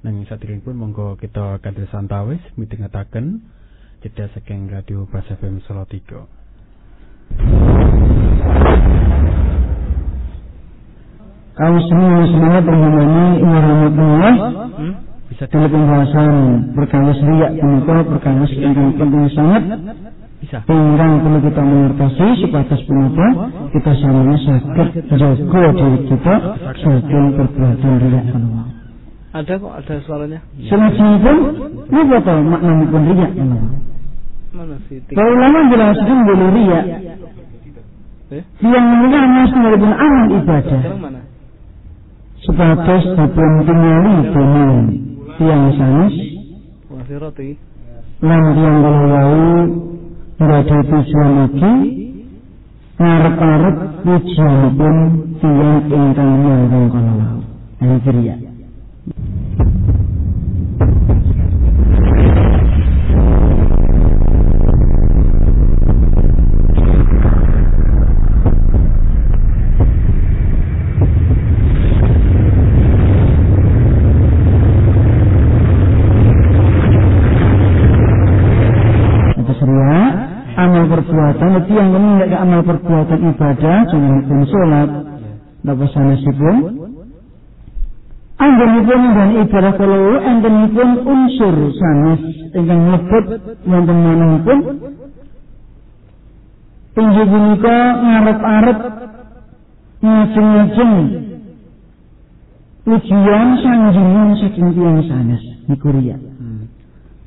Nang 0.00 0.24
pun 0.64 0.80
monggo 0.80 1.20
kita 1.20 1.60
kanthi 1.60 1.84
santawis 1.92 2.40
mitingetaken 2.56 3.44
jeda 4.00 4.32
saking 4.32 4.72
Radio 4.72 5.04
Bas 5.12 5.28
FM 5.28 5.60
Solo 5.68 5.84
3 5.84 6.08
Kaum 11.52 11.76
semua 11.84 12.24
semangat 12.32 12.62
berhubungi 12.64 13.44
Rahmatullah 13.44 14.34
hmm? 14.72 14.94
Bisa 15.38 15.54
dalam 15.54 15.70
pembahasan 15.70 16.34
perkawis 16.74 17.18
riak 17.22 17.62
punika 17.62 17.96
perkawis 18.10 18.50
ingkang 18.58 18.90
penting 18.98 19.30
sangat 19.38 19.62
bisa. 20.42 20.58
Ingkang 20.66 21.12
perlu 21.22 21.38
kita 21.46 21.62
mengerti 21.62 22.26
supados 22.42 22.82
punika 22.90 23.26
kita 23.70 23.92
samanya 24.02 24.34
sakit 24.34 24.88
jaga 25.06 25.70
diri 25.78 25.98
kita 26.10 26.34
saking 26.82 27.26
perbuatan 27.38 27.92
riak 28.02 28.26
ada 29.30 29.52
kok 29.62 29.72
ada 29.78 29.94
suaranya? 30.02 30.42
Pun 30.58 31.38
ini 31.86 32.14
apa? 32.18 32.32
Makna 32.42 32.72
pun 32.90 33.02
riak 33.06 33.32
mana 34.58 34.74
sih? 34.90 34.98
Kalau 35.06 35.30
ulama 35.38 35.58
jelaskan 35.70 36.18
boleh 36.26 36.48
riak 36.50 36.84
eh? 38.34 38.44
yang 38.66 38.86
mulia 38.90 39.22
masih 39.22 39.58
dari 39.62 39.86
amal 39.86 40.26
ibadah. 40.34 40.82
Supados 42.42 43.04
dipun 43.14 43.50
tinggali 43.62 44.14
dening 44.34 45.07
yang 45.44 45.64
sanis, 45.78 46.14
lan 48.18 48.42
yang 48.58 48.76
dilawau 48.82 49.54
berada 50.38 50.78
tujuan 50.82 51.32
iki 51.46 51.74
narkarat 52.98 53.76
tujuan 54.02 54.74
pun 54.74 54.96
tiyang 55.38 55.78
ingkang 55.86 56.32
nyambung 56.42 56.86
kana 56.90 57.12
wau. 57.14 57.38
Ini 57.78 57.96
ceria. 58.02 58.47
Yang 81.48 81.88
kami 81.94 82.10
tidak 82.24 82.40
amal 82.44 82.60
perbuatan 82.64 83.20
ibadah 83.32 83.76
jangan 83.88 84.20
pun 84.26 84.40
sholat. 84.48 84.90
Napa 85.58 85.84
sanesipun 85.90 86.56
Anggenipun 88.38 89.02
dan 89.18 89.30
ibadah 89.42 89.72
kalau 89.74 90.22
pun 90.70 90.90
unsur 91.02 91.54
sanes 91.74 92.22
ingkang 92.54 92.80
nyebut 92.86 93.24
wonten 93.66 93.98
manahipun 93.98 94.58
inggih 96.98 97.26
punika 97.26 97.78
ngarep-arep 97.98 98.78
ngajeng-ngajeng. 100.06 100.94
Ujian 102.88 103.48
sanjungan 103.58 104.28
saking 104.38 104.68
tiyang 104.70 105.02
sanes 105.10 105.42
niku 105.66 105.90
riya. 105.92 106.14
Hmm. 106.14 106.70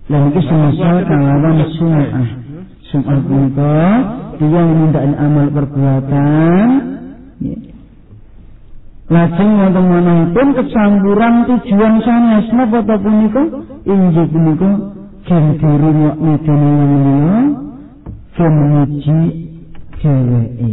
Lan 0.08 0.32
iki 0.32 0.42
semisal 0.48 0.96
kalawan 1.12 1.60
sum'ah 1.76 2.41
Sum'al 2.92 3.24
punto 3.24 3.76
dia 4.36 4.62
menindakkan 4.68 5.16
amal 5.16 5.48
perbuatan 5.48 6.68
ya. 7.40 7.56
Lajeng 9.08 9.52
wonten 9.60 10.32
pun 10.36 10.48
Kecampuran 10.60 11.36
tujuan 11.48 12.04
sanes 12.04 12.48
napa 12.52 12.84
ta 12.84 12.96
punika 13.00 13.44
inggih 13.88 14.28
punika 14.28 14.70
gendiri 15.24 15.90
wak 16.04 16.18
medeni 16.20 16.72
menika 16.76 17.32
kemuji 18.36 19.20
dheweke. 20.00 20.72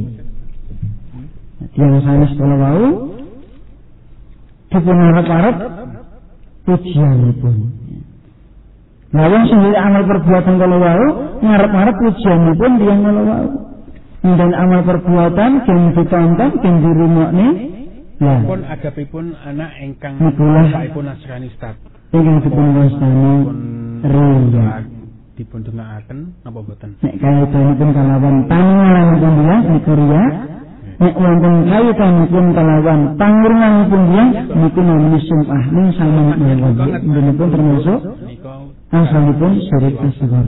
Yang 1.79 1.95
sanes 2.03 2.33
kala 2.35 2.57
wau 2.59 2.87
dipunarep-arep 4.75 5.57
tujuanipun 6.67 7.57
pujianipun. 9.09 9.33
Nah, 9.33 9.47
sendiri 9.49 9.77
amal 9.77 10.03
perbuatan 10.05 10.55
kalau 10.61 10.79
wau 10.81 11.05
ngarep-ngarep 11.41 11.97
pujianipun 11.97 12.73
dia 12.81 12.95
kalau 12.97 13.23
wau. 13.25 13.49
Dan 14.19 14.51
amal 14.53 14.81
perbuatan 14.85 15.51
yang 15.65 15.83
ditonton 15.95 16.51
yang 16.61 16.77
dirumokne 16.83 17.49
Ya. 18.19 18.35
Pun 18.43 18.67
pun 19.15 19.31
anak 19.47 19.79
engkang 19.79 20.19
saipun 20.75 21.07
Nasrani 21.07 21.55
Ustaz. 21.55 21.79
Ingkang 22.11 22.43
dipun 22.43 22.67
wastani 22.75 23.35
riya. 24.03 24.83
Dipun 25.39 25.63
dongaaken 25.63 26.19
napa 26.43 26.59
boten? 26.67 26.99
Nek 26.99 27.15
kaitanipun 27.15 27.89
kalawan 27.95 28.37
pangalanipun 28.51 29.33
dia 29.39 29.57
niku 29.71 29.93
riya. 29.95 30.25
Nek 30.99 31.15
wonten 31.15 31.55
kaitanipun 31.71 32.45
kalawan 32.59 33.01
pangurunganipun 33.15 34.03
dia 34.11 34.25
niku 34.51 34.81
namine 34.83 35.19
sum'ah 35.23 35.63
ning 35.71 35.89
sama 35.95 36.21
mawon. 36.35 36.75
pun 37.39 37.49
termasuk 37.55 37.99
asalipun 38.93 39.53
syirik 39.61 39.97
asghar. 40.01 40.47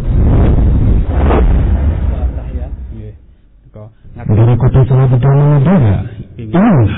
Dari 4.21 4.55
kota 4.61 4.81
Salabudana 4.85 5.45
Negara, 5.59 5.97
inilah 6.37 6.89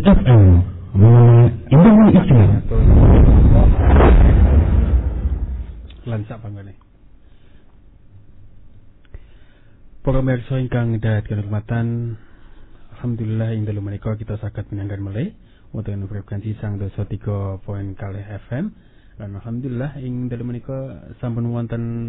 15 0.00 0.18
FM 0.24 0.44
mengenai 0.92 1.72
Indah 1.72 2.08
Islam. 2.12 2.50
Lansak 6.04 6.38
panggone. 6.42 6.74
Para 10.00 10.24
pemirsa 10.24 10.56
ingkang 10.56 10.96
dahat 10.98 11.28
kehormatan, 11.28 12.16
alhamdulillah 12.96 13.52
ing 13.52 13.68
dalu 13.68 13.80
menika 13.84 14.16
kita 14.16 14.40
saged 14.40 14.72
minangkan 14.72 15.00
melih 15.00 15.36
wonten 15.70 16.08
frekuensi 16.08 16.56
sang 16.58 16.80
dosa 16.80 17.04
3 17.04 17.60
poin 17.62 17.92
kali 17.94 18.20
FM. 18.48 18.89
Dan 19.20 19.36
alhamdulillah 19.36 20.00
ing 20.00 20.32
dalam 20.32 20.48
menika 20.48 21.12
sampun 21.20 21.52
wonten 21.52 22.08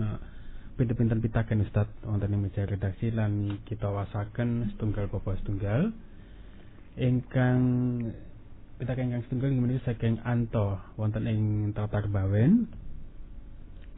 pinter-pinter 0.80 1.20
pitaken 1.20 1.68
Ustaz 1.68 1.92
wonten 2.08 2.32
ing 2.32 2.40
meja 2.40 2.64
redaksi 2.64 3.12
lan 3.12 3.60
kita 3.68 3.92
wasaken 3.92 4.72
setunggal 4.72 5.12
bapak 5.12 5.36
setunggal. 5.44 5.92
Ingkang 6.96 7.60
pitaken 8.80 9.12
ingkang 9.12 9.28
setunggal 9.28 9.52
inggih 9.52 9.84
saking 9.84 10.24
Anto 10.24 10.80
wonten 10.96 11.28
ing 11.28 11.76
Tatar 11.76 12.08
Bawen 12.08 12.72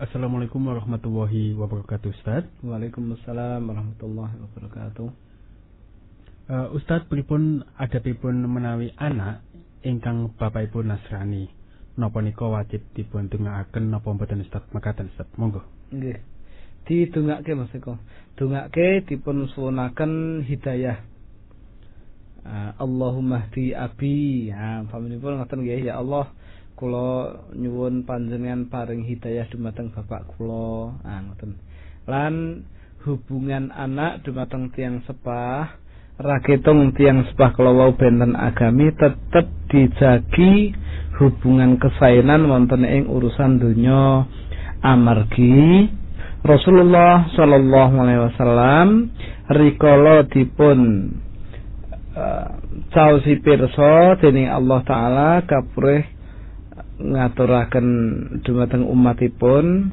Assalamualaikum 0.01 0.57
warahmatullahi 0.66 1.53
wabarakatuh 1.53 2.09
Ustaz. 2.18 2.49
Waalaikumsalam 2.66 3.61
warahmatullahi 3.61 4.41
wabarakatuh. 4.41 5.07
Uh, 6.49 6.68
Ustaz 6.74 7.05
pripun 7.05 7.61
adapipun 7.78 8.41
menawi 8.41 8.89
anak 8.97 9.45
ingkang 9.86 10.34
bapakipun 10.34 10.89
Nasrani 10.89 11.62
napa 11.94 12.20
nika 12.26 12.46
wajib 12.50 12.82
dipun 12.98 13.30
dongaaken 13.30 13.94
napa 13.94 14.10
mboten 14.10 14.41
Ustaz? 14.41 14.66
Makaten 14.74 15.14
Ustaz. 15.14 15.30
Monggo. 15.38 15.62
Nggih. 15.94 16.18
Didongake 16.84 17.56
Mas 17.56 17.72
Eko. 17.72 17.96
Dongake 18.36 19.06
dipun 19.08 19.48
suwunaken 19.54 20.44
hidayah. 20.44 21.00
Uh, 22.44 22.72
Allahumma 22.82 23.48
hdi 23.48 23.72
abi. 23.72 24.50
Ya 24.52 24.84
pamanipun 24.89 25.39
ngoten 25.39 25.64
nggih 25.64 25.88
ya 25.88 26.02
Allah. 26.02 26.34
Kula 26.74 27.46
nyuwun 27.54 28.04
panjenengan 28.04 28.68
paring 28.68 29.06
hidayah 29.06 29.48
dumateng 29.48 29.94
bapak 29.94 30.28
kula. 30.36 30.98
Ah 31.06 31.22
ngoten. 31.24 31.56
Lan 32.10 32.68
hubungan 33.08 33.72
anak 33.72 34.26
dumateng 34.26 34.74
tiang 34.74 35.06
sepah 35.06 35.82
raketung 36.24 36.95
tiang 36.95 37.28
sepah 37.28 37.51
kula 37.51 37.76
wau 37.76 37.91
benten 37.99 38.34
agami 38.39 38.95
tetep 38.95 39.51
dijagi 39.67 40.71
hubungan 41.19 41.76
kesainan 41.76 42.47
wonten 42.47 42.88
ing 42.88 43.11
urusan 43.11 43.59
donya. 43.59 44.24
Amargi 44.84 45.88
Rasulullah 46.43 47.32
sallallahu 47.32 47.95
alaihi 48.03 48.21
wasallam 48.28 48.88
rikala 49.47 50.28
dipun 50.28 51.07
uh, 52.15 52.47
caosi 52.91 53.39
pirsa 53.39 54.19
dening 54.19 54.51
Allah 54.51 54.80
taala 54.84 55.30
kapureh 55.47 56.03
ngaturaken 56.99 57.88
dumateng 58.43 58.84
umatipun. 58.88 59.91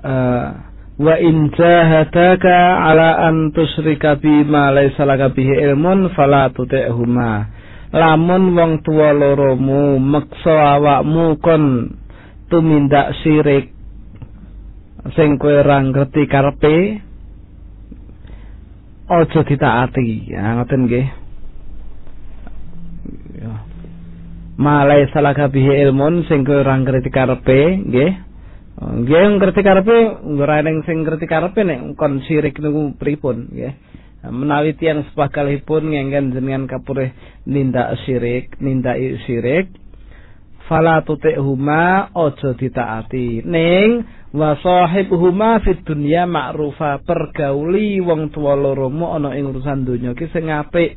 Uh, 0.00 0.69
wa 1.00 1.16
in 1.16 1.48
jahadaka 1.56 2.84
ala 2.84 3.24
an 3.32 3.56
tusyrika 3.56 4.20
bi 4.20 4.44
ma 4.44 4.68
laysa 4.68 5.08
laka 5.08 5.32
bihi 5.32 5.56
ilmun 5.64 6.12
fala 6.12 6.52
tuti'huma. 6.52 7.48
Lamun 7.96 8.52
wong 8.52 8.84
tuwa 8.84 9.16
loromu 9.16 9.96
meksa 9.96 10.76
awakmu 10.76 11.40
kon 11.40 11.96
tumindak 12.52 13.16
sirik. 13.24 13.72
Sing 15.16 15.40
kowe 15.40 15.64
ora 15.64 15.80
ngerti 15.80 16.28
karepe 16.28 17.00
aja 19.08 19.40
ditaati. 19.40 20.28
Ya 20.28 20.52
ngoten 20.60 20.84
nggih. 20.84 21.06
Malai 24.60 25.08
salaka 25.16 25.48
bihi 25.48 25.80
ilmun 25.88 26.28
sing 26.28 26.44
ora 26.44 26.76
ngerti 26.76 27.08
karepe 27.08 27.88
nggih 27.88 28.29
nggih 28.80 29.36
ngerti 29.36 29.60
karepe 29.60 29.96
ora 30.40 30.64
ning 30.64 30.80
sing 30.88 31.04
ngerti 31.04 31.28
karepe 31.28 31.60
nek 31.60 32.00
kon 32.00 32.24
sirik 32.24 32.56
niku 32.56 32.96
pripun 32.96 33.52
nggih. 33.52 33.74
Menawi 34.20 34.76
tiyang 34.76 35.08
sepakalipun 35.08 35.92
ngengken 35.96 36.36
jenengan 36.36 36.68
kapureh 36.68 37.12
nindak 37.48 37.96
sirik 38.04 38.56
nindaki 38.60 39.16
sirik 39.24 39.72
fala 40.68 41.04
huma 41.40 42.08
ojo 42.16 42.56
ditaati. 42.56 43.44
Ning 43.44 44.04
wa 44.36 44.54
sahibuhuma 44.60 45.60
fid 45.60 45.82
dunya 45.82 46.24
ma'rufa 46.24 47.02
pergauli 47.02 47.98
wong 47.98 48.30
tuwa 48.32 48.54
loromu 48.54 49.10
ana 49.12 49.36
ing 49.36 49.50
urusan 49.50 49.84
donya 49.84 50.16
ki 50.16 50.28
sing 50.32 50.48
apik. 50.48 50.96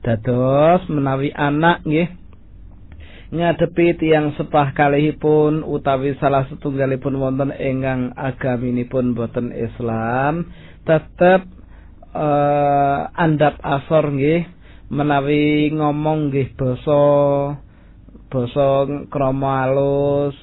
Dados 0.00 0.88
menawi 0.88 1.34
anak 1.36 1.84
nggih 1.84 2.08
ngadepi 3.30 3.94
tiang 3.94 4.34
sepah 4.34 4.74
kalihipun 4.74 5.62
utawi 5.62 6.18
salah 6.18 6.50
setunggalipun 6.50 7.14
wonten 7.14 7.54
ingkang 7.54 8.10
agaminipun 8.18 9.14
boten 9.14 9.54
Islam 9.54 10.50
tetep 10.82 11.46
uh, 12.10 13.06
andap 13.14 13.54
asor 13.62 14.10
nggih 14.10 14.50
menawi 14.90 15.70
ngomong 15.70 16.34
nggih 16.34 16.58
basa 16.58 17.06
basa 18.26 18.68
krama 19.14 19.70
alus 19.70 20.34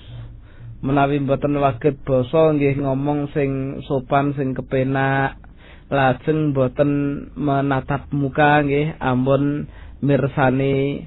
menawi 0.79 1.19
boten 1.19 1.59
waget 1.59 1.99
basa 2.07 2.55
nggih 2.55 2.79
ngomong 2.87 3.35
sing 3.35 3.83
sopan 3.83 4.31
sing 4.39 4.55
kepenak 4.55 5.35
lajeng 5.91 6.55
boten 6.55 6.91
menatap 7.35 8.07
muka 8.15 8.63
nggih 8.63 8.95
ampun 9.03 9.67
mirsani 9.99 11.03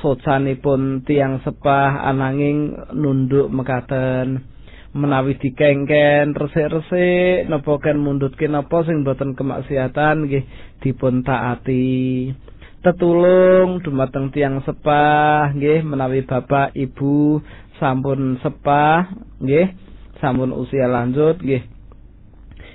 socanipun 0.00 1.04
tiang 1.04 1.44
sepah 1.44 2.08
ananging 2.08 2.72
nunduk 2.96 3.52
mekaten. 3.52 4.48
Menawi 4.94 5.34
dikengken 5.42 6.38
resik-resik 6.38 7.50
napa 7.50 7.82
ken 7.82 7.98
mundutke 7.98 8.46
napa 8.46 8.86
sing 8.86 9.02
boten 9.02 9.34
kemaksiatan 9.34 10.30
nggih 10.30 10.44
dipun 10.86 11.26
taati. 11.26 12.30
Tetulung 12.78 13.82
dumateng 13.82 14.30
tiang 14.30 14.62
sepah 14.62 15.50
nggih 15.50 15.82
menawi 15.82 16.22
bapak 16.22 16.78
ibu 16.78 17.42
sampun 17.82 18.38
sepah 18.38 19.10
nggih 19.42 19.74
sampun 20.22 20.54
usia 20.54 20.86
lanjut 20.86 21.42
nggih 21.42 21.73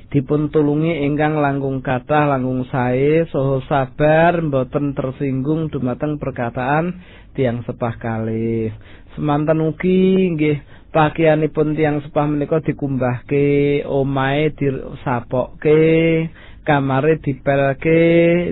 dipun 0.09 0.49
tulungi 0.49 1.05
ingkang 1.05 1.37
langkung 1.37 1.85
kathah 1.85 2.25
langkung 2.25 2.65
sae 2.69 3.29
saha 3.29 3.61
sabar 3.69 4.41
mboten 4.41 4.97
tersinggung 4.97 5.69
dumateng 5.69 6.17
perkataan 6.17 6.97
tiang 7.37 7.61
sepah 7.61 7.95
kalih. 8.01 8.73
Semanten 9.13 9.61
ugi 9.61 10.33
nggih 10.33 10.57
pakaianipun 10.89 11.77
tiang 11.77 12.01
sepah 12.01 12.25
menika 12.25 12.57
dikumbahke 12.65 13.85
omahe 13.85 14.49
disapokke 14.57 15.81
kamare 16.65 17.21
dipelke 17.21 18.01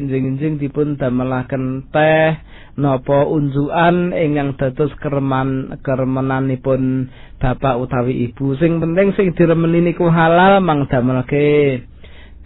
enjing-enjing 0.01 0.61
dipun 0.61 0.97
damelaken 0.97 1.89
teh 1.89 2.37
napa 2.78 3.25
unjukan 3.25 4.13
ingkang 4.13 4.53
dados 4.55 4.93
kereman 5.01 5.82
keremenanipun 5.82 7.09
bapak 7.41 7.82
utawi 7.82 8.30
ibu. 8.30 8.53
Sing 8.61 8.78
penting 8.78 9.17
sing 9.17 9.34
diremeni 9.34 9.91
niku 9.91 10.05
halal 10.13 10.61
mang 10.61 10.86
damelke. 10.86 11.82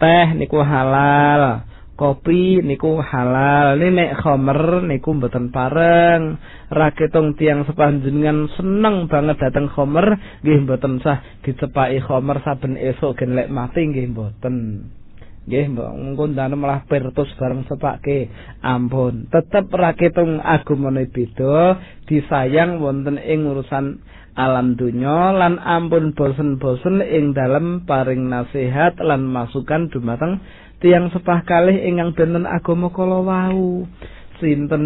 Teh 0.00 0.26
niku 0.34 0.64
halal 0.64 1.68
kopi 1.92 2.64
niku 2.64 2.98
halal 2.98 3.78
ini 3.78 3.92
nek 3.92 4.24
khomer 4.24 4.82
niku 4.88 5.12
mboten 5.12 5.52
pareng. 5.52 6.40
Raketung 6.72 7.36
tiang 7.36 7.68
sepanjenengan 7.68 8.48
seneng 8.56 9.12
banget 9.12 9.36
dateng 9.36 9.68
khomer 9.68 10.16
nggih 10.40 10.64
mboten 10.64 11.04
sah 11.04 11.20
dicepaki 11.44 12.00
khomer 12.00 12.40
saben 12.40 12.80
esuk 12.80 13.20
gen 13.20 13.36
lek 13.36 13.52
mati 13.52 13.84
nggih 13.84 14.08
mboten 14.16 14.88
Nggih, 15.42 15.74
mbok 15.74 15.90
ngundane 16.14 16.54
malah 16.54 16.86
pertus 16.86 17.26
bareng 17.34 17.66
sepake. 17.66 18.30
Ampun, 18.62 19.26
tetep 19.26 19.66
raketung 19.74 20.38
agamane 20.38 21.10
beda, 21.10 21.82
disayang 22.06 22.78
wonten 22.78 23.18
ing 23.18 23.50
urusan 23.50 23.98
alam 24.32 24.78
dunya 24.80 25.34
lan 25.34 25.60
ampun 25.60 26.16
bosen-bosen 26.16 27.04
ing 27.04 27.36
dalem 27.36 27.84
paring 27.84 28.32
nasihat 28.32 28.96
lan 29.02 29.28
masukan 29.28 29.92
dumateng 29.92 30.40
tiang 30.80 31.12
sepah 31.12 31.44
kalih 31.44 31.76
ingkang 31.84 32.14
benten 32.16 32.46
agama 32.46 32.94
kala 32.94 33.20
wau. 33.20 33.84
Sinten 34.38 34.84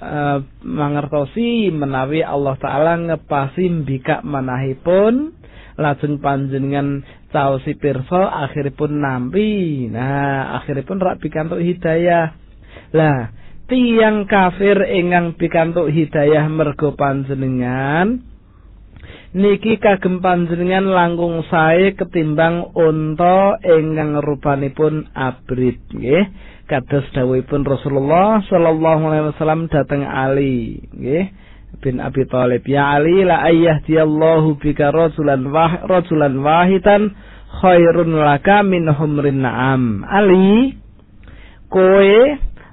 uh, 0.00 0.44
mangertosi 0.64 1.72
menawi 1.72 2.20
Allah 2.20 2.56
taala 2.60 3.00
ngepasi 3.00 3.84
mbikak 3.84 4.20
manahipun 4.20 5.32
lajeng 5.76 6.20
panjenengan 6.20 7.04
caosi 7.30 7.76
pirsa 7.76 8.48
akhiripun 8.48 9.00
nampi. 9.00 9.86
Nah 9.92 10.56
akhiripun 10.60 11.00
rak 11.00 11.20
pikantuk 11.20 11.60
hidayah. 11.60 12.32
Lah 12.96 13.32
tiang 13.68 14.24
kafir 14.24 14.80
ingkang 14.88 15.36
pikantuk 15.36 15.92
hidayah 15.92 16.48
mergo 16.48 16.96
panjenengan 16.96 18.24
niki 19.36 19.76
kagem 19.76 20.24
panjenengan 20.24 20.88
langkung 20.88 21.44
sae 21.52 21.92
ketimbang 21.92 22.72
unta 22.72 23.60
ingkang 23.60 24.24
rupanipun 24.24 25.12
abrit. 25.12 25.76
Nggih 25.92 26.24
kados 26.64 27.04
dawuhipun 27.12 27.68
Rasulullah 27.68 28.40
sallallahu 28.48 29.02
alaihi 29.12 29.24
wasallam 29.36 29.68
dhateng 29.68 30.08
Ali. 30.08 30.80
Nggih 30.88 31.45
bin 31.82 32.00
Abi 32.02 32.24
Thalib 32.26 32.64
ya 32.64 32.96
Ali 32.96 33.24
la 33.26 33.44
ayyadiyallahu 33.46 34.58
bika 34.60 34.92
rajulan 34.92 35.48
wah 35.50 35.84
rajulan 35.86 36.40
wahidan 36.40 37.12
khairun 37.62 38.16
laka 38.16 38.62
min 38.66 38.88
humrin 38.90 39.44
na'am. 39.44 40.04
Ali 40.04 40.76
kowe 41.68 42.16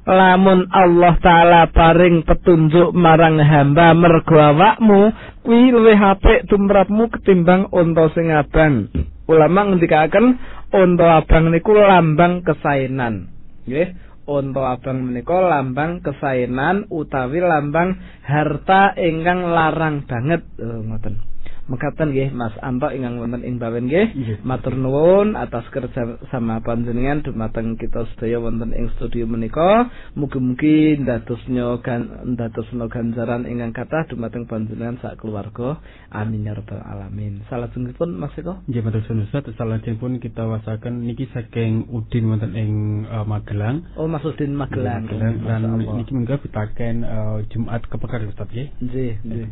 lamun 0.03 0.67
Allah 0.71 1.13
taala 1.23 1.61
paring 1.71 2.27
petunjuk 2.27 2.91
marang 2.91 3.39
hamba 3.39 3.95
mergo 3.95 4.35
awakmu 4.35 5.11
kuwi 5.47 5.71
luwih 5.71 5.99
apik 5.99 6.47
tumrapmu 6.51 7.07
ketimbang 7.13 7.71
unta 7.71 8.11
sing 8.11 8.31
abang. 8.31 8.91
Ulama 9.23 9.71
ngendikaken 9.71 10.35
unta 10.73 11.23
abang 11.23 11.53
niku 11.53 11.71
lambang 11.77 12.43
kesaenan 12.43 13.31
nggih 13.63 13.95
unta 14.23 14.79
abang 14.79 15.11
menika 15.11 15.37
lambang 15.39 15.99
kesaenan 15.99 16.87
utawi 16.87 17.43
lambang 17.43 17.99
harta 18.23 18.95
ingkang 18.95 19.51
larang 19.51 20.07
banget. 20.07 20.41
Oh, 20.59 20.79
ngoten 20.83 21.32
mekaten 21.63 22.11
nggih 22.11 22.35
Mas 22.35 22.51
Anto 22.59 22.91
ingkang 22.91 23.23
wonten 23.23 23.41
ing 23.47 23.55
bawen 23.55 23.87
nggih. 23.87 24.39
Matur 24.43 24.75
nuwun 24.75 25.39
atas 25.39 25.63
kerja 25.71 26.19
sama 26.27 26.59
panjenengan 26.59 27.23
dumateng 27.23 27.79
kita 27.79 28.03
sedaya 28.13 28.43
wonten 28.43 28.75
ing 28.75 28.91
studio 28.99 29.23
menika. 29.23 29.87
Mugi-mugi 30.19 30.99
ndadosnya 30.99 31.79
gan 31.79 32.35
ndadosna 32.35 32.91
ganjaran 32.91 33.47
ingkang 33.47 33.71
kathah 33.71 34.03
dumateng 34.11 34.43
panjenengan 34.43 34.99
sak 34.99 35.23
keluarga. 35.23 35.79
Amin 36.11 36.43
ya 36.43 36.53
rabbal 36.53 36.83
alamin. 36.83 37.47
Salajengipun 37.47 38.19
Mas 38.19 38.35
Eko? 38.35 38.59
Nggih 38.67 38.83
matur 38.83 39.01
suwun 39.07 39.23
Ustaz. 39.23 39.47
Salajengipun 39.55 40.19
kita 40.19 40.43
wasaken 40.43 41.07
niki 41.07 41.31
saking 41.31 41.87
Udin 41.89 42.27
wonten 42.27 42.51
ing 42.59 42.71
uh, 43.07 43.23
Magelang. 43.23 43.87
Oh 43.95 44.11
Mas 44.11 44.23
Udin 44.27 44.51
Magelang. 44.51 45.07
Lan 45.47 45.79
niki 45.79 46.11
mengko 46.11 46.43
pitaken 46.43 47.07
uh, 47.07 47.39
Jumat 47.47 47.87
kepekar 47.87 48.19
Ustaz 48.27 48.51
nggih? 48.51 48.67
Nggih 48.83 49.11
nggih. 49.23 49.47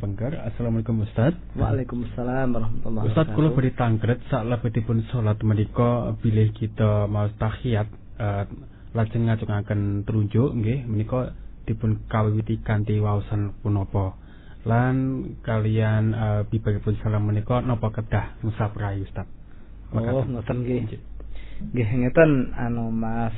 Assalamualaikum 0.52 1.08
Ustaz. 1.08 1.34
Waalaikumsalam 1.56 2.01
Waalaikumsalam 2.02 2.48
warahmatullahi 2.58 3.04
wabarakatuh. 3.06 3.14
Ustaz 3.14 3.28
kula 3.38 3.50
beri 3.54 3.72
tangkret 3.78 4.20
sak 4.34 4.44
lebetipun 4.50 5.06
salat 5.14 5.38
menika 5.46 6.18
bilih 6.18 6.50
kita 6.50 7.06
mau 7.06 7.30
tahiyat 7.30 7.88
uh, 8.18 8.44
lajeng 8.98 9.30
ngajengaken 9.30 10.02
terunjuk 10.10 10.50
nggih 10.58 10.90
menika 10.90 11.38
dipun 11.70 12.02
kawiwiti 12.10 12.66
kanthi 12.66 12.98
waosan 12.98 13.54
punapa. 13.62 14.18
Lan 14.66 14.98
kalian 15.46 16.04
uh, 16.18 16.42
bibagipun 16.50 16.98
salam 17.06 17.22
menika 17.30 17.62
napa 17.62 17.94
kedah 17.94 18.42
musaprai 18.42 19.06
Ustaz. 19.06 19.30
Oh, 19.94 20.26
ngoten 20.26 20.58
nggih. 20.66 20.98
Nggih 21.70 21.88
ngeten 22.02 22.58
anu 22.58 22.90
Mas 22.90 23.38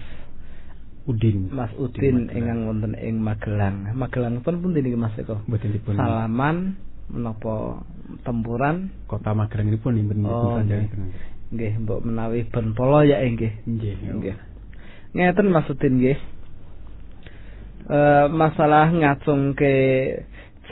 Udin. 1.04 1.52
Mas 1.52 1.76
Udin 1.76 2.32
ingkang 2.32 2.64
wonten 2.64 2.96
ing 2.96 3.20
Magelang. 3.20 3.92
Magelang 3.92 4.40
pun 4.40 4.64
pun 4.64 4.72
niki 4.72 4.96
Mas 4.96 5.12
Eko. 5.20 5.44
Salaman 6.00 6.80
menapa 7.12 7.84
tempuran? 8.24 8.92
Kota 9.10 9.36
Magelang 9.36 9.74
ini 9.74 9.80
pun 9.80 9.98
imbun 9.98 10.24
oh, 10.28 10.60
nggih. 11.54 11.74
mbok 11.86 12.02
menawi 12.02 12.50
ben 12.50 12.74
polo 12.74 13.06
ya 13.06 13.22
nggih. 13.22 13.54
Nggih. 13.66 13.96
Nggih. 14.20 14.36
Ngeten 15.14 15.48
maksudin 15.54 16.02
nggih. 16.02 16.20
E, 17.84 18.00
masalah 18.34 18.90
ngacungke 18.90 19.76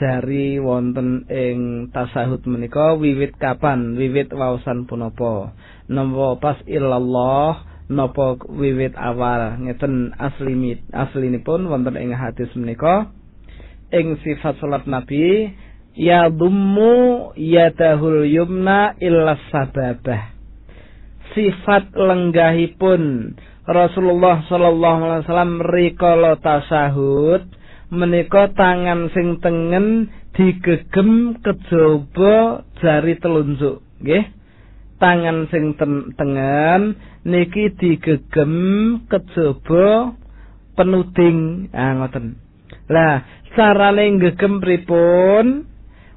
jari 0.00 0.58
wonten 0.58 1.28
ing 1.30 1.88
tasahud 1.94 2.42
menika 2.50 2.98
wiwit 2.98 3.38
kapan? 3.38 3.94
Wiwit 3.94 4.34
waosan 4.34 4.90
punapa? 4.90 5.54
Napa 5.86 6.40
pas 6.42 6.58
illallah 6.66 7.86
napa 7.86 8.42
wiwit 8.50 8.98
awal. 8.98 9.62
Ngeten 9.62 10.16
asli 10.18 10.82
aslinipun 10.90 11.70
wonten 11.70 11.94
ing 11.94 12.10
hadis 12.10 12.50
menika. 12.58 13.14
Ing 13.92 14.16
sifat 14.24 14.56
salat 14.58 14.88
nabi 14.88 15.52
ya 15.96 16.28
dummu 16.32 17.32
yadahul 17.36 18.24
yumna 18.24 18.96
illa 19.00 19.36
sababah. 19.52 20.32
Sifat 21.32 21.96
lenggahipun 21.96 23.32
Rasulullah 23.64 24.44
sallallahu 24.50 25.00
alaihi 25.06 25.22
wasallam 25.24 25.54
rikala 25.64 26.36
tasahud 26.42 27.46
menika 27.88 28.52
tangan 28.52 29.08
sing 29.16 29.40
tengen 29.40 30.12
digegem 30.36 31.40
kejaba 31.40 32.66
jari 32.80 33.16
telunjuk 33.16 33.80
nggih. 34.02 34.24
Tangan 35.00 35.50
sing 35.50 35.74
tengen 36.14 37.00
niki 37.24 37.72
digegem 37.80 38.54
kejaba 39.08 40.14
penuding. 40.76 41.68
Ah 41.72 41.96
ngoten. 41.96 42.36
Lah 42.92 43.24
carane 43.56 44.20
gegem 44.20 44.60
pripun 44.60 45.71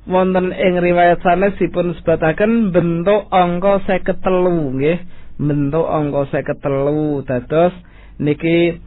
wonten 0.06 0.54
ing 0.54 0.78
riwayat 0.82 1.22
sanes 1.26 1.58
dipun 1.58 1.98
sebataken 1.98 2.70
bentuk 2.70 3.30
angka 3.34 3.82
53 3.90 4.78
nggih. 4.78 5.00
Bentuk 5.36 5.86
angka 5.86 6.22
53 6.42 7.28
dados 7.28 7.74
niki 8.22 8.80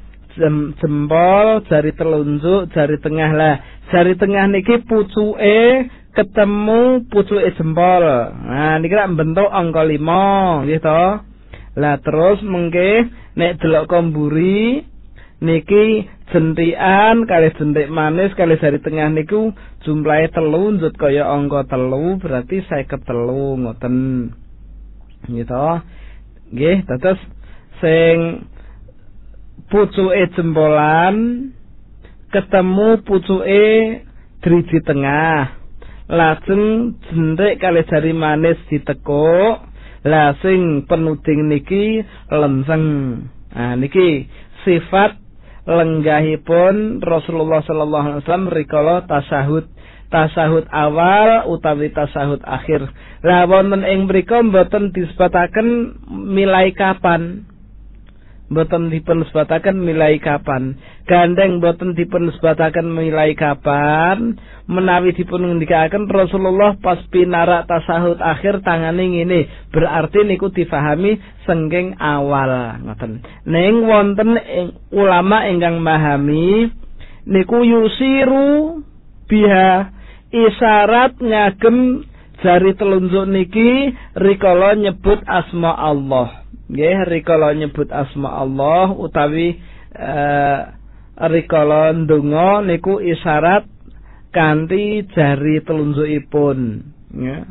jempol 0.79 1.67
jari 1.67 1.93
telunjuk 1.95 2.71
jari 2.73 2.97
tengah. 3.03 3.31
Lah 3.35 3.57
jari 3.91 4.15
tengah 4.15 4.47
niki 4.49 4.83
pucuke 4.87 5.91
ketemu 6.15 7.07
pucuke 7.11 7.51
jempol. 7.59 8.05
Nah 8.47 8.79
niki 8.79 8.95
rak 8.95 9.13
bentuk 9.19 9.51
angka 9.51 9.83
5 9.85 10.65
nggih 10.65 10.81
to. 10.81 11.05
Lah 11.79 11.95
terus 12.03 12.43
mengke 12.43 13.11
nek 13.39 13.63
delok 13.63 13.87
komburi 13.91 14.83
niki 15.43 16.07
jentikan 16.33 17.25
kali 17.25 17.49
jentik 17.57 17.89
manis 17.89 18.33
kali 18.37 18.61
jari 18.61 18.79
tengah 18.85 19.09
niku 19.13 19.53
jumlahe 19.85 20.29
telu 20.33 20.77
njut 20.77 20.95
kaya 21.01 21.25
angka 21.29 21.65
telu 21.73 22.17
berarti 22.21 22.65
seket 22.69 23.01
telu 23.09 23.57
ngoten. 23.57 23.97
Gitu 25.29 25.67
nggih 26.49 26.79
terus 26.89 27.21
sing 27.85 28.17
pucuke 29.69 30.25
jempolan 30.37 31.17
ketemu 32.33 32.89
pucuke 33.05 33.67
driji 34.45 34.79
tengah. 34.85 35.57
Lajeng 36.09 36.97
jentik 37.05 37.61
kali 37.61 37.85
jari 37.85 38.13
manis 38.17 38.57
ditekuk 38.73 39.69
lah 40.09 40.33
sing 40.41 40.89
penuding 40.89 41.53
niki 41.53 42.01
lenseng 42.33 42.85
nah 43.53 43.75
niki 43.77 44.25
sifat 44.65 45.19
lenggahipun 45.69 47.05
Rasulullah 47.05 47.61
sallallahu 47.61 48.05
alaihi 48.09 48.21
wasallam 48.25 48.49
rikala 48.49 49.05
tasahud 49.05 49.69
tasahud 50.09 50.65
awal 50.73 51.53
utawi 51.53 51.93
tasahud 51.93 52.41
akhir. 52.41 52.89
Lah 53.21 53.45
wonten 53.45 53.85
ing 53.85 54.09
mriku 54.09 54.41
mboten 54.41 54.97
disebataken 54.97 56.01
milai 56.09 56.73
kapan. 56.73 57.45
Mboten 58.49 58.89
dipun 58.89 59.29
sebataken 59.29 59.77
milai 59.77 60.17
kapan. 60.25 60.73
Gandeng 61.05 61.61
mboten 61.61 61.93
dipun 61.93 62.33
sebataken 62.33 62.89
milai 62.89 63.37
kapan. 63.37 64.41
Menawi 64.65 65.13
dipun 65.13 65.45
ngendikaken 65.45 66.09
Rasulullah 66.09 66.73
pas 66.81 66.97
pinarak 67.13 67.69
tasahud 67.69 68.17
akhir 68.17 68.65
tangane 68.65 69.05
ngene. 69.05 69.69
Berarti 69.69 70.25
niku 70.25 70.49
difahami 70.49 71.21
sengking 71.45 72.01
awal 72.01 72.81
ngoten. 72.89 73.21
Ning 73.45 73.85
wonten 73.85 74.41
ulama 74.97 75.45
ingkang 75.45 75.85
memahami 75.85 76.73
niku 77.29 77.61
yusiru 77.61 78.81
biha 79.29 79.93
isyarat 80.33 81.21
ngagem 81.21 82.09
jari 82.41 82.73
telunjuk 82.81 83.29
niki 83.29 83.93
rikala 84.17 84.73
nyebut 84.73 85.21
asma 85.29 85.77
Allah 85.77 86.48
nggih 86.69 87.09
rikala 87.09 87.57
nyebut 87.57 87.89
asma 87.89 88.45
Allah 88.45 88.93
utawi 88.93 89.57
uh, 89.97 90.59
rikala 91.27 91.97
ndonga 91.97 92.63
niku 92.69 93.01
isyarat 93.01 93.65
kanthi 94.31 95.09
jari 95.17 95.65
telunjukipun. 95.65 96.59
Ya 97.17 97.49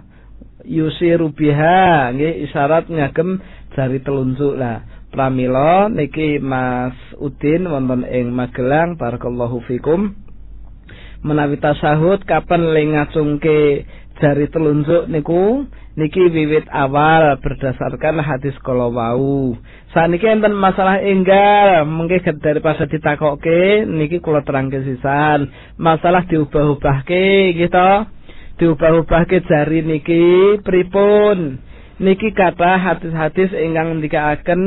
yusiru 0.68 1.34
biha 1.34 2.13
nggih 2.13 2.45
isyarat 2.47 2.88
ngagem 2.88 3.41
jari 3.74 3.99
telunjuk. 4.05 4.53
Lah 4.55 4.86
pramila 5.09 5.89
niki 5.89 6.38
Mas 6.38 6.95
Udin 7.18 7.65
wonten 7.65 8.05
ing 8.05 8.30
Magelang 8.32 8.95
barakallahu 9.01 9.65
fikum. 9.65 10.13
Menawi 11.26 11.57
tasahud 11.57 12.22
kapan 12.30 12.61
le 12.72 12.82
ngacungke 12.93 13.89
jari 14.22 14.45
telunjuk 14.53 15.09
niku 15.09 15.65
niki 15.98 16.22
wiwit 16.30 16.70
awal 16.70 17.41
berdasarkan 17.41 18.22
hadis 18.22 18.54
kala 18.62 18.88
wau. 18.93 19.58
Saniki 19.91 20.30
enten 20.30 20.54
masalah 20.54 21.02
enggal 21.02 21.89
mengke 21.89 22.22
dari 22.22 22.62
pas 22.62 22.78
ditakokke 22.78 23.89
niki 23.89 24.22
kula 24.22 24.45
terangke 24.45 24.86
sisan. 24.86 25.50
Masalah 25.82 26.24
diubah-ubahke 26.30 27.58
gitu 27.58 27.89
diubah-ubahke 28.62 29.41
jari 29.50 29.82
niki 29.82 30.58
pripun? 30.62 31.66
Niki 31.98 32.30
kata 32.30 32.78
hadis-hadis 32.78 33.50
ingkang 33.58 33.98
ndikaaken 33.98 34.62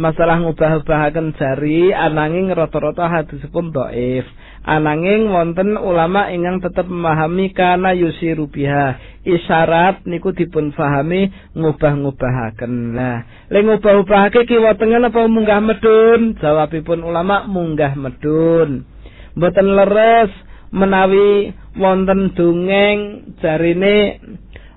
masalah 0.00 0.40
ngubah-ubahaken 0.40 1.36
jari 1.36 1.92
ananging 1.92 2.48
rata-rata 2.56 3.04
hadisipun 3.04 3.68
dhaif 3.68 4.24
ananging 4.64 5.28
wonten 5.28 5.76
ulama 5.76 6.32
ingkang 6.32 6.64
tetep 6.64 6.88
memahami 6.88 7.52
kana 7.52 7.92
yusiru 7.92 8.48
biha 8.48 8.96
isyarat 9.28 10.08
niku 10.08 10.32
dipun 10.32 10.72
pahami 10.72 11.28
ngubah-ngubahaken. 11.52 12.72
Lah 12.96 13.28
le 13.52 13.60
ngubah-ubahake 13.60 14.48
kiwa 14.48 14.74
tengen 14.80 15.04
apa 15.04 15.28
munggah 15.28 15.60
medun 15.60 16.34
jawabipun 16.40 17.04
ulama 17.04 17.44
munggah 17.44 17.92
medun 17.94 18.88
mboten 19.36 19.68
leres 19.76 20.32
menawi 20.72 21.52
wonten 21.78 22.32
dongeng 22.34 22.98
jarine 23.38 24.18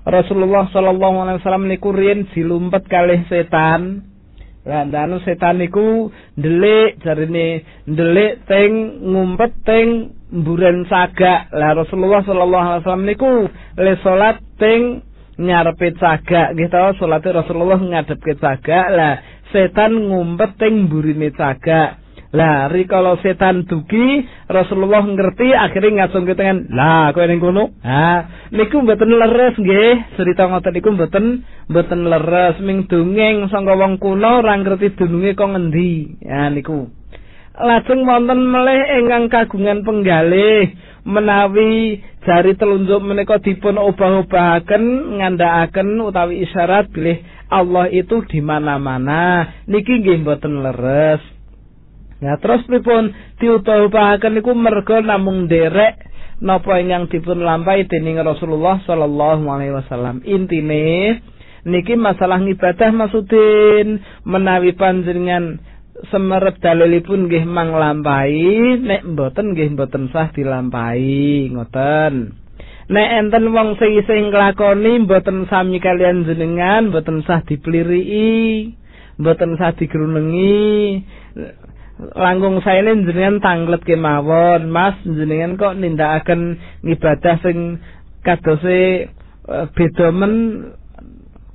Rasulullah 0.08 0.72
sallallahu 0.72 1.16
alaihi 1.20 1.38
wasallam 1.44 1.68
niku 1.68 1.92
riyen 1.92 2.32
dilumpet 2.32 2.88
kalih 2.88 3.28
setan. 3.28 4.08
Anu 4.68 5.16
setan 5.24 5.56
niku 5.56 6.12
ndelik 6.36 7.00
jarine 7.00 7.64
ndelik 7.88 8.44
teng 8.44 9.00
ngumpet 9.00 9.52
teng 9.64 10.12
mburen 10.28 10.84
sagak. 10.84 11.48
Lah 11.56 11.72
Rasulullah 11.72 12.20
sallallahu 12.20 12.66
alaihi 12.68 12.82
wasallam 12.84 13.08
niku 13.08 13.32
le 13.80 13.92
salat 14.04 14.36
teng 14.60 15.00
nyarepe 15.40 15.96
sagak 15.96 16.52
nggih 16.52 16.68
to 16.68 17.00
salate 17.00 17.32
Rasulullah 17.32 17.80
ngadepke 17.80 18.36
sagak. 18.36 18.86
Lah 18.92 19.24
setan 19.48 19.96
ngumpet 19.96 20.60
teng 20.60 20.84
mburine 20.84 21.32
sagak. 21.32 21.96
Lah 22.28 22.68
kalau 22.84 23.16
setan 23.24 23.64
duki 23.64 24.20
Rasulullah 24.52 25.00
ngerti 25.00 25.48
akhirnya 25.48 26.04
ngasung 26.04 26.28
ke 26.28 26.36
tangan. 26.36 26.68
Lah 26.68 27.08
kowe 27.16 27.24
ning 27.24 27.40
kono. 27.40 27.72
Ha, 27.80 28.48
niku 28.52 28.84
mboten 28.84 29.16
leres 29.16 29.56
nggih. 29.56 30.12
Cerita 30.20 30.44
ngoten 30.44 30.76
niku 30.76 30.92
mboten 30.92 31.24
mboten 31.72 32.00
leres 32.04 32.60
ming 32.60 32.84
dongeng 32.84 33.48
sangka 33.48 33.72
wong 33.80 33.96
kuno 33.96 34.44
ora 34.44 34.60
ngerti 34.60 34.92
dununge 35.00 35.32
kok 35.32 35.48
ngendi. 35.56 36.20
Ya 36.20 36.52
niku. 36.52 36.92
Lajeng 37.58 38.04
wonten 38.04 38.44
melih 38.44 38.80
ingkang 39.02 39.32
kagungan 39.32 39.82
penggalih 39.82 40.76
menawi 41.08 42.04
jari 42.28 42.52
telunjuk 42.54 43.00
menika 43.00 43.40
dipun 43.40 43.80
obah-obahaken 43.80 45.16
ngandhakaken 45.18 45.96
utawi 46.04 46.44
isyarat 46.44 46.92
bilih 46.92 47.24
Allah 47.48 47.88
itu 47.88 48.20
di 48.28 48.44
mana-mana 48.44 49.48
niki 49.64 50.04
nggih 50.04 50.22
mboten 50.22 50.60
leres 50.60 51.37
Ya 52.18 52.34
terus 52.42 52.66
pripun 52.66 53.14
diutamakan 53.38 54.34
niku 54.34 54.50
mergo 54.54 54.98
namung 54.98 55.46
derek 55.46 56.02
napa 56.42 56.82
ingkang 56.82 57.10
dipun 57.10 57.42
lampahi 57.46 57.86
dening 57.86 58.18
Rasulullah 58.18 58.82
sallallahu 58.82 59.46
alaihi 59.46 59.74
wasallam. 59.74 60.22
Intine 60.26 61.22
niki 61.62 61.94
masalah 61.94 62.42
ngibadah 62.42 62.90
maksudin 62.90 64.02
menawi 64.26 64.74
panjenengan 64.74 65.62
semerep 66.10 66.62
dalilipun 66.62 67.26
nggih 67.26 67.46
mang 67.46 67.74
lampahi 67.74 68.78
nek 68.82 69.02
mboten 69.06 69.54
nggih 69.54 69.74
mboten 69.78 70.10
sah 70.10 70.30
dilampahi 70.34 71.54
ngoten. 71.54 72.34
Nek 72.88 73.08
enten 73.20 73.52
wong 73.52 73.76
sing 73.76 73.94
isih 73.94 74.26
nglakoni 74.26 75.06
mboten 75.06 75.46
sami 75.46 75.78
kalian 75.78 76.26
jenengan 76.26 76.90
mboten 76.90 77.22
sah 77.26 77.46
dipeliriki 77.46 78.74
mboten 79.18 79.58
sah 79.58 79.74
digrunengi 79.74 81.02
langkung 81.98 82.62
saene 82.62 82.94
jenengan 83.02 83.42
tanglet 83.42 83.82
kemawon. 83.82 84.70
Mas 84.70 84.96
jenengan 85.02 85.58
kok 85.58 85.76
nindakaken 85.78 86.58
ngibadah 86.86 87.36
sing 87.42 87.82
kadose 88.22 89.10
uh, 89.50 89.66
beda 89.74 90.08
men. 90.14 90.34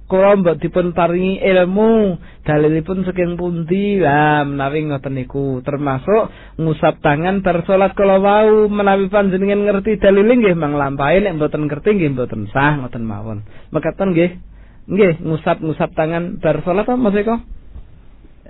Kula 0.04 0.36
mbok 0.36 0.60
dipun 0.60 0.92
paringi 0.92 1.42
ilmu. 1.42 2.20
Dalilipun 2.44 3.08
saking 3.08 3.40
pundi? 3.40 3.98
Lah 4.04 4.44
menawi 4.46 4.86
ngoten 4.86 5.16
niku. 5.16 5.64
Termasuk 5.64 6.30
ngusap 6.60 7.00
tangan 7.00 7.42
bar 7.42 7.64
salat 7.64 7.96
kala 7.96 8.20
wau. 8.20 8.68
Menawi 8.68 9.08
panjenengan 9.08 9.64
ngerti 9.64 9.98
dalil 9.98 10.28
nggih 10.28 10.54
mang 10.60 10.76
lampahi 10.76 11.24
nek 11.24 11.40
mboten 11.40 11.66
ngerti 11.66 11.98
nggih 11.98 12.14
mboten 12.14 12.52
sah 12.52 12.84
ngoten 12.84 13.02
mawon. 13.08 13.48
Mekaten 13.72 14.12
nggih. 14.12 14.38
Nggih 14.84 15.24
ngusap-ngusap 15.24 15.96
tangan 15.96 16.44
bar 16.44 16.60
salat 16.68 16.84
apa 16.84 17.10
Eko 17.16 17.36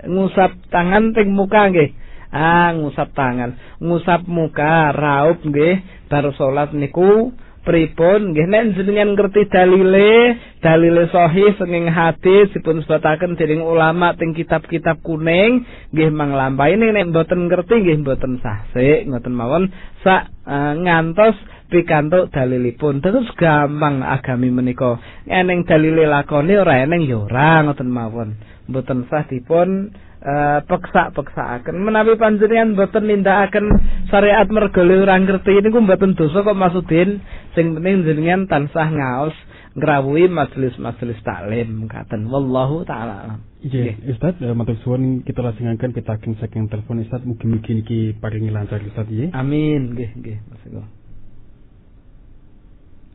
ngusap 0.08 0.56
tangan 0.70 1.12
teng 1.16 1.32
muka 1.32 1.70
nggih. 1.70 1.90
Ah 2.34 2.74
ngusap 2.74 3.14
tangan. 3.14 3.54
Ngusap 3.78 4.26
muka 4.26 4.90
raup 4.90 5.38
nggih. 5.46 6.08
Bar 6.10 6.26
salat 6.34 6.74
niku 6.74 7.30
pripun 7.64 8.34
nggih? 8.34 8.46
Nek 8.50 8.76
jenengan 8.76 9.16
ngerti 9.16 9.48
dalile 9.48 10.36
dalile 10.60 11.08
sahih 11.14 11.56
senging 11.56 11.88
hadis 11.88 12.52
dipun 12.52 12.84
sebataken 12.84 13.38
dening 13.38 13.64
ulama 13.64 14.12
teng 14.18 14.36
kitab-kitab 14.36 15.00
kuning 15.00 15.64
nggih 15.94 16.10
manglampahi 16.12 16.76
nek 16.76 17.14
mboten 17.14 17.48
ngerti 17.48 17.74
nggih 17.80 17.98
mboten 18.04 18.42
sah 18.42 18.66
sik 18.76 19.08
ngoten 19.08 19.32
mawon. 19.32 19.70
Sak 20.02 20.28
uh, 20.44 20.74
ngantos 20.74 21.38
pikantuk 21.72 22.34
dalilipun. 22.34 22.98
Terus 22.98 23.30
gampang 23.38 24.04
agami 24.04 24.52
menika. 24.52 25.00
Eneng 25.24 25.64
dalile 25.64 26.04
lakone 26.10 26.58
ora 26.60 26.84
eneng 26.84 27.06
ya 27.06 27.24
ora 27.24 27.64
ngoten 27.64 27.88
mawon 27.88 28.53
mboten 28.68 29.04
sah 29.12 29.24
dipun 29.28 29.92
uh, 30.24 30.60
peksa-peksaaken. 30.64 31.76
Menawi 31.76 32.16
panjenengan 32.16 32.74
mboten 32.74 33.04
nindakaken 33.08 33.66
syariat 34.08 34.48
mergole 34.48 35.04
ora 35.04 35.20
ngerti 35.20 35.60
niku 35.60 35.84
mboten 35.84 36.16
dosa 36.16 36.40
kok 36.40 36.56
maksudin 36.56 37.20
sing 37.52 37.76
penting 37.76 38.04
jenengan 38.08 38.48
tansah 38.48 38.88
ngaos 38.88 39.36
ngrawuhi 39.74 40.30
majelis-majelis 40.30 41.20
taklim. 41.26 41.90
Katen 41.90 42.30
wallahu 42.30 42.86
taala 42.86 43.40
Iya, 43.64 43.96
Ustaz, 44.12 44.36
uh, 44.44 44.52
matur 44.52 44.76
suwun 44.84 45.24
kita 45.24 45.40
lajengaken 45.40 45.96
pitaking 45.96 46.36
saking 46.36 46.68
telepon 46.68 47.00
Ustaz. 47.00 47.24
Mugi-mugi 47.24 47.80
niki 47.80 47.98
paringi 48.20 48.52
lancar 48.52 48.76
Ustaz 48.84 49.08
nggih. 49.08 49.32
Amin, 49.32 49.96
nggih, 49.96 50.10
nggih, 50.20 50.36
Mas 50.52 50.64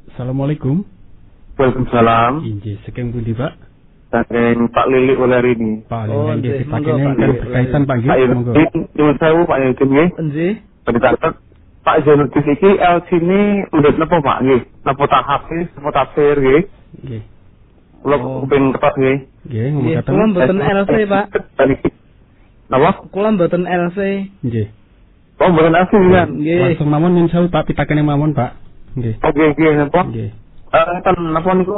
Assalamualaikum. 0.10 0.82
Waalaikumsalam. 1.54 2.50
Injih, 2.50 2.82
saking 2.82 3.14
pundi, 3.14 3.38
Pak? 3.38 3.69
Saking 4.10 4.58
Pak 4.74 4.86
Lili 4.90 5.14
Uleri 5.14 5.54
ini. 5.54 5.72
Pak 5.86 6.10
Lili 6.10 6.18
oh, 6.18 6.34
nggih 6.34 6.54
dipakene 6.66 7.02
kan 7.06 7.14
berkaitan 7.18 7.82
Pak 7.86 7.96
nggih. 8.02 8.28
Monggo. 8.34 8.52
Nyuwun 8.98 9.16
sewu 9.22 9.42
Pak 9.46 9.60
Yudin 9.62 9.90
nggih. 9.94 10.10
Nggih. 10.18 10.54
Dicatet 10.90 11.34
Pak 11.86 11.96
Zainuddin 12.04 12.46
iki 12.54 12.70
LC 12.76 13.10
ini 13.22 13.42
udah 13.70 13.92
napa 14.02 14.18
Pak 14.20 14.38
nggih? 14.42 14.62
Napa 14.84 15.04
tak 15.06 15.24
hafiz, 15.26 15.68
napa 15.78 15.90
tafsir 15.94 16.36
nggih? 16.38 16.62
Nggih. 17.06 17.22
Kula 18.00 18.16
oh. 18.18 18.44
kepengin 18.46 18.74
ketok 18.76 18.96
nggih. 18.98 19.18
Nggih, 19.50 19.66
ngomong 19.76 19.94
kata. 20.00 20.10
Kula 20.10 20.26
mboten 20.32 20.60
LC, 20.60 20.92
Pak. 21.06 21.26
Napa? 22.70 22.90
Kula 23.14 23.30
mboten 23.36 23.64
LC. 23.68 24.00
Nggih. 24.42 24.68
Oh, 25.40 25.50
mboten 25.54 25.76
LC 25.78 25.94
ya. 26.10 26.24
Nggih. 26.26 26.60
Langsung 26.66 26.90
mawon 26.90 27.12
nyun 27.16 27.30
sewu 27.30 27.48
Pak 27.52 27.64
pitakene 27.70 28.02
mawon, 28.02 28.34
Pak. 28.34 28.58
Nggih. 28.98 29.14
Oke, 29.22 29.46
nggih, 29.54 29.72
napa? 29.78 30.02
Nggih. 30.10 30.30
Eh, 30.70 30.98
kan 31.06 31.16
napa 31.18 31.50
niku? 31.54 31.74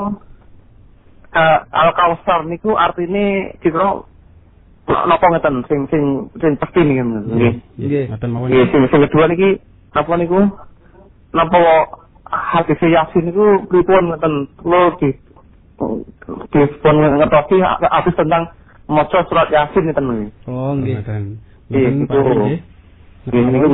Uh, 1.32 1.39
eh, 1.39 1.59
al 1.71 1.89
kausar 1.95 2.43
niku 2.47 2.75
artine 2.75 3.55
kira 3.63 4.03
napa 4.88 5.25
ngeten 5.32 5.63
sing 5.71 5.79
sing 5.88 6.03
sing 6.39 6.51
pasti 6.59 6.84
nih 6.84 6.99
nggih. 6.99 7.53
Nggih. 7.79 8.03
Ngoten 8.11 8.29
mawon. 8.32 8.47
Nggih 8.51 8.67
sing 8.71 8.82
sing 8.91 8.99
kedua 9.07 9.25
niki 9.32 9.49
napa 9.95 10.13
niku? 10.19 10.39
Napa 11.32 11.59
hati 12.27 12.75
yasin 12.75 13.32
niku 13.32 13.63
pripun 13.71 14.11
ngeten? 14.11 14.34
Lo 14.67 14.95
di 14.99 15.09
di 16.51 16.61
pun 16.84 16.95
ngertosi 16.99 17.55
habis 17.65 18.13
tentang 18.13 18.43
maca 18.91 19.19
surat 19.32 19.47
yasin 19.49 19.88
ngeten 19.88 20.05
nggih 20.05 20.29
oh 20.51 20.75
nggih. 20.75 20.95
Nggih 21.71 21.84
itu. 22.03 22.19
Nggih. 23.32 23.43
Niku 23.47 23.67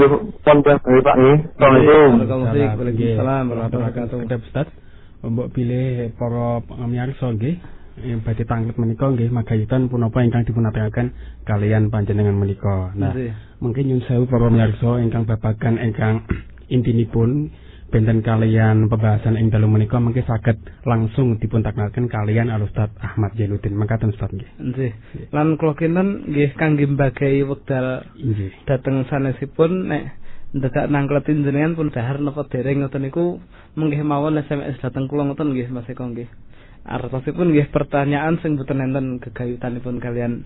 pun 0.46 0.58
Pak. 0.62 0.82
Assalamualaikum. 0.86 2.12
Warahmatullahi 2.30 3.42
wabarakatuh 3.50 4.87
mbok 5.26 5.50
pilih 5.54 6.14
para 6.14 6.62
pamirsa 6.62 7.34
nggih 7.34 7.58
yang 8.06 8.22
badhe 8.22 8.46
tanglet 8.46 8.78
menika 8.78 9.10
nggih 9.10 9.34
magayutan 9.34 9.90
punapa 9.90 10.22
ingkang 10.22 10.46
dipunaturaken 10.46 11.10
kalian 11.50 11.90
panjenengan 11.90 12.38
menika. 12.38 12.94
Nah, 12.94 13.10
mungkin 13.58 13.90
nyun 13.90 14.06
sewu 14.06 14.30
para 14.30 14.46
pamirsa 14.46 15.02
ingkang 15.02 15.26
babagan 15.26 15.82
ingkang 15.82 16.22
intinipun 16.76 17.50
benten 17.88 18.20
kalian 18.20 18.92
pembahasan 18.92 19.40
ing 19.40 19.48
dalu 19.48 19.66
menika 19.72 19.98
mungkin 19.98 20.22
saged 20.28 20.60
langsung 20.84 21.40
dipuntaknalken 21.40 22.12
kalian 22.12 22.52
Al 22.52 22.68
Ustaz 22.68 22.92
Ahmad 23.00 23.34
Jainuddin. 23.34 23.74
Mangkaten 23.74 24.14
Ustaz 24.14 24.30
nggih. 24.30 24.52
Nggih. 24.60 24.92
Lan 25.34 25.58
kula 25.58 25.74
kinten 25.74 26.30
nggih 26.30 26.54
kangge 26.60 26.86
mbagahi 26.86 27.48
wekdal 27.48 28.06
nggih 28.14 28.52
dhateng 28.70 29.08
sanesipun 29.10 29.90
nek 29.90 30.04
ndedak 30.56 30.88
nangkletin 30.88 31.44
jenengan 31.44 31.76
pun 31.76 31.92
dahar 31.92 32.24
napa 32.24 32.48
dereng 32.48 32.80
ngoten 32.84 33.04
niku 33.04 33.44
menggih 33.76 34.00
mawon 34.04 34.40
SMS 34.40 34.80
dateng 34.80 35.12
kula 35.12 35.28
ngoten 35.28 35.52
nggih 35.52 35.68
Mas 35.68 35.88
Eko 35.92 36.08
nggih. 36.08 36.30
Artosipun 36.88 37.52
nggih 37.52 37.68
pertanyaan 37.68 38.40
sing 38.40 38.56
boten 38.56 38.80
enten 38.80 39.20
gegayutanipun 39.20 40.00
kalian 40.00 40.40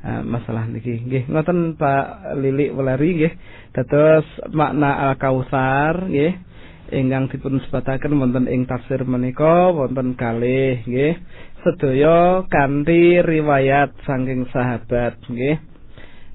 uh, 0.00 0.24
masalah 0.24 0.64
niki. 0.64 1.04
Nggih 1.04 1.28
ngoten 1.28 1.76
Pak 1.76 2.36
Lili 2.40 2.72
Weleri 2.72 3.10
nggih. 3.12 3.32
Dados 3.76 4.24
makna 4.56 5.12
Al-Kausar 5.12 6.08
nggih 6.08 6.32
ingkang 6.92 7.28
dipun 7.28 7.60
sebataken 7.68 8.16
wonten 8.16 8.48
ing 8.48 8.64
tafsir 8.64 9.04
menika 9.04 9.68
wonten 9.68 10.16
kalih 10.16 10.80
nggih. 10.88 11.16
sedaya 11.62 12.42
kanthi 12.50 13.22
riwayat 13.22 13.94
saking 14.02 14.50
sahabat 14.50 15.14
nggih 15.30 15.71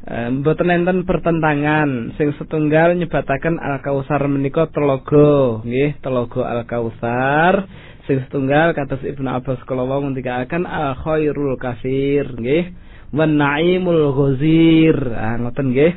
mboten 0.07 0.71
enten 0.71 1.03
pertentangan 1.03 2.15
sing 2.15 2.31
setunggal 2.39 2.95
nyebataken 2.95 3.59
Al 3.59 3.83
Kausar 3.83 4.23
menika 4.31 4.71
telogo 4.71 5.59
nggih 5.67 5.99
telogo 5.99 6.47
Al 6.47 6.63
Kausar 6.63 7.67
sing 8.07 8.23
setunggal 8.23 8.71
kados 8.71 9.03
Ibnu 9.03 9.27
Abbas 9.27 9.59
kala 9.67 9.83
wau 9.83 9.99
ngendikaken 9.99 10.63
Al 10.63 10.95
Khairul 11.03 11.59
Kasir 11.59 12.23
nggih. 12.39 12.71
Wan 13.11 13.35
Naimul 13.35 14.15
Ghazir. 14.15 14.97
Ah 15.11 15.35
ngoten 15.35 15.75
nggih. 15.75 15.93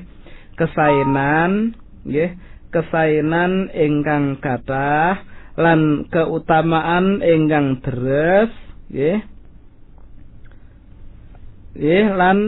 Kesainan 0.58 1.78
nggih 2.02 2.34
kesainan 2.74 3.70
ingkang 3.70 4.42
kathah 4.42 5.22
lan 5.54 6.10
keutamaan 6.10 7.22
ingkang 7.22 7.78
deres 7.78 8.50
nggih. 8.90 9.22
Nggih 11.78 12.06
lan 12.18 12.38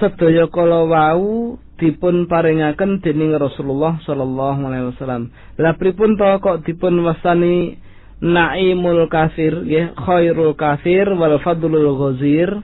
sedaya 0.00 0.48
kala 0.48 0.88
wau 0.88 1.56
dipun 1.76 2.24
paringaken 2.30 3.04
dening 3.04 3.36
Rasulullah 3.36 4.00
sallallahu 4.06 4.60
alaihi 4.64 4.88
wasallam. 4.94 5.28
Lah 5.60 5.74
pripun 5.76 6.16
to 6.16 6.30
kok 6.40 6.64
dipun 6.64 7.04
wasani 7.04 7.76
naimul 8.24 9.10
kafir 9.12 9.52
nggih 9.66 9.92
khairul 9.98 10.54
kafir 10.56 11.10
wal 11.12 11.36
fadlul 11.44 11.92
ghazir 11.98 12.62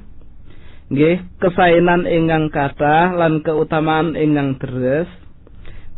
nggih 0.88 1.20
kesainan 1.36 2.09
ingkang 2.09 2.48
kathah 2.48 3.12
lan 3.12 3.44
keutamaan 3.44 4.16
ingkang 4.16 4.56
deres 4.62 5.10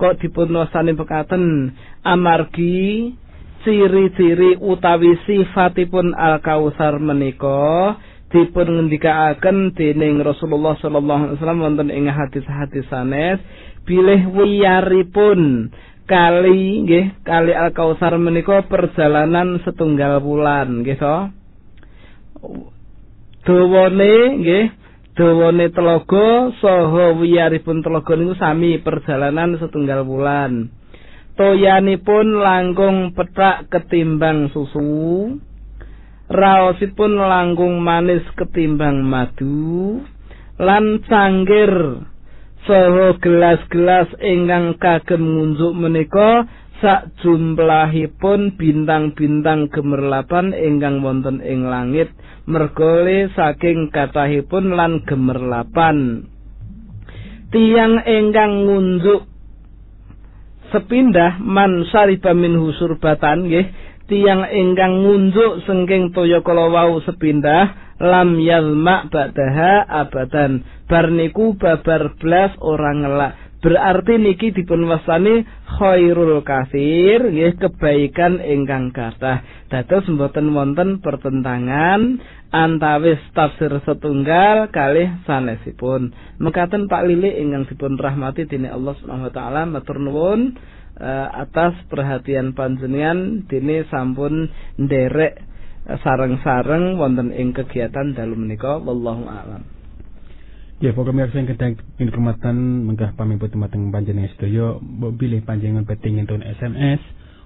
kok 0.01 0.19
dipun 0.19 0.51
wasani 0.57 0.99
pekaten 0.99 1.73
amargi 2.03 3.15
ciri-ciri 3.63 4.59
utawi 4.59 5.15
sifatipun 5.23 6.11
al 6.19 6.43
kausar 6.43 6.99
menika 6.99 7.95
dipun 8.33 8.67
ngendikaaken 8.67 9.77
dening 9.77 10.25
Rasulullah 10.25 10.73
sallallahu 10.81 11.21
alaihi 11.29 11.37
wasallam 11.37 11.61
wonten 11.61 11.89
ing 11.93 12.09
hadis-hadis 12.09 12.89
sanes 12.89 13.39
bilih 13.85 14.25
wiyaripun 14.33 15.69
kali 16.09 16.89
nggih 16.89 17.07
kali 17.23 17.53
Al 17.53 17.77
Kausar 17.77 18.17
menika 18.17 18.65
perjalanan 18.65 19.61
setunggal 19.63 20.25
bulan 20.25 20.81
nggih 20.81 20.97
so 20.97 21.29
dawane 23.45 24.15
nggih 24.41 24.65
dawane 25.13 25.69
telaga 25.69 26.57
saha 26.57 27.13
wiyaripun 27.21 27.85
telaga 27.85 28.17
niku 28.17 28.35
sami 28.41 28.81
perjalanan 28.81 29.61
setunggal 29.61 30.09
bulan 30.09 30.73
toyanipun 31.37 32.41
langkung 32.41 33.13
petak 33.13 33.69
ketimbang 33.69 34.49
susu 34.57 35.37
raosipun 36.33 37.21
langkung 37.21 37.85
manis 37.85 38.25
ketimbang 38.35 39.05
madu 39.05 40.01
lan 40.57 41.05
cangkir. 41.05 42.09
Saha 42.63 43.19
gelas-gelas 43.19 44.07
ingkang 44.23 44.79
kagem 44.79 45.19
ngunjuk 45.19 45.75
menika 45.75 46.47
sak 46.79 47.11
jumlahipun 47.23 48.55
bintang-bintang 48.55 49.67
gemerlapan 49.67 50.55
ingkang 50.55 51.03
wonten 51.03 51.43
ing 51.43 51.67
langit. 51.67 52.15
Mergole 52.47 53.31
saking 53.35 53.91
kathahipun 53.91 54.79
lan 54.79 55.03
gemerlapan. 55.03 56.27
Tiang 57.51 58.03
ingkang 58.07 58.67
ngunjuk 58.67 59.27
sepindah 60.71 61.37
man 61.43 61.85
sariba 61.93 62.33
min 62.33 62.57
husurbatan 62.57 63.51
nggih 63.51 63.67
tiang 64.13 64.45
ingkang 64.53 65.01
ngunjuk 65.01 65.65
sengking 65.65 66.13
toya 66.13 66.45
kala 66.45 66.69
wau 66.69 67.01
sepindah 67.01 67.97
lam 67.97 68.37
yalma 68.37 69.09
ba'daha 69.09 69.89
abadan. 69.89 70.61
Bar 70.85 71.09
niku 71.09 71.57
babar 71.57 72.13
blas 72.21 72.53
orang 72.61 73.09
ngelak. 73.09 73.33
Berarti 73.63 74.19
niki 74.19 74.51
dipun 74.53 74.91
wasani 74.91 75.47
khairul 75.79 76.43
kasir 76.45 77.25
nggih 77.25 77.57
kebaikan 77.57 78.43
ingkang 78.43 78.93
kathah. 78.93 79.41
Dados 79.71 80.05
mboten 80.11 80.51
wonten 80.53 80.99
pertentangan 80.99 82.19
antawis 82.51 83.23
tafsir 83.33 83.71
setunggal 83.87 84.69
kalih 84.75 85.15
sanesipun. 85.25 86.11
Mekaten 86.43 86.91
Pak 86.91 87.07
Lili 87.07 87.39
ingkang 87.39 87.71
dipun 87.71 87.97
rahmati 87.97 88.45
dening 88.51 88.75
Allah 88.75 88.99
Subhanahu 88.99 89.31
wa 89.31 89.33
taala 89.33 89.63
matur 89.65 89.97
nuwun 89.97 90.59
atas 91.33 91.73
perhatian 91.89 92.53
panjenengan 92.53 93.49
dene 93.49 93.89
sampun 93.89 94.53
nderek 94.77 95.41
uh, 95.89 95.99
sareng-sareng 96.05 97.01
wonten 97.01 97.33
ing 97.33 97.57
kegiatan 97.57 98.13
dalu 98.13 98.37
menika 98.37 98.77
wallahu 98.77 99.25
a'lam. 99.25 99.65
Ya, 100.83 100.91
mirsa 100.91 101.39
yang 101.39 101.47
kedang 101.47 101.79
informatan 102.03 102.59
menggah 102.91 103.15
mateng 103.15 103.95
panjenengan 103.95 104.35
sedaya 104.35 104.83
mbok 104.83 105.15
bilih 105.15 105.47
panjenengan 105.47 105.87
penting 105.87 106.19
entun 106.19 106.43
SMS 106.43 106.99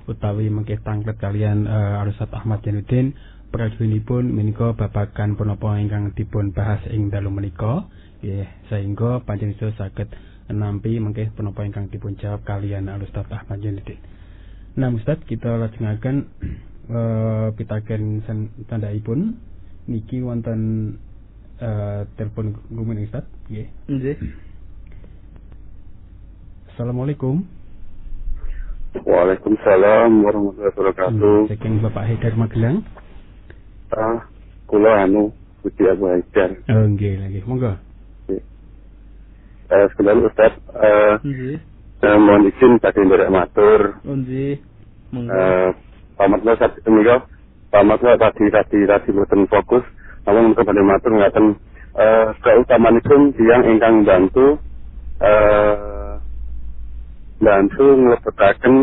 utawi 0.09 0.49
mengke 0.49 0.81
tanglet 0.81 1.21
kalian 1.21 1.69
uh, 1.69 2.01
Arusat 2.01 2.33
Ahmad 2.33 2.65
Janudin 2.65 3.13
pun 4.05 4.25
menika 4.27 4.75
babakan 4.75 5.37
punapa 5.39 5.79
ingkang 5.81 6.13
dipun 6.13 6.53
bahas 6.53 6.81
ing 6.89 7.09
dalu 7.09 7.29
menika 7.29 7.87
ya 8.21 8.49
sehingga 8.69 9.23
panjenengan 9.25 9.73
saged 9.77 10.09
nampi 10.51 11.03
mengke 11.03 11.35
penapa 11.35 11.67
ingkang 11.67 11.91
dipun 11.91 12.15
jawab 12.19 12.47
kalian 12.47 12.87
Ustaz 13.03 13.27
Ahmad 13.31 13.59
Janudin. 13.59 13.99
Nah 14.79 14.93
Ustaz 14.95 15.19
kita 15.27 15.59
lajengaken 15.59 16.31
uh, 16.93 17.49
pitaken 17.59 18.23
tandhaipun 18.71 19.41
niki 19.91 20.23
wonten 20.23 20.95
uh, 21.59 22.07
telepon 22.15 22.55
gumun 22.71 23.03
Ustaz 23.03 23.27
nggih. 23.51 23.67
Nggih. 23.91 24.17
Assalamualaikum. 26.77 27.41
Waalaikumsalam 28.97 30.25
warahmatullahi 30.25 30.73
wabarakatuh. 30.73 31.33
Hmm, 31.45 31.49
saking 31.53 31.75
Bapak 31.85 32.05
Haidar 32.09 32.33
Magelang. 32.37 32.81
Ah, 33.93 34.25
kula 34.69 35.05
anu 35.05 35.37
Budi 35.61 35.85
Abu 35.85 36.09
Haidar. 36.09 36.53
Oh 36.71 36.85
nggih, 36.85 37.17
nggih. 37.29 37.45
Monggo. 37.45 37.86
Eh, 39.67 39.87
sebenarnya 39.95 40.31
Ustaz, 40.31 40.53
eh, 40.79 41.15
uh, 42.07 42.19
mohon 42.23 42.47
izin 42.47 42.79
tadi 42.79 43.03
dari 43.03 43.27
matur. 43.27 43.99
Nggih. 44.07 44.63
Eh, 45.11 45.69
pamatnya 46.15 46.55
saat 46.55 46.79
kok, 46.79 47.21
pamatnya 47.75 48.15
tadi 48.15 48.47
tadi 48.47 48.79
tadi 48.87 49.09
buatan 49.11 49.43
fokus, 49.51 49.83
namun 50.23 50.55
kepada 50.55 50.81
matur 50.87 51.13
ngaten 51.19 51.47
eh, 51.99 52.27
keutamaan 52.47 53.03
itu 53.03 53.15
yang 53.43 53.63
ingkang 53.67 54.07
bantu 54.07 54.61
eh, 55.19 56.15
bantu 57.43 57.85
ngelebetaken 58.07 58.75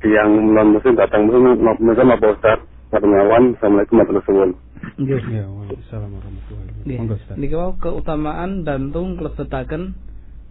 yang 0.00 0.30
non 0.56 0.80
muslim 0.80 0.96
datang 0.96 1.28
muslim 1.28 1.60
mereka 1.60 2.02
mau 2.08 2.32
Ustaz. 2.32 2.58
Assalamualaikum 2.90 3.54
warahmatullahi 3.60 4.24
wabarakatuh. 4.26 4.69
Nggih. 5.00 5.22
Ya, 5.28 5.44
waalaikumsalam 5.48 6.10
warahmatullahi 6.12 6.66
wabarakatuh. 6.68 6.98
Monggo 6.98 7.14
Ustaz. 7.20 7.36
Niki 7.36 7.56
keutamaan 7.80 8.50
dantung 8.64 9.08
klebetaken 9.20 9.82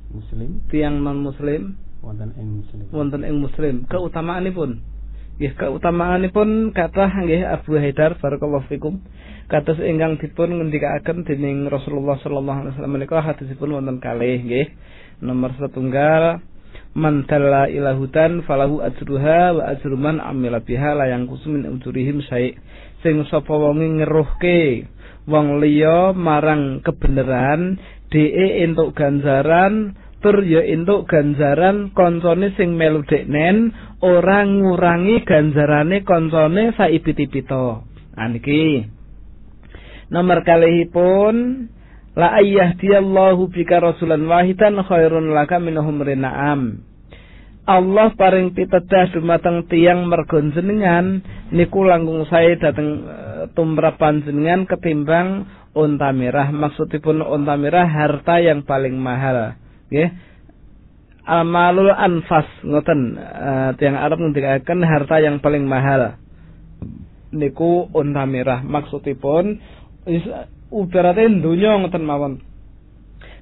muslim 0.09 0.61
tiang 0.73 1.01
non 1.05 1.21
muslim 1.21 1.77
wonten 2.01 2.33
ing 2.37 2.61
muslim. 2.61 2.85
Wonten 2.93 3.21
ing 3.25 3.37
muslim. 3.41 3.75
Keutamaanipun 3.89 4.81
Nggih 5.39 5.55
keutamaanipun 5.55 6.75
kathah 6.75 7.15
nggih 7.23 7.47
Abu 7.47 7.79
Haidar 7.79 8.19
barakallahu 8.19 8.67
fikum. 8.67 8.99
Kados 9.47 9.79
ingkang 9.79 10.19
dipun 10.19 10.51
ngendikaken 10.51 11.23
dening 11.23 11.63
Rasulullah 11.71 12.19
sallallahu 12.19 12.59
alaihi 12.59 12.71
wasallam 12.75 12.93
menika 12.99 13.23
hadisipun 13.23 13.71
wonten 13.71 14.03
kalih 14.03 14.43
nggih. 14.43 14.67
Nomor 15.23 15.55
setunggal 15.55 16.43
man 16.91 17.23
dalla 17.23 17.71
ila 17.71 17.95
hudan 17.95 18.43
falahu 18.43 18.83
ajruha 18.83 19.55
wa 19.55 19.63
ajru 19.71 19.95
man 19.95 20.19
amila 20.19 20.59
biha 20.59 20.91
la 20.91 21.07
yang 21.07 21.23
kusumin 21.23 21.71
ujurihim 21.71 22.19
syai 22.19 22.59
sing 23.03 23.25
sapa 23.27 23.51
wonge 23.53 23.87
ngeruhke. 24.01 24.87
Wong 25.29 25.61
liya 25.61 26.15
marang 26.17 26.81
kebenaran 26.81 27.77
dhek 28.09 28.65
entuk 28.65 28.97
ganjaran 28.97 29.93
tur 30.25 30.41
ya 30.41 30.65
entuk 30.65 31.05
ganjaran 31.05 31.93
koncone 31.93 32.51
sing 32.57 32.73
melu 32.73 33.05
deknen 33.05 33.71
ora 34.01 34.41
ngurangi 34.43 35.21
ganjarane 35.21 36.01
koncone 36.01 36.73
saibit-ibito 36.73 37.85
aniki 38.17 38.89
nomor 40.09 40.41
kalihipun 40.41 41.69
La 42.19 42.35
ayyahdiyallahu 42.35 43.47
bika 43.53 43.79
rasulan 43.79 44.27
wahidan 44.27 44.81
khairun 44.83 45.31
laka 45.31 45.55
minhum 45.55 46.03
rina'am. 46.03 46.83
Allah 47.69 48.09
paring 48.17 48.57
pitedah 48.57 49.13
dumateng 49.13 49.69
tiang 49.69 50.09
mergon 50.09 50.49
jenengan 50.57 51.21
niku 51.53 51.85
langkung 51.85 52.25
saya 52.25 52.57
dateng 52.57 53.05
uh, 53.05 53.45
tumrap 53.53 54.01
panjenengan 54.01 54.65
ketimbang 54.65 55.45
unta 55.77 56.09
merah. 56.09 56.49
Maksudipun 56.49 57.21
unta 57.21 57.53
merah 57.61 57.85
harta 57.85 58.41
yang 58.41 58.65
paling 58.65 58.97
mahal. 58.97 59.53
Nggih. 59.93 60.09
Amalul 61.29 61.93
anfas 61.93 62.49
ngoten. 62.65 63.21
Uh, 63.21 63.69
tiang 63.77 64.01
Arab 64.01 64.17
ngendikaken 64.17 64.81
harta 64.81 65.21
yang 65.21 65.37
paling 65.37 65.69
mahal. 65.69 66.17
Niku 67.29 67.85
unta 67.93 68.25
merah. 68.25 68.65
Maksudipun 68.65 69.61
ubarate 70.73 71.21
donya 71.37 71.77
ngoten 71.85 72.01
mawon 72.01 72.48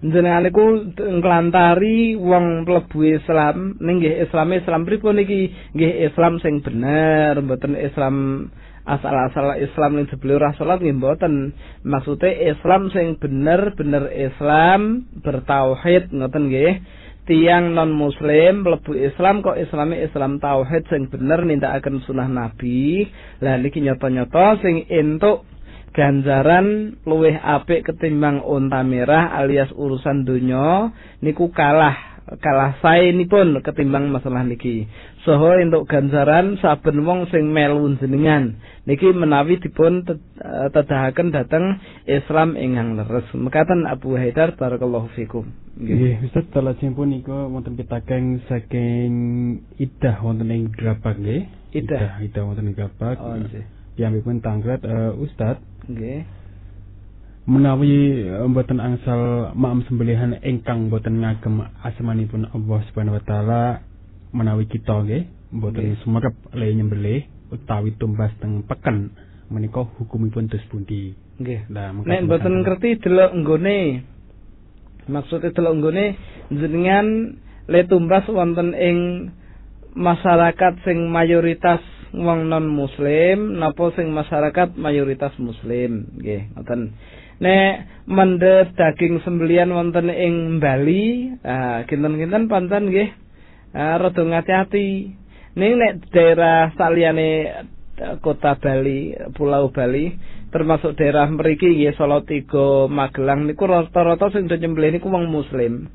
jenengan 0.01 0.45
niku 0.45 0.93
nglantari 0.93 2.13
wong 2.17 2.69
mlebu 2.69 2.99
Islam 3.17 3.77
ning 3.81 3.97
nggih 3.97 4.29
Islam 4.29 4.53
Islam 4.53 4.81
pripun 4.85 5.17
niki 5.17 5.49
nggih 5.73 6.11
Islam 6.11 6.37
sing 6.41 6.61
bener 6.61 7.41
mboten 7.41 7.73
Islam 7.73 8.47
asal-asal 8.87 9.59
Islam 9.59 9.99
ning 9.99 10.07
jebule 10.07 10.39
ora 10.39 10.55
salat 10.55 10.79
nggih 10.79 10.95
mboten. 10.97 11.51
Maksude 11.83 12.31
Islam 12.31 12.87
sing 12.95 13.19
bener 13.19 13.75
bener 13.75 14.07
Islam 14.15 15.05
bertauhid 15.21 16.15
ngoten 16.15 16.47
nggih. 16.47 16.73
Tiang 17.27 17.75
non 17.75 17.91
muslim 17.91 18.63
mlebu 18.63 18.95
Islam 18.95 19.43
kok 19.43 19.59
islami 19.59 19.99
Islam 19.99 20.39
tauhid 20.39 20.87
sing 20.87 21.11
bener 21.11 21.43
nindakaken 21.43 21.99
sunah 22.07 22.31
nabi. 22.31 23.03
Lah 23.43 23.59
niki 23.59 23.83
nyata-nyata 23.83 24.63
sing 24.63 24.87
entuk 24.87 25.43
ganjaran 25.95 26.97
luwih 27.07 27.35
apik 27.37 27.87
ketimbang 27.87 28.43
unta 28.43 28.83
merah 28.83 29.35
alias 29.37 29.71
urusan 29.75 30.27
donya 30.27 30.91
niku 31.23 31.49
kalah 31.53 32.17
kalah 32.35 32.75
saenipun 32.83 33.63
ketimbang 33.63 34.11
masalah 34.11 34.43
niki. 34.43 34.83
Soho 35.23 35.55
untuk 35.55 35.87
ganjaran 35.87 36.59
saben 36.59 37.07
wong 37.07 37.31
sing 37.31 37.47
melu 37.55 37.87
jenengan 38.03 38.59
niki 38.83 39.15
menawi 39.15 39.63
dipun 39.63 40.03
eh, 40.03 40.67
tedahaken 40.75 41.31
dhateng 41.31 41.79
Islam 42.03 42.59
ingkang 42.59 42.99
leres. 42.99 43.27
Mekaten 43.31 43.87
Abu 43.87 44.19
Haidar 44.19 44.59
barakallahu 44.59 45.07
fikum. 45.15 45.47
Nggih, 45.77 46.27
Ustaz 46.27 46.49
salajengipun 46.51 47.15
niku 47.15 47.31
wonten 47.31 47.79
pitaken 47.79 48.43
saking 48.51 49.13
idah 49.79 50.19
wonten 50.19 50.51
ing 50.51 50.73
Drabak 50.75 51.15
nggih. 51.15 51.47
Idah, 51.71 52.19
idah 52.19 52.43
wonten 52.43 52.67
ing 52.67 52.75
Drabak. 52.75 53.21
Oh, 53.23 53.39
nggih. 53.39 53.63
Piyambakipun 53.95 54.43
tanglet 54.43 54.81
uh, 54.83 55.15
Ustaz. 55.15 55.61
Nggih. 55.87 56.37
menawi 57.47 58.27
eh, 58.27 58.43
mboten 58.43 58.83
angsal 58.83 59.55
maam 59.55 59.79
sembelihan 59.87 60.35
ingkang 60.43 60.91
mboten 60.91 61.23
ngagem 61.23 61.63
asmanipun 61.79 62.43
Allah 62.51 62.79
Subhanahu 62.91 63.15
wa 63.15 63.23
taala 63.23 63.63
menawi 64.35 64.67
kita 64.67 65.07
nggih 65.07 65.23
mboten 65.55 65.95
okay. 65.95 65.99
sumerep 66.03 66.35
le 66.51 66.67
nyembelih 66.75 67.23
utawi 67.47 67.95
tumbas 67.95 68.35
teng 68.43 68.67
peken 68.67 69.15
menika 69.47 69.87
hukumipun 69.95 70.51
terus 70.51 70.67
pundi 70.67 71.15
nggih 71.39 71.71
nah 71.71 71.95
nek 71.95 72.27
mboten 72.27 72.67
ngerti 72.67 72.99
delok 72.99 73.31
nggone 73.31 73.77
maksudnya 75.07 75.55
delok 75.55 75.73
nggone 75.79 76.05
jenengan 76.51 77.07
le 77.71 77.79
tumbas 77.87 78.27
wonten 78.27 78.75
ing 78.75 79.31
masyarakat 79.95 80.83
sing 80.83 81.07
mayoritas 81.07 81.79
wong 82.15 82.47
non 82.47 82.67
muslim 82.69 83.59
napa 83.59 83.91
sing 83.95 84.11
masyarakat 84.11 84.75
mayoritas 84.79 85.35
muslim? 85.41 86.07
Nggih 86.19 86.53
ngoten. 86.55 86.81
Nek 87.37 87.73
mendhet 88.09 88.73
daging 88.73 89.21
sembelian 89.21 89.69
wonten 89.69 90.09
ing 90.09 90.57
Bali 90.57 91.35
ah 91.45 91.85
kinten-kinten 91.85 92.49
panten 92.49 92.89
nggih 92.89 93.09
ah 93.77 94.01
rada 94.01 94.23
ngati-ati 94.23 94.87
ning 95.57 95.71
nek 95.77 96.09
daerah 96.09 96.73
saliyane 96.73 97.29
eh, 97.97 98.15
kota 98.23 98.57
Bali 98.57 99.13
Pulau 99.37 99.69
Bali 99.69 100.13
termasuk 100.49 100.97
daerah 100.97 101.29
mriki 101.29 101.77
nggih 101.77 101.93
Solo 101.93 102.25
Tigo 102.25 102.89
Magelang 102.89 103.45
niku 103.45 103.69
rata-rata 103.69 104.33
sing 104.33 104.49
nyembelih 104.49 104.97
niku 104.97 105.11
wong 105.11 105.29
muslim 105.29 105.91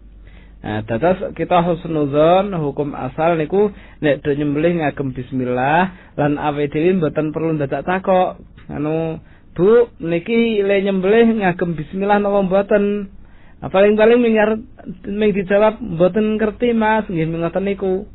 Nah, 0.62 0.86
dados 0.86 1.34
kita 1.34 1.58
husnuzon 1.66 2.54
hukum 2.54 2.94
asal 2.94 3.34
niku 3.34 3.74
nek 3.98 4.22
do 4.22 4.30
nyembelih 4.30 4.78
ngagem 4.78 5.10
bismillah 5.10 6.14
lan 6.14 6.38
awe 6.38 6.62
dhewe 6.70 7.02
mboten 7.02 7.34
perlu 7.34 7.58
dadak 7.58 7.82
takok 7.82 8.38
anu 8.70 9.18
Bu, 9.52 9.92
niki 10.00 10.64
le 10.64 10.80
nyembelih 10.80 11.28
ngagem 11.44 11.76
bismillah 11.76 12.16
napa 12.16 12.40
mboten? 12.40 13.12
Paling-paling 13.62 14.18
mingar 14.18 14.56
ming 15.04 15.30
dijawab 15.36 15.76
mboten 15.76 16.40
ngerti 16.40 16.72
Mas, 16.72 17.04
nggih 17.04 17.28
ngoten 17.28 17.68
niku. 17.68 18.08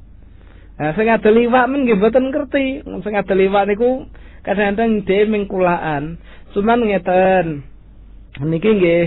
Nah, 0.81 0.91
sing 0.97 1.07
adol 1.07 1.37
liwak 1.37 1.69
men 1.69 1.85
nggih 1.85 2.01
mboten 2.01 2.33
ngerti. 2.33 2.81
Sing 3.05 3.13
adol 3.13 3.37
liwak 3.37 3.69
niku 3.69 4.09
kadang-kadang 4.41 5.05
dhewe 5.05 5.29
ming 5.29 5.45
kulaan. 5.45 6.17
Cuman 6.57 6.89
ngeten. 6.89 7.61
Niki 8.41 8.69
nggih 8.73 9.03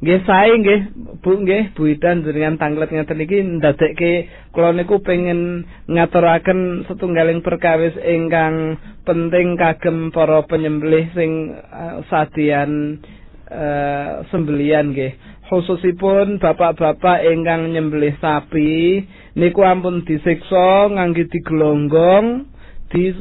Nggih 0.00 0.20
sae 0.24 0.52
nggih 0.56 0.80
Bu 1.20 1.44
nggih 1.44 1.76
Bu 1.76 1.84
Idan 1.92 2.24
jenengan 2.24 2.56
tanglet 2.56 2.88
ngeten 2.88 3.20
iki 3.20 3.44
ndadekke 3.60 4.12
kula 4.56 4.72
niku 4.72 5.04
pengen 5.04 5.68
ngaturaken 5.92 6.88
setunggaling 6.88 7.44
perkawis 7.44 7.92
ingkang 8.00 8.80
penting 9.04 9.60
kagem 9.60 10.08
para 10.08 10.40
penyembelih 10.48 11.04
sing 11.12 11.52
uh, 11.52 12.00
sadian 12.08 12.96
uh, 13.52 14.24
sembelian 14.32 14.96
nggih. 14.96 15.12
Khususipun 15.52 16.40
bapak-bapak 16.40 17.20
ingkang 17.28 17.68
nyembelih 17.76 18.16
sapi 18.24 19.04
niku 19.36 19.60
ampun 19.68 20.08
disiksa 20.08 20.88
ngangge 20.96 21.28
digelonggong 21.28 22.48
di 22.88 23.12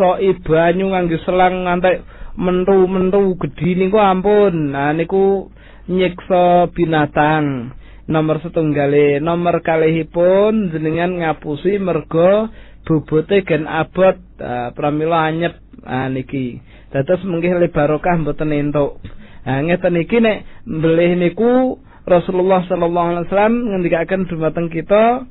soi 0.00 0.32
banyu 0.40 0.88
ngangge 0.88 1.20
selang 1.28 1.68
ngantek 1.68 2.00
mentu-mentu 2.40 3.36
gedhi 3.44 3.76
niku 3.76 4.00
ampun. 4.00 4.72
Nah 4.72 4.96
niku 4.96 5.52
nyiksa 5.88 6.72
binatang. 6.72 7.76
Nomor 8.04 8.36
setunggale 8.44 9.16
nomor 9.16 9.64
kalihipun 9.64 10.68
jenengan 10.76 11.24
ngapusi 11.24 11.80
mergo 11.80 12.52
bobote 12.84 13.40
gen 13.48 13.64
abot. 13.64 14.20
Uh, 14.36 14.68
pramila 14.76 15.28
anyep. 15.28 15.56
Uh, 15.84 16.08
niki. 16.12 16.60
Dados 16.92 17.24
mungkin 17.24 17.60
le 17.60 17.72
barokah 17.72 18.20
mboten 18.20 18.52
entuk. 18.52 19.00
Uh, 19.44 19.60
ngeten 19.64 19.96
iki 20.00 20.20
nek 20.20 20.44
mbelih 20.68 21.16
niku 21.16 21.80
Rasulullah 22.04 22.60
sallallahu 22.68 23.08
alaihi 23.16 23.24
wasallam 23.28 23.56
ngendikaken 23.72 24.28
dumateng 24.28 24.68
kita 24.68 25.24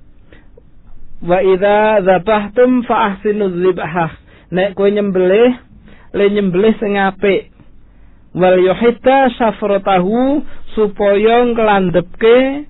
wa 1.21 1.37
idza 1.45 2.01
dzabhtum 2.01 2.81
fa 2.89 3.13
ahsinu 3.13 3.53
dzibhah. 3.53 4.11
Nek 4.49 4.73
kowe 4.73 4.89
nyembelih 4.89 5.53
le 6.13 6.25
nyembelih 6.29 6.73
sing 6.81 6.97
apik 6.97 7.52
wal 8.33 8.57
yuhita 8.57 9.29
syafratahu 9.37 10.41
supaya 10.73 11.45
nglandepke 11.53 12.65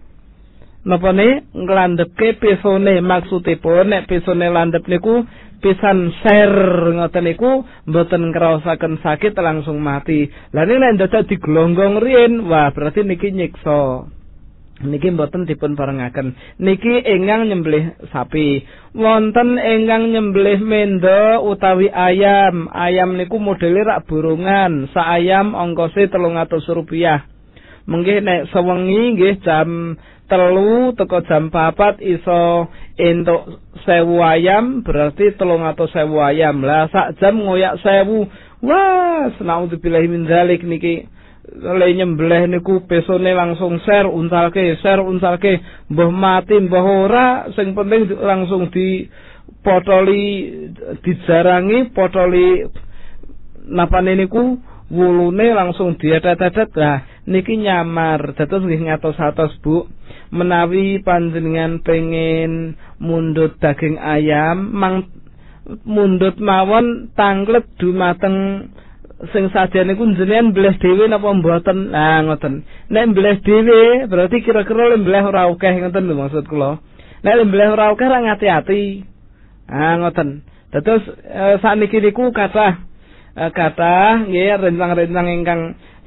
napa 0.84 1.12
ne 1.16 1.48
nglandepke 1.56 2.36
pesone 2.40 3.00
maksudipun 3.00 3.88
nek 3.88 4.08
pesone 4.12 4.52
landep 4.52 4.84
niku 4.92 5.24
pisan 5.64 6.12
ser 6.20 6.52
ngoten 6.92 7.24
niku 7.24 7.64
mboten 7.88 8.36
ngraosaken 8.36 9.00
sakit 9.00 9.32
langsung 9.40 9.80
mati. 9.80 10.28
Lah 10.52 10.68
nek 10.68 11.00
dadak 11.00 11.32
diglonggong 11.32 12.04
riyin 12.04 12.44
wah 12.52 12.68
berarti 12.76 13.08
niki 13.08 13.32
nyiksa. 13.32 14.12
Niki 14.86 15.12
mboten 15.12 15.48
dipun 15.48 15.74
parengaken 15.74 16.36
niki 16.60 17.04
ingkang 17.04 17.50
nyembelih 17.50 17.96
sapi. 18.12 18.64
Wonten 18.94 19.58
ingkang 19.58 20.14
nyembelih 20.14 20.60
mendo 20.62 21.44
utawi 21.48 21.90
ayam. 21.90 22.70
Ayam 22.70 23.18
niku 23.18 23.42
modele 23.42 23.82
rak 23.82 24.06
burungan. 24.06 24.92
Sa 24.94 25.18
ayam 25.18 25.56
ongkose 25.56 26.12
300 26.12 26.52
rupiah. 26.76 27.26
Mungkin 27.84 28.24
nek 28.24 28.48
sewengi 28.56 29.20
nggih 29.20 29.44
jam 29.44 30.00
telu 30.32 30.96
teko 30.96 31.20
jam 31.28 31.52
papat 31.52 32.00
iso 32.00 32.72
entuk 32.96 33.60
sewu 33.84 34.24
ayam 34.24 34.82
berarti 34.82 35.36
telung 35.36 35.68
atau 35.68 35.90
sewu 35.92 36.24
ayam. 36.24 36.64
Lah 36.64 36.88
sak 36.88 37.20
jam 37.20 37.40
ngoyak 37.44 37.80
sewu. 37.84 38.30
Wah 38.64 39.28
senau 39.36 39.68
dipilahi 39.68 40.08
min 40.08 40.24
dalik 40.24 40.64
niki 40.64 41.12
le 41.52 41.88
nyembelih 41.92 42.48
niku 42.48 42.88
pesone 42.88 43.36
langsung 43.36 43.76
share 43.84 44.08
untalke 44.08 44.80
share 44.80 45.04
untalke 45.04 45.60
mbah 45.92 46.10
mati 46.12 46.56
mbah 46.56 46.86
ora. 46.86 47.28
Sing 47.56 47.76
penting 47.76 48.16
langsung 48.16 48.72
di 48.72 49.08
potoli 49.60 50.52
dijarangi 51.04 51.92
potoli 51.92 52.64
napane 53.68 54.16
niku. 54.16 54.72
Wulune 54.94 55.58
langsung 55.58 55.98
dietet-etet 55.98 56.70
lah 56.78 57.02
niki 57.26 57.58
nyamar. 57.58 58.38
Dados 58.38 58.62
nggih 58.62 58.94
ngatos-atos 58.94 59.58
Bu. 59.66 59.90
Menawi 60.30 61.02
panjenengan 61.02 61.82
pengen 61.82 62.78
mundut 63.02 63.58
daging 63.58 63.98
ayam 63.98 64.70
mang 64.70 65.10
mundut 65.88 66.38
mawon 66.38 67.10
tanglet 67.18 67.66
dumateng 67.80 68.70
sing 69.32 69.48
sadyan 69.56 69.88
niku 69.88 70.04
jenengan 70.20 70.52
mbleh 70.52 70.76
dhewe 70.84 71.08
napa 71.08 71.32
mboten? 71.32 71.96
Nah 71.96 72.28
ngoten. 72.28 72.68
Nek 72.92 73.16
mbleh 73.16 73.40
dhewe 73.40 74.10
berarti 74.12 74.44
kira-kira 74.44 74.92
le 74.92 74.98
mbleh 75.00 75.24
ora 75.24 75.48
akeh 75.48 75.80
ngoten 75.80 76.12
lho 76.12 76.16
maksud 76.20 76.46
kula. 76.52 76.84
Nek 77.24 77.36
le 77.40 77.44
mbleh 77.48 77.70
ora 77.72 77.96
akeh 77.96 78.04
ora 78.04 78.20
ngati-ati. 78.20 78.84
Ah 79.72 79.96
ngoten. 80.04 80.44
Dados 80.76 81.04
e, 81.24 81.44
sakniki 81.64 82.04
niku 82.04 82.36
kathah 82.36 82.84
e, 83.38 83.44
kathah 83.54 84.28
nggih 84.28 84.60
rencang-rencang 84.60 85.28
ingkang 85.32 85.62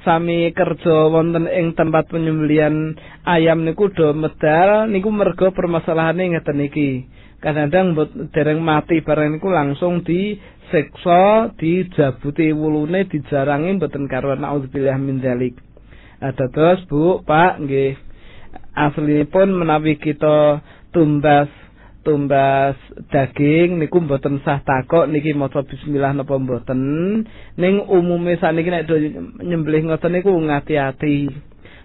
sami 0.04 0.52
kerja 0.52 1.08
wonten 1.08 1.48
ing 1.48 1.72
tempat 1.72 2.12
penyembelian 2.12 3.00
ayam 3.24 3.64
niku 3.64 3.88
do 3.96 4.12
medal. 4.12 4.92
Niku 4.92 5.08
mergo 5.08 5.56
permasalahane 5.56 6.36
ngeten 6.36 6.60
iki. 6.60 7.08
Kadang-kadang 7.36 7.96
dereng 8.32 8.60
mati 8.64 9.00
bareng 9.00 9.36
niku 9.36 9.48
langsung 9.52 10.04
disiksa 10.66 11.54
dijabuti 11.62 12.50
wulune 12.50 13.06
dijarangi 13.06 13.78
mboten 13.78 14.10
karuan 14.10 14.42
naudzubillah 14.42 14.98
min 14.98 15.22
dzalik. 15.22 15.54
Terus 16.18 16.82
Bu 16.90 17.22
Pak 17.22 17.62
nggih. 17.62 17.94
Aslinipun 18.76 19.56
menawi 19.56 19.96
kita 19.96 20.60
tumbas 20.92 21.48
tumbas 22.04 22.76
daging 23.08 23.80
niku 23.80 24.04
mboten 24.04 24.38
sah 24.44 24.60
takok 24.60 25.08
niki 25.08 25.32
maca 25.32 25.62
bismillah 25.62 26.12
napa 26.12 26.34
mboten. 26.36 26.80
Ning 27.56 27.74
umume 27.86 28.36
saniki 28.42 28.68
nek 28.68 28.90
nyembelih 29.40 29.86
ngoten 29.86 30.12
niku 30.18 30.34
ngati-ati. 30.34 31.30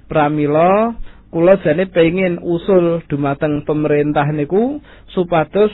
Pramila 0.09 0.97
kula 1.31 1.61
jane 1.63 1.87
pengin 1.87 2.41
usul 2.43 3.05
dumateng 3.07 3.63
pemerintah 3.63 4.27
niku 4.35 4.83
supados 5.15 5.71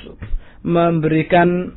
memberikan 0.62 1.74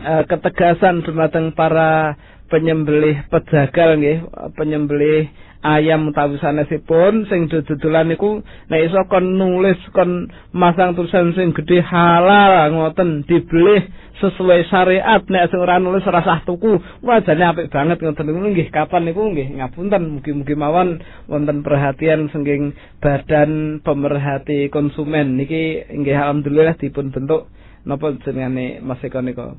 uh, 0.00 0.22
ketegasan 0.24 1.04
dumateng 1.04 1.52
para 1.52 2.16
penyembelih 2.48 3.24
pejagal 3.32 3.96
nggih 3.96 4.18
penyembelih 4.56 5.28
ayam 5.62 6.10
utawi 6.10 6.36
sanesipun 6.42 7.24
sing 7.30 7.46
dodolan 7.48 8.10
niku 8.10 8.42
nek 8.68 8.82
iso 8.90 9.06
kon 9.06 9.38
nulis 9.38 9.78
kon 9.94 10.26
masang 10.50 10.98
tulisan 10.98 11.32
sing 11.38 11.54
gedhe 11.54 11.80
halal 11.80 12.68
ngoten 12.74 13.22
dibeli 13.24 13.86
sesuai 14.18 14.66
syariat 14.68 15.22
nek 15.26 15.48
sing 15.48 15.58
ora 15.62 15.78
nulis 15.78 16.02
rasah 16.04 16.42
tuku 16.46 16.76
wajane 17.00 17.42
apik 17.46 17.70
banget 17.70 17.98
ngoten 18.02 18.26
niku. 18.28 18.38
Nggih 18.42 18.68
kapan 18.74 19.02
niku? 19.06 19.22
Nggih 19.32 19.48
ngapunten. 19.58 20.02
Mugi-mugi 20.18 20.54
mawon 20.58 21.02
wonten 21.30 21.62
perhatian 21.66 22.28
saking 22.30 22.74
badan 23.02 23.82
pemerhati 23.82 24.68
konsumen. 24.68 25.38
Niki 25.38 25.82
nggih 25.90 26.14
alhamdulillah 26.18 26.78
dipun 26.78 27.14
bentuk 27.14 27.50
napa 27.86 28.14
jenenge 28.22 28.80
Mas 28.82 29.02
Eko 29.02 29.20
niku? 29.22 29.58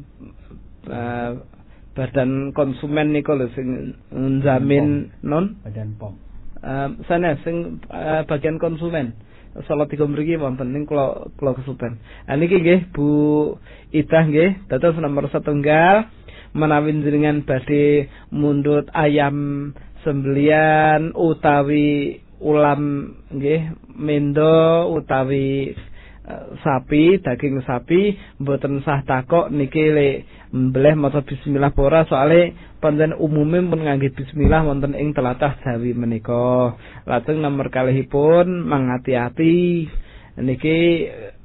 Uh, 0.83 1.39
badan 1.95 2.51
konsumen 2.51 3.13
niku 3.13 3.35
lho 3.37 3.47
sing 3.55 3.95
njamin 4.11 5.11
non? 5.23 5.59
Badan 5.63 5.95
pom. 5.99 6.15
Uh, 6.63 6.95
sana 7.07 7.35
sing 7.43 7.79
uh, 7.91 8.23
bagian 8.27 8.59
konsumen. 8.59 9.13
Salat 9.69 9.93
tiga 9.93 10.09
mriki 10.09 10.33
wonten 10.41 10.73
ning 10.73 10.89
kula 10.89 11.29
kula 11.37 11.53
kesupen. 11.53 12.01
Ah 12.25 12.33
niki 12.33 12.57
nggih 12.57 12.89
Bu 12.89 13.05
Idah 13.93 14.25
nggih 14.25 14.65
dados 14.65 14.97
nomor 14.97 15.29
setunggal 15.29 16.09
menawi 16.57 16.97
jenengan 17.05 17.45
badhe 17.45 18.09
mundut 18.33 18.89
ayam 18.97 19.69
sembelian 20.01 21.13
utawi 21.13 22.21
ulam 22.41 23.13
nggih 23.29 23.73
mendo 23.93 24.89
utawi 24.93 25.73
sapi 26.63 27.19
daging 27.19 27.59
sapi 27.67 28.15
mboten 28.39 28.79
sah 28.87 29.03
takok 29.03 29.51
niki 29.51 29.91
le 29.91 30.09
mbleh 30.55 30.95
maca 30.95 31.19
bismillah 31.19 31.75
pora 31.75 32.07
soale 32.07 32.55
panjen 32.79 33.11
umume 33.19 33.59
pun 33.67 33.83
ngangge 33.83 34.15
bismillah 34.15 34.63
wonten 34.63 34.95
ing 34.95 35.11
telatah 35.11 35.59
Jawi 35.63 35.91
menika. 35.91 36.79
Lajeng 37.03 37.43
nomor 37.43 37.67
kalihipun 37.67 38.63
mangati-ati 38.63 39.87
niki 40.39 40.77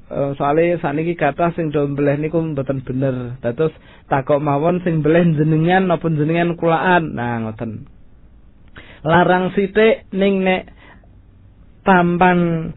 uh, 0.07 0.31
soale 0.39 0.79
saniki 0.79 1.19
kata 1.19 1.51
sing 1.59 1.75
do 1.75 1.83
mbleh 1.83 2.15
niku 2.15 2.39
mboten 2.39 2.79
bener. 2.83 3.35
Dados 3.43 3.75
takok 4.07 4.39
mawon 4.39 4.79
sing 4.87 5.03
mbleh 5.03 5.35
jenengan 5.35 5.91
napa 5.91 6.07
jenengan 6.07 6.55
kulaan. 6.55 7.19
Nah 7.19 7.43
ngoten. 7.43 7.83
Larang 9.03 9.51
sithik 9.55 10.07
ning 10.15 10.43
nek 10.43 10.71
tampang 11.83 12.71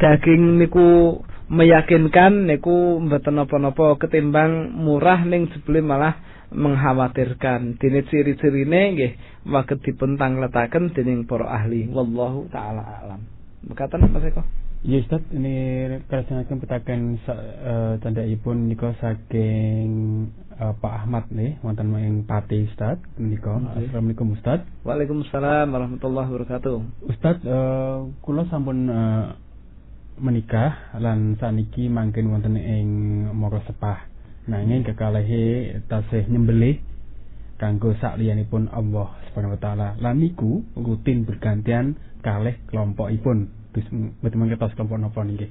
daging 0.00 0.56
niku 0.56 1.20
meyakinkan 1.50 2.46
niku 2.46 3.02
mboten 3.02 3.34
napa-napa 3.34 3.98
ketimbang 3.98 4.70
murah 4.70 5.26
ning 5.26 5.50
jebule 5.50 5.82
malah 5.82 6.14
mengkhawatirkan 6.54 7.74
dene 7.82 8.06
ciri-cirine 8.06 8.80
nggih 8.94 9.12
waget 9.50 9.82
dipun 9.82 10.14
tangletaken 10.14 10.94
dening 10.94 11.26
para 11.26 11.50
ahli 11.50 11.90
wallahu 11.90 12.46
taala 12.54 12.82
alam 13.02 13.26
mekaten 13.66 14.06
Mas 14.14 14.24
Eko 14.30 14.42
Ya 14.80 14.96
Ustaz, 14.96 15.20
ini 15.28 15.84
kelaksanakan 16.08 16.56
petakan 16.56 17.00
uh, 17.28 18.00
tandakipun 18.00 18.64
niko 18.64 18.96
saking 18.96 20.24
uh, 20.56 20.72
Pak 20.72 21.04
Ahmad 21.04 21.28
nih, 21.28 21.60
wonten 21.60 21.92
ing 22.00 22.24
Pati 22.24 22.64
Ustaz 22.64 22.96
niko. 23.20 23.60
Assalamualaikum 23.76 24.32
Ustaz. 24.32 24.64
Waalaikumsalam 24.80 25.68
warahmatullahi 25.68 26.32
wabarakatuh. 26.32 26.76
Ustaz, 27.12 27.44
uh, 27.44 28.08
kula 28.24 28.48
sampun 28.48 28.88
uh, 28.88 29.36
menikah 30.20 30.94
lan 31.00 31.40
saniki 31.40 31.88
mangkin 31.88 32.28
wonten 32.28 32.54
ing 32.60 32.88
Moro 33.32 33.64
Sepah. 33.64 34.06
Nanging 34.46 34.84
kekalehe 34.84 35.78
tasih 35.88 36.28
nyembelih 36.28 36.80
kanggo 37.60 37.92
sakliyanipun 37.96 38.68
Allah 38.72 39.16
Subhanahu 39.28 39.56
wa 39.56 39.60
taala. 39.60 39.88
Lan 40.00 40.20
niku 40.20 40.64
rutin 40.76 41.24
bergantian 41.24 41.96
kalih 42.20 42.56
kelompokipun. 42.68 43.48
Mboten 44.20 44.38
mangketos 44.40 44.76
kelompok 44.76 44.98
napa 45.00 45.20
nggih. 45.24 45.50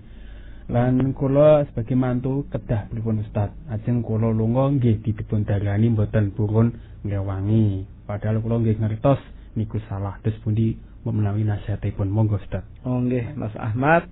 Lan 0.69 1.17
kula 1.17 1.65
sebagai 1.69 1.97
mantu 1.97 2.45
kedah 2.53 2.89
pripun 2.93 3.25
Ustaz. 3.25 3.49
Ajeng 3.73 4.05
kula 4.05 4.29
lunga 4.29 4.69
nggih 4.69 5.01
dipun 5.01 5.45
darani 5.45 5.89
mboten 5.89 6.33
purun 6.33 6.77
ngewangi. 7.01 7.89
Padahal 8.05 8.41
kula 8.41 8.61
nggih 8.61 8.77
ngertos 8.77 9.21
niku 9.57 9.81
salah. 9.89 10.21
Terus 10.21 10.37
pundi 10.45 10.77
menawi 11.05 11.41
nasihatipun 11.41 12.09
monggo 12.11 12.37
Ustaz. 12.37 12.65
Oh 12.85 13.01
nggih 13.01 13.33
Mas 13.33 13.55
Ahmad. 13.57 14.09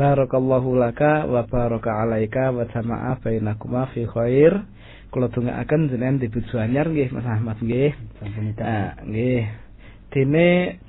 Barakallahu 0.00 0.80
laka 0.80 1.28
wa 1.28 1.44
baraka 1.44 1.92
alaika 1.92 2.48
wa 2.56 2.64
sama'a 2.72 3.20
bainakuma 3.20 3.92
fi 3.92 4.08
khair. 4.08 4.64
Kula 5.12 5.28
dongaaken 5.28 5.92
jenengan 5.92 6.16
dibuju 6.16 6.56
anyar 6.56 6.88
nggih 6.88 7.12
Mas 7.12 7.28
Ahmad 7.28 7.60
nggih. 7.60 7.92
Ah 8.64 8.96
nggih. 9.04 9.44
Dene 10.08 10.80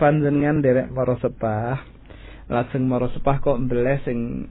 panjenengan 0.00 0.64
derek 0.64 0.88
para 0.88 1.20
sepah 1.20 1.84
lajeng 2.48 2.88
para 2.88 3.12
sepah 3.12 3.36
kok 3.44 3.60
mbeleh 3.60 4.00
sing 4.08 4.48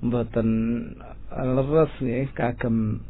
mboten 0.00 0.48
leres 1.28 1.92
nggih 2.00 2.32
kagem 2.32 3.04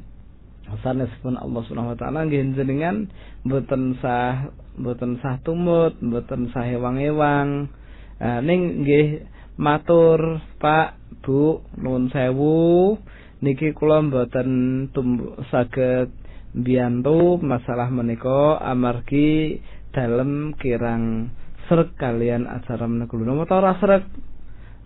sanesipun 0.82 1.39
Allah 1.39 1.62
Subhanahu 1.70 1.94
wa 1.94 1.98
taala 2.03 2.27
nggih 2.27 2.59
jenengan 2.59 3.07
mboten 3.47 3.94
sah 4.03 4.51
mboten 4.74 5.23
sah 5.23 5.39
tumut, 5.47 5.94
mboten 6.03 6.51
sah 6.51 6.66
ewang-ewang. 6.66 7.70
Uh, 8.19 8.43
ning 8.43 8.82
nggih 8.82 9.36
matur 9.57 10.41
Pak 10.61 11.20
Bu 11.24 11.65
nuwun 11.81 12.12
sewu. 12.12 12.97
Niki 13.43 13.77
kula 13.77 14.01
mboten 14.01 14.89
saged 15.53 16.09
mbiyantu 16.57 17.37
masalah 17.45 17.93
menika 17.93 18.57
amargi 18.65 19.61
dalem 19.93 20.57
kirang 20.57 21.28
srek 21.69 21.99
kalian 22.01 22.49
acara 22.49 22.89
menika. 22.89 23.12
Napa 23.20 23.61
ora 23.61 23.77
srek 23.77 24.05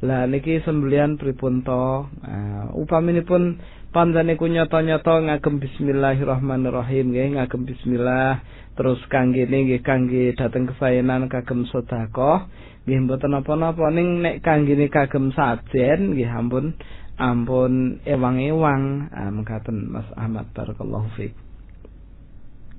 lah 0.01 0.25
niki 0.27 0.65
sembelian 0.65 1.21
pripun 1.21 1.61
to 1.61 2.09
uh, 2.09 2.73
upaminipun 2.73 3.61
panjenengan 3.93 4.65
nyata-nyata 4.65 5.15
ngagem 5.29 5.61
bismillahirrahmanirrahim. 5.63 7.13
Nggih 7.15 7.39
ngagem 7.39 7.63
bismillah. 7.69 8.43
Terus 8.75 8.99
kangge 9.13 9.45
nggih 9.47 9.85
kangge 9.85 10.33
dateng 10.35 10.67
kesayenan 10.67 11.29
kagem 11.29 11.69
sedekah 11.69 12.49
nggih 12.85 13.01
mboten 13.05 13.31
napa-napa. 13.33 13.93
Ning 13.93 14.25
nek 14.25 14.41
kanggene 14.41 14.89
kagem 14.89 15.33
sajen 15.37 16.17
nggih 16.17 16.31
ampun 16.31 16.77
ampun 17.21 18.01
ewang-ewang. 18.09 19.13
Ah, 19.13 19.29
mengkaten 19.29 19.91
Mas 19.93 20.09
Ahmad 20.17 20.49
barakallahu 20.57 21.09
fiik. 21.17 21.37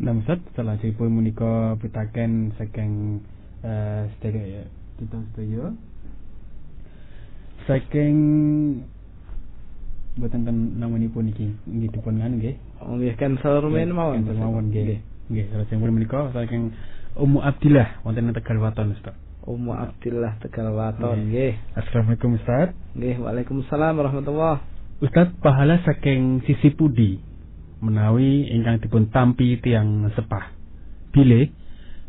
Nah 0.02 0.18
Ustaz 0.18 0.42
setelah 0.50 0.82
dipun 0.82 1.14
menika 1.14 1.78
pitaken 1.78 2.58
saking 2.58 3.22
uh, 3.62 4.10
sedaya 4.18 4.44
ya 4.50 4.64
kita 4.98 5.18
sedaya. 5.30 5.66
Saking 7.70 8.16
boten 10.18 10.42
ten 10.42 10.58
namanipun 10.82 11.30
iki 11.30 11.54
nggih 11.70 11.94
dipun 11.94 12.18
ngan 12.18 12.42
nggih. 12.42 12.58
Oh 12.82 12.98
nggih 12.98 13.14
cancel 13.14 13.62
rumen 13.62 13.94
mawon 13.94 14.26
mawon 14.26 14.74
nggih. 14.74 15.06
Nggih 15.30 15.46
saking 15.54 15.78
pun 15.78 15.94
menika 15.94 16.34
saking 16.34 16.74
Ummu 17.12 17.44
Abdillah 17.44 18.02
wonten 18.02 18.32
Tegal 18.34 18.58
Waton 18.58 18.98
Ustaz 18.98 19.14
Ummu 19.42 19.74
Abdillah 19.74 20.38
Tegal 20.38 20.70
Waton 20.70 21.34
nggih. 21.34 21.58
Assalamualaikum 21.74 22.38
Ustaz. 22.38 22.78
Nggih, 22.94 23.26
Waalaikumsalam 23.26 23.98
warahmatullah. 23.98 24.62
Ustaz 25.02 25.34
pahala 25.42 25.82
saking 25.82 26.46
sisi 26.46 26.70
pudi 26.78 27.18
menawi 27.82 28.54
ingkang 28.54 28.78
dipun 28.86 29.10
tampi 29.10 29.58
tiang 29.58 30.14
sepah. 30.14 30.54
Bile 31.10 31.50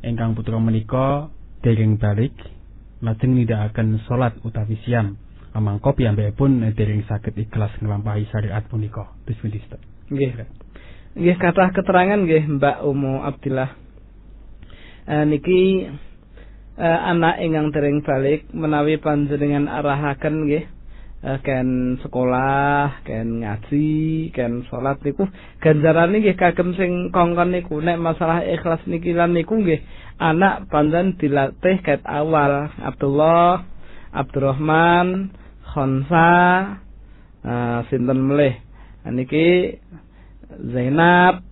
ingkang 0.04 0.36
putra 0.36 0.60
menika 0.60 1.32
dereng 1.64 1.96
balik 1.96 2.36
lajeng 3.00 3.32
nindakaken 3.32 4.04
salat 4.04 4.36
utawi 4.44 4.76
siam. 4.84 5.16
Amangka 5.56 5.96
piyambakipun 5.96 6.60
dereng 6.76 7.00
saged 7.08 7.32
ikhlas 7.32 7.72
nglampahi 7.80 8.28
syariat 8.28 8.60
punika. 8.68 9.08
Bismillah. 9.24 9.80
Nggih. 10.12 10.36
Nggih 11.16 11.36
kathah 11.40 11.72
keterangan 11.72 12.28
nggih 12.28 12.60
Mbak 12.60 12.76
Ummu 12.84 13.24
Abdillah. 13.24 13.72
Uh, 15.02 15.24
niki 15.26 15.88
uh, 16.78 17.00
anak 17.08 17.40
ingkang 17.42 17.74
dereng 17.74 18.00
balik 18.00 18.48
menawi 18.52 18.96
panjenengan 18.96 19.68
arahaken 19.68 20.48
nggih 20.48 20.64
uh, 21.24 21.38
ken 21.40 21.98
sekolah, 22.02 23.02
ken 23.06 23.42
ngaji, 23.42 24.30
ken 24.34 24.66
salat 24.68 24.98
niku. 25.02 25.26
Ganjarane 25.62 26.20
nggih 26.20 26.36
kagem 26.36 26.74
sing 26.76 27.14
kongkon 27.14 27.54
niku. 27.54 27.78
Nek 27.80 27.98
masalah 27.98 28.44
ikhlas 28.44 28.82
niki 28.86 29.14
lan 29.14 29.34
niku 29.34 29.58
nggih 29.58 29.80
anak 30.18 30.68
pandan 30.68 31.16
dilatih 31.16 31.80
ket 31.82 32.02
awal. 32.06 32.70
Abdullah, 32.78 33.64
Abdurrahman, 34.12 35.32
Khonsa, 35.72 36.30
uh, 37.46 37.80
sinten 37.88 38.20
melih? 38.20 38.58
Niki 39.02 39.82
Zainab, 40.62 41.42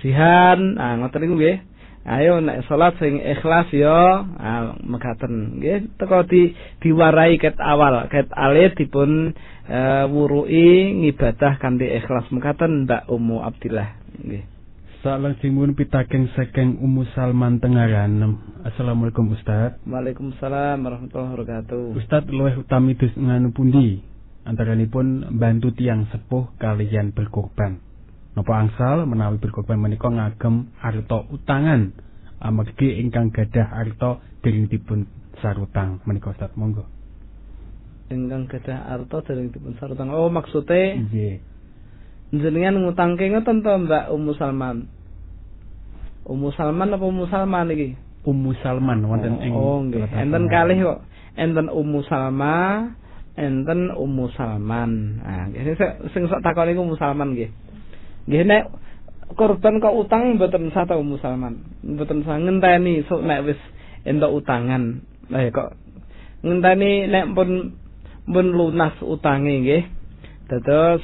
Jihan, 0.00 0.80
ah 0.80 0.96
ngoten 0.96 1.20
niku 1.24 1.36
nggih. 1.36 1.75
Ayo 2.06 2.38
nek 2.38 2.62
salat 2.70 2.94
sing 3.02 3.18
ikhlas 3.18 3.66
yo 3.74 3.90
ah, 4.38 4.78
mekaten 4.78 5.58
nggih 5.58 5.98
teko 5.98 6.22
di 6.22 6.54
diwarai 6.78 7.34
ket 7.34 7.58
awal 7.58 8.06
ket 8.06 8.30
alit 8.30 8.78
dipun 8.78 9.34
uh, 9.66 10.06
wurui 10.06 11.02
ngibadah 11.02 11.58
kanthi 11.58 11.90
ikhlas 11.98 12.30
mekaten 12.30 12.86
Mbak 12.86 13.10
Ummu 13.10 13.42
Abdillah 13.42 13.88
nggih. 14.22 14.46
Salajengipun 15.02 15.74
pitaken 15.74 16.30
saking 16.34 16.82
Ummu 16.82 17.06
Salman 17.14 17.58
Tengaran. 17.62 18.38
Assalamualaikum 18.62 19.30
Ustaz. 19.34 19.78
Waalaikumsalam 19.86 20.82
warahmatullahi 20.82 21.30
wabarakatuh. 21.30 21.94
Ustaz 21.94 22.22
luwih 22.30 22.58
utami 22.58 22.94
dus 22.94 23.14
nganu 23.18 23.50
pundi 23.50 24.02
antaranipun 24.46 25.30
bantu 25.38 25.74
tiang 25.74 26.06
sepuh 26.10 26.54
kalian 26.58 27.14
berkorban. 27.14 27.85
Napa 28.36 28.52
angsal 28.52 29.08
menawi 29.08 29.40
berkorban 29.40 29.80
menika 29.80 30.12
ngagem 30.12 30.68
arta 30.76 31.24
utangan 31.32 31.88
amargi 32.36 33.00
ingkang 33.00 33.32
gadah 33.32 33.64
arta 33.72 34.20
dereng 34.44 34.68
dipun 34.68 35.08
sarutang 35.40 36.04
menika 36.04 36.36
Ustaz 36.36 36.52
monggo. 36.52 36.84
Ingkang 38.12 38.44
gadah 38.44 38.92
arta 38.92 39.24
dereng 39.24 39.48
dipun 39.48 39.72
sarutang. 39.80 40.12
Oh 40.12 40.28
maksude 40.28 41.00
Nggih. 41.08 41.40
jenengan 42.36 42.76
ngutangke 42.76 43.24
ngoten 43.24 43.64
to 43.64 43.72
Mbak 43.72 44.12
Ummu 44.12 44.32
Salman. 44.36 44.84
Ummu 46.28 46.52
Salman 46.52 46.92
apa 46.92 47.04
Ummu 47.08 47.24
Salman 47.32 47.72
iki? 47.72 47.96
Ummu 48.28 48.52
Salman 48.60 49.00
wonten 49.08 49.40
ing 49.40 49.56
Oh 49.56 49.80
nggih. 49.80 50.12
Enten 50.12 50.44
kalih 50.52 50.76
kok. 50.84 51.00
Enten 51.40 51.72
Ummu 51.72 52.04
Salma, 52.04 52.92
enten 53.32 53.96
Ummu 53.96 54.28
Salman. 54.36 55.24
Ah, 55.24 55.48
nggih 55.48 55.72
sing 56.12 56.28
sok 56.28 56.44
takon 56.44 56.68
niku 56.68 56.84
Ummu 56.84 57.00
Salman 57.00 57.32
nggih. 57.32 57.48
Nggih 58.26 58.44
nek 58.46 58.64
korban 59.38 59.78
kok 59.78 59.96
utang 59.96 60.38
mboten 60.38 60.70
sah 60.70 60.86
ta 60.86 60.98
Ummu 60.98 61.18
Salman. 61.22 61.62
Mboten 61.82 62.22
sah 62.26 62.38
ngenteni 62.38 63.06
sok 63.06 63.22
nek 63.22 63.42
wis 63.46 63.60
entuk 64.06 64.34
utangan. 64.42 65.02
Lah 65.30 65.42
kok 65.50 65.74
ngenteni 66.42 67.10
nek 67.10 67.32
pun 67.34 67.74
pun 68.26 68.46
lunas 68.50 68.94
utange 69.02 69.54
nggih. 69.62 69.84
Dados 70.46 71.02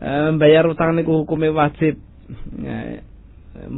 eh, 0.00 0.30
bayar 0.36 0.68
utang 0.68 0.96
niku 0.96 1.24
hukume 1.24 1.52
wajib. 1.52 2.00
Eh, 2.64 3.00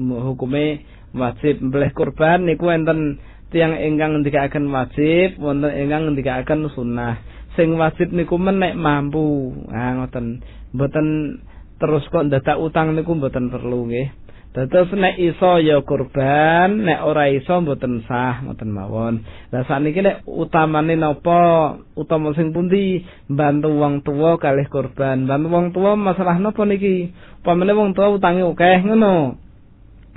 hukume 0.06 0.82
wajib 1.16 1.62
mbelih 1.64 1.90
kurban 1.96 2.44
niku 2.44 2.68
enten 2.70 3.18
tiang 3.54 3.78
ingkang 3.78 4.18
ngendikaken 4.18 4.68
wajib 4.68 5.38
wonten 5.38 5.70
ingkang 5.70 6.10
ngendikaken 6.10 6.66
sunnah 6.74 7.22
sing 7.54 7.78
wajib 7.78 8.12
niku 8.12 8.36
menek 8.36 8.76
mampu 8.76 9.54
ah 9.72 9.96
ngoten 10.02 10.44
mboten 10.76 11.40
terus 11.76 12.04
kok 12.08 12.26
ndadak 12.26 12.56
utang 12.60 12.96
niku 12.96 13.12
mboten 13.16 13.52
perlu 13.52 13.88
nggih 13.88 14.26
Dados 14.56 14.88
nek 14.88 15.20
iso 15.20 15.60
ya 15.60 15.84
kurban, 15.84 16.88
nek 16.88 17.04
ora 17.04 17.28
iso 17.28 17.60
mboten 17.60 18.00
sah, 18.08 18.40
ngoten 18.40 18.72
mawon. 18.72 19.20
Lah 19.52 19.68
sakniki 19.68 20.00
nek 20.00 20.24
utamane 20.24 20.96
napa? 20.96 21.76
Utama 21.92 22.32
sing 22.32 22.56
pundi? 22.56 23.04
Bantu 23.28 23.76
wong 23.76 24.00
tuwa 24.00 24.40
kalih 24.40 24.64
kurban. 24.72 25.28
Bantu 25.28 25.52
wong 25.52 25.76
tuwa 25.76 25.92
masalah 26.00 26.40
napa 26.40 26.64
niki? 26.64 27.12
Pamane 27.44 27.76
wong 27.76 27.92
tuwa 27.92 28.16
utange 28.16 28.48
akeh 28.48 28.80
ngono. 28.88 29.36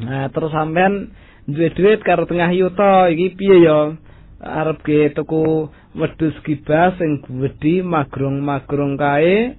Nah, 0.07 0.31
terus 0.31 0.55
sampean 0.55 1.11
duwe 1.43 1.75
duit 1.75 1.99
karo 2.07 2.23
tengah 2.23 2.47
yuta 2.55 3.11
iki 3.11 3.35
piye 3.35 3.67
ya? 3.67 3.91
Arep 4.39 4.87
ge 4.87 5.11
tuku 5.19 5.67
wedhus 5.99 6.39
gibas 6.47 6.95
sing 6.95 7.19
gedhi 7.27 7.83
magrung-magrung 7.83 8.95
kae 8.95 9.58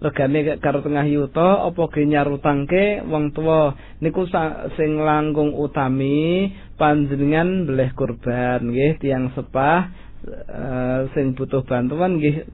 regane 0.00 0.60
karo 0.60 0.84
tengah 0.84 1.06
yuta 1.08 1.66
apa 1.68 1.82
ge 1.92 2.04
nyarutangke? 2.04 3.04
Wong 3.08 3.32
tuwa 3.32 3.72
niku 4.04 4.28
sing 4.76 5.00
langkung 5.00 5.56
utami 5.56 6.52
panjenengan 6.76 7.64
beleh 7.64 7.90
kurban 7.96 8.72
nggih 8.72 9.00
tiang 9.00 9.32
sepah 9.32 9.80
uh, 10.28 11.00
sing 11.16 11.32
butuh 11.32 11.64
bantuan 11.64 12.20
nggih 12.20 12.44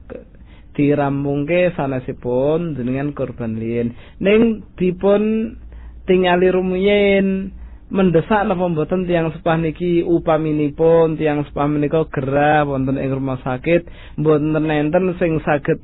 dirampungke 0.73 1.75
sanesipun 1.77 2.73
jenengan 2.73 3.13
kurban 3.13 3.61
liyen 3.61 3.93
ning 4.17 4.65
dipun 4.73 5.53
tingali 6.09 6.49
rumiyin 6.49 7.53
mendesak 7.91 8.47
napa 8.47 8.69
mboten 8.69 9.03
tiang 9.09 9.33
sepah 9.35 9.59
niki 9.59 10.05
upaminipun 10.05 11.19
tiang 11.19 11.43
sepah 11.43 11.67
menika 11.67 12.07
gerah 12.07 12.63
wonten 12.63 13.01
ing 13.01 13.11
rumah 13.11 13.41
sakit. 13.43 13.87
Mboten 14.21 14.55
enten 14.55 15.17
sing 15.19 15.41
saged 15.43 15.79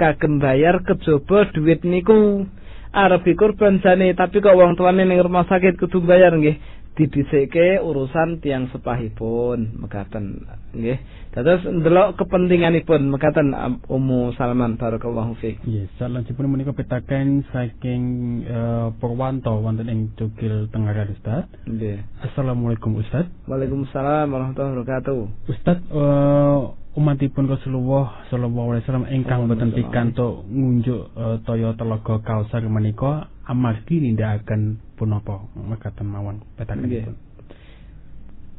kagem 0.00 0.40
bayar 0.40 0.80
kejaba 0.86 1.50
duit 1.52 1.84
niku. 1.84 2.48
Arep 2.94 3.26
kurban 3.34 3.82
jane 3.82 4.14
tapi 4.14 4.38
kok 4.38 4.54
wong 4.54 4.78
tuane 4.78 5.02
ning 5.02 5.18
rumah 5.18 5.42
sakit 5.50 5.74
kudu 5.82 5.98
bayar 6.06 6.30
nggih 6.38 6.54
didhisike 6.94 7.82
urusan 7.82 8.38
tiang 8.38 8.70
sepahipun 8.70 9.82
mekaten 9.82 10.46
nggih. 10.74 10.98
Dados 11.34 11.66
ndelok 11.66 12.14
kepentinganipun 12.14 13.10
mekaten 13.10 13.50
Ummu 13.90 14.38
Salman 14.38 14.78
barakallahu 14.78 15.34
fiik. 15.42 15.58
Nggih 15.66 15.90
salajengipun 15.98 16.46
menika 16.46 16.70
pitaken 16.70 17.42
saking 17.50 18.02
uh, 18.46 18.94
Purwanto 19.02 19.58
wonten 19.58 19.90
ing 19.90 20.14
Cukil 20.14 20.70
Tengaran 20.70 21.10
Ustaz. 21.10 21.50
Nggih. 21.66 21.98
Assalamualaikum 22.22 22.94
Ustaz. 23.02 23.26
Waalaikumsalam 23.50 24.30
warahmatullahi 24.30 24.74
wabarakatuh. 24.78 25.20
Ustaz 25.50 25.78
uh, 25.90 26.78
umatipun 26.94 27.50
Rasulullah 27.50 28.22
sallallahu 28.30 28.70
alaihi 28.70 28.82
wasallam 28.86 29.06
ingkang 29.10 29.50
boten 29.50 29.74
pikantuk 29.74 30.46
ngunjuk 30.46 31.10
uh, 31.18 31.42
toya 31.42 31.74
telaga 31.74 32.22
Kausar 32.22 32.62
menika 32.70 33.33
amargi 33.44 34.00
nindakaken 34.00 34.80
punapa 34.96 35.44
mekaten 35.56 36.08
mawon 36.08 36.40
petakenipun. 36.56 37.16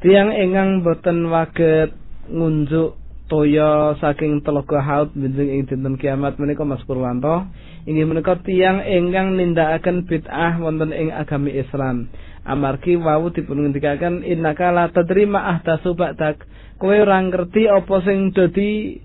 Tiang 0.03 0.29
ingkang 0.29 0.85
boten 0.85 1.31
waget 1.33 1.95
ngunjuk 2.29 2.99
toya 3.25 3.97
saking 3.97 4.45
telaga 4.45 4.81
Haud 4.85 5.17
benjing 5.17 5.49
ing 5.49 5.61
dinten 5.65 5.97
kiamat 5.97 6.37
menika 6.37 6.61
Mas 6.61 6.85
Purwanto 6.85 7.49
inggih 7.89 8.05
menika 8.05 8.37
tiang 8.45 8.85
ingkang 8.85 9.33
nindakaken 9.33 10.05
bid'ah 10.05 10.61
wonten 10.61 10.93
ing 10.93 11.09
agami 11.09 11.57
Islam. 11.57 12.09
Amargi 12.45 12.93
wau 12.93 13.33
dipun 13.33 13.65
ngendikaken 13.65 14.21
innaka 14.21 14.69
la 14.69 14.93
tadrima 14.93 15.57
ahdasu 15.57 15.97
ba'dak 15.97 16.45
kowe 16.77 16.93
ora 16.93 17.17
ngerti 17.25 17.65
apa 17.65 17.95
sing 18.05 18.29
dadi 18.37 19.01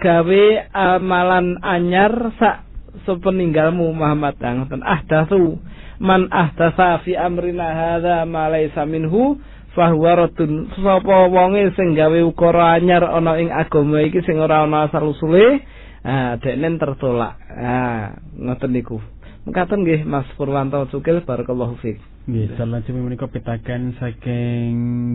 gawe 0.00 0.44
amalan 0.72 1.60
anyar 1.60 2.32
sak 2.40 2.69
sepeninggalmu 3.06 3.92
Muhammad 3.94 4.36
ngoten 4.40 4.82
ahdatsu 4.82 5.58
man 6.00 6.26
ahdasa 6.32 7.04
fi 7.04 7.16
amrina 7.16 7.68
hadza 7.76 8.24
ma 8.24 8.48
laysa 8.48 8.88
minhu 8.88 9.36
fahuwa 9.76 10.26
radun 10.26 10.66
sapa 10.74 11.28
wonge 11.30 11.70
sing 11.78 11.94
gawe 11.94 12.18
ukara 12.26 12.80
anyar 12.80 13.04
ana 13.06 13.38
ing 13.38 13.52
agama 13.52 14.02
iki 14.02 14.24
sing 14.26 14.40
ora 14.42 14.66
ana 14.66 14.88
asal 14.90 15.14
usule 15.14 15.62
ah 16.02 16.34
dekne 16.40 16.80
tertolak 16.80 17.38
ah 17.54 18.18
ngoten 18.34 18.70
niku 18.74 18.98
mekaten 19.46 19.84
nggih 19.86 20.02
Mas 20.04 20.26
Purwanto 20.36 20.84
Cukil 20.90 21.22
barakallahu 21.24 21.78
fiik 21.80 22.00
Nggih, 22.30 22.52
salajengipun 22.54 23.10
menika 23.10 23.26
pitaken 23.32 23.96
saking 23.96 24.70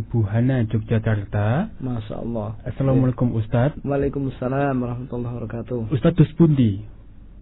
Buhana 0.10 0.65
Yogyakarta. 0.68 1.72
Masyaallah. 1.80 2.60
Assalamualaikum 2.65 3.30
Ustaz. 3.39 3.77
Waalaikumsalam 3.85 4.73
warahmatullahi 4.73 5.34
wabarakatuh. 5.38 5.95
Ustaz 5.95 6.11
dus 6.18 6.34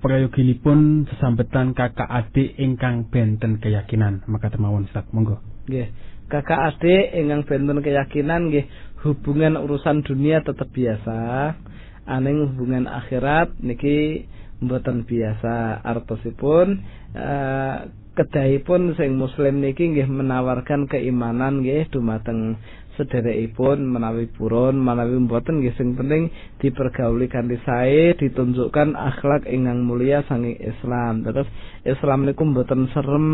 Prayoginipun 0.04 1.08
sesambetan 1.08 1.72
kakak 1.72 2.12
adik 2.12 2.60
ingkang 2.60 3.08
benten 3.08 3.64
keyakinan, 3.64 4.20
maka 4.28 4.52
temawon 4.52 4.84
Ustaz, 4.92 5.08
monggo. 5.16 5.40
Nggih. 5.72 5.96
Kakak 6.28 6.76
adik 6.76 7.16
ingkang 7.16 7.48
benten 7.48 7.80
keyakinan 7.80 8.52
nggih 8.52 8.68
hubungan 9.08 9.56
urusan 9.64 10.04
dunia 10.04 10.44
tetap 10.44 10.68
biasa. 10.76 11.56
Aning 12.04 12.52
hubungan 12.52 12.84
akhirat 12.84 13.56
niki 13.64 14.28
mboten 14.60 15.08
biasa 15.08 15.80
artosipun 15.88 16.84
uh, 17.16 17.88
kedahipun 18.14 18.94
sing 19.00 19.16
muslim 19.16 19.64
niki 19.64 19.88
nggih 19.88 20.06
menawarkan 20.06 20.86
keimanan 20.86 21.64
nggih 21.64 21.88
dumateng 21.90 22.60
sederekipun 22.94 23.82
menawi 23.90 24.30
purun 24.30 24.78
menawi 24.78 25.18
mboten 25.18 25.62
nggih 25.62 25.74
sing 25.74 25.98
penting 25.98 26.30
dipergauli 26.62 27.26
kanthi 27.26 27.58
sae 27.66 28.14
ditunjukkan 28.18 28.94
akhlak 28.94 29.50
ingkang 29.50 29.82
mulia 29.86 30.22
sangi 30.30 30.54
Islam. 30.62 31.26
Terus 31.26 31.50
Islam 31.84 32.30
niku 32.30 32.46
mboten 32.46 32.90
serem 32.94 33.28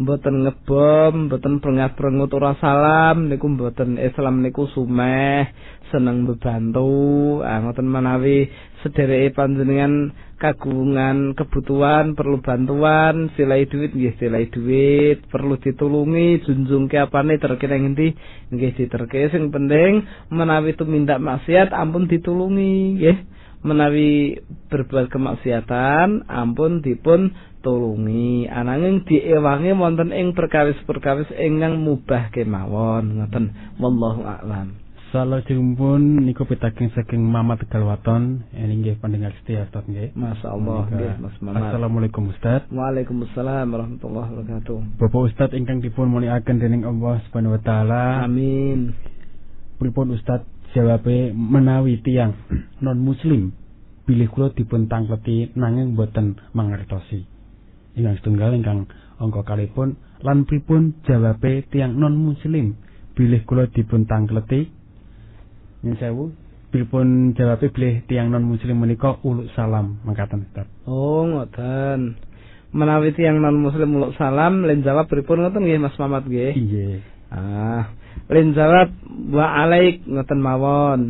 mboten 0.00 0.44
ngebom 0.44 1.32
mboten 1.32 1.64
prengat-prengut 1.64 2.30
ora 2.36 2.52
salam 2.60 3.32
niku 3.32 3.48
mboten. 3.48 3.96
Islam 3.96 4.44
niku 4.44 4.68
sumeh 4.68 5.48
seneng 5.88 6.28
bebantu 6.28 7.40
ah 7.46 7.62
ngoten 7.64 7.88
menawi 7.88 8.50
sedereke 8.84 9.32
panjenengan 9.32 10.12
kagungan 10.44 11.32
kebutuhan 11.32 12.12
perlu 12.12 12.44
bantuan 12.44 13.32
silai 13.32 13.64
duit 13.64 13.96
nggih 13.96 14.12
silai 14.20 14.44
duit 14.52 15.24
perlu 15.32 15.56
ditulungi 15.56 16.44
junjung 16.44 16.84
ke 16.84 17.00
apane 17.00 17.40
terkira 17.40 17.80
ngendi? 17.80 18.12
Nggih 18.52 18.76
diterke. 18.76 19.32
Sing 19.32 19.48
penting 19.48 20.04
menawi 20.28 20.76
tumindak 20.76 21.16
maksiat 21.24 21.72
ampun 21.72 22.12
ditulungi 22.12 23.00
nggih. 23.00 23.18
Menawi 23.64 24.36
berbuat 24.68 25.08
kemaksiatan 25.08 26.28
ampun 26.28 26.84
dipun 26.84 27.32
tulungi. 27.64 28.44
Ananging 28.44 29.08
diewangi 29.08 29.72
wonten 29.72 30.12
ing 30.12 30.36
perkawis-perkawis 30.36 31.32
ingkang 31.40 31.80
mubah 31.80 32.28
kemawon. 32.28 33.16
Ngoten. 33.16 33.44
Wallahu 33.80 34.20
a'lam 34.28 34.83
Salajengipun 35.14 36.26
niku 36.26 36.42
pitaking 36.42 36.90
saking 36.90 37.22
Mamat 37.22 37.62
Tegalwaton 37.62 38.50
inggih 38.50 38.98
pendengar 38.98 39.30
setia 39.38 39.62
Ustaz 39.62 39.86
nggih. 39.86 40.10
Masyaallah 40.10 40.90
nggih 40.90 41.12
Mas 41.22 41.38
Mamat. 41.38 41.70
Assalamualaikum 41.70 42.34
Ustaz. 42.34 42.66
Waalaikumsalam 42.66 43.62
warahmatullahi 43.70 44.28
wabarakatuh. 44.34 44.98
Bapak 44.98 45.22
Ustaz 45.30 45.54
ingkang 45.54 45.86
dipun 45.86 46.10
mulyakaken 46.10 46.58
dening 46.58 46.82
Allah 46.82 47.22
Subhanahu 47.30 47.54
wa 47.54 47.62
taala. 47.62 48.26
Amin. 48.26 48.90
Pripun 49.78 50.18
Ustaz 50.18 50.42
jawabe 50.74 51.30
menawi 51.30 52.02
tiang 52.02 52.34
non 52.82 52.98
muslim 52.98 53.54
bilih 54.10 54.26
kula 54.34 54.50
dipun 54.50 54.90
tangkleti 54.90 55.54
nanging 55.54 55.94
boten 55.94 56.42
mangertosi. 56.58 57.22
Ingkang 57.94 58.18
setunggal 58.18 58.50
ingkang 58.50 58.90
angka 59.22 59.46
kalipun 59.46 59.94
lan 60.26 60.42
pripun 60.42 60.98
jawabe 61.06 61.62
tiang 61.70 61.94
non 62.02 62.18
muslim 62.18 62.74
bilih 63.14 63.46
kula 63.46 63.70
dipun 63.70 64.10
tangkleti 64.10 64.82
Nyun 65.84 65.96
sewu. 66.00 66.24
Pripun 66.72 67.36
jawab 67.38 67.62
bilih 67.70 68.02
tiang 68.10 68.34
non 68.34 68.42
muslim 68.42 68.82
menika 68.82 69.20
uluk 69.22 69.46
salam 69.54 70.02
mangkatan 70.02 70.42
Ustaz. 70.48 70.66
Oh, 70.88 71.22
ngoten. 71.22 72.18
Menawi 72.74 73.14
tiang 73.14 73.38
non 73.38 73.60
muslim 73.60 73.94
uluk 73.94 74.16
salam 74.18 74.66
len 74.66 74.82
jawab 74.82 75.06
pripun 75.06 75.44
ngoten 75.44 75.62
nggih 75.62 75.78
Mas 75.78 75.94
Mamat 76.00 76.26
nggih. 76.26 76.56
Nggih. 76.56 76.98
Ah, 77.30 77.94
len 78.26 78.56
jawab 78.56 78.90
wa 79.30 79.46
alaik 79.60 80.02
ngoten 80.08 80.40
mawon. 80.40 81.00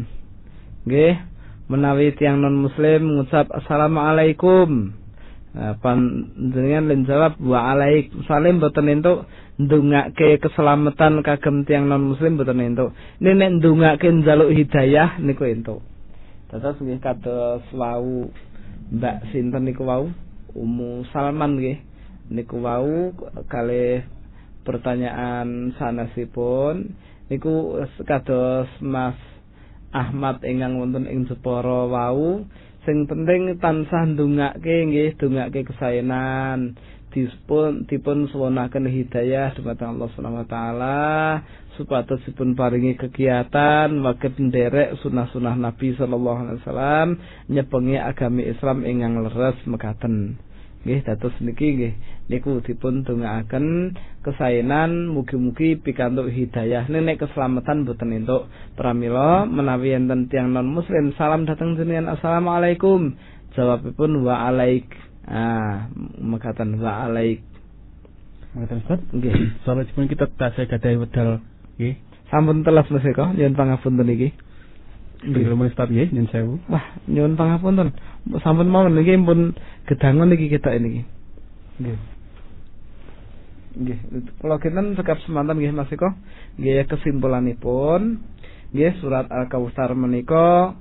Nggih. 0.84 1.22
Menawi 1.70 2.12
tiang 2.18 2.44
non 2.44 2.60
muslim 2.60 3.16
ngucap 3.16 3.48
assalamualaikum. 3.48 4.92
Nah, 5.54 5.78
panjenengan 5.78 6.90
len 6.90 7.06
jawab 7.06 7.38
wa 7.40 7.72
alaik 7.72 8.10
salim 8.26 8.58
boten 8.58 8.90
entuk 8.90 9.30
ndongake 9.54 10.42
keselamatan 10.42 11.22
kagem 11.22 11.62
tiang 11.62 11.86
non 11.86 12.10
muslim 12.14 12.34
boten 12.34 12.58
entuk. 12.60 12.90
Nek 13.22 13.34
nek 13.38 13.50
ndongake 13.62 14.10
njaluk 14.10 14.50
hidayah 14.50 15.18
niku 15.22 15.46
entuk. 15.46 15.80
Dados 16.50 16.78
nggih 16.78 17.00
kados 17.02 17.62
wau 17.74 18.30
Mbak 18.84 19.32
sinten 19.32 19.64
niku 19.64 19.86
wau 19.88 20.10
Ummu 20.54 21.06
Salman 21.10 21.58
nggih. 21.58 21.78
Niku 22.30 22.58
wau 22.62 23.14
kali 23.46 24.02
pertanyaan 24.64 25.76
sanesipun 25.76 26.96
niku 27.28 27.78
kados 28.08 28.68
Mas 28.80 29.16
Ahmad 29.94 30.42
ingkang 30.42 30.80
wonten 30.80 31.06
ing 31.06 31.28
Jepara 31.30 31.86
wau 31.86 32.42
sing 32.84 33.06
penting 33.08 33.56
tansah 33.62 34.04
ndongake 34.08 34.88
nggih 34.90 35.14
ndongake 35.16 35.64
kesaenan 35.64 36.74
dipun 37.14 37.86
dipun 37.86 38.26
suwunaken 38.26 38.90
hidayah 38.90 39.54
dumateng 39.54 39.94
Allah 39.94 40.10
Subhanahu 40.10 40.42
wa 40.42 40.48
taala 40.50 40.98
supados 41.78 42.18
dipun 42.26 42.58
paringi 42.58 42.98
kegiatan 42.98 43.86
waket 44.02 44.34
nderek 44.34 44.98
sunah-sunah 44.98 45.54
Nabi 45.54 45.94
sallallahu 45.94 46.38
alaihi 46.42 46.58
wasallam 46.66 47.08
nyepengi 47.46 47.96
agami 48.02 48.42
Islam 48.50 48.82
ingkang 48.82 49.22
leres 49.22 49.58
mekaten. 49.70 50.42
Nggih 50.84 51.00
dados 51.06 51.32
niki 51.40 51.68
nggih 51.80 51.94
niku 52.28 52.60
dipun 52.60 53.06
dongaaken 53.06 53.96
kesaenan 54.20 55.08
mugi-mugi 55.08 55.80
pikantuk 55.80 56.28
hidayah 56.28 56.84
nek 56.90 57.24
keselamatan 57.24 57.88
boten 57.88 58.12
entuk 58.12 58.50
pramila 58.76 59.48
menawi 59.48 59.96
enten 59.96 60.28
tiyang 60.28 60.52
non 60.52 60.66
muslim 60.66 61.14
salam 61.14 61.46
dateng 61.46 61.78
jenengan. 61.78 62.18
Assalamualaikum. 62.18 63.16
Jawabipun 63.54 64.26
wa 64.26 64.50
alaikum 64.50 65.13
Ah, 65.24 65.88
mekatan 66.20 66.76
wa 66.80 67.08
alaik. 67.08 67.40
Mekatan 68.52 68.84
Ustaz? 68.84 69.00
Nggih. 69.10 69.34
Salajengipun 69.64 70.06
kita 70.12 70.28
tasih 70.36 70.68
gadahi 70.68 71.00
wedal 71.00 71.40
nggih. 71.80 71.96
Sampun 72.28 72.60
telas 72.64 72.88
Mas 72.92 73.04
Eko, 73.04 73.32
nyuwun 73.32 73.56
pangapunten 73.56 74.08
iki. 74.12 74.36
Nggih, 75.24 75.44
lumayan 75.48 75.72
Ustaz 75.72 75.88
nggih, 75.88 76.12
nyuwun 76.12 76.28
sewu. 76.28 76.54
Wah, 76.68 76.84
nyuwun 77.08 77.34
pangapunten. 77.40 77.96
Sampun 78.44 78.68
mawon 78.68 78.94
niki 78.94 79.16
pun 79.24 79.56
gedangan 79.88 80.28
niki 80.28 80.52
kita 80.52 80.76
ini. 80.76 81.02
Nggih. 81.80 81.98
Nggih, 83.74 83.98
kula 84.38 84.62
kinten 84.62 84.94
sekap 84.94 85.18
semanten 85.24 85.58
nggih 85.58 85.72
Mas 85.72 85.90
Eko. 85.90 86.12
Nggih 86.60 86.84
kesimpulanipun 86.86 88.20
nggih 88.74 88.98
surat 88.98 89.30
Al-Kautsar 89.30 89.94
menika 89.94 90.74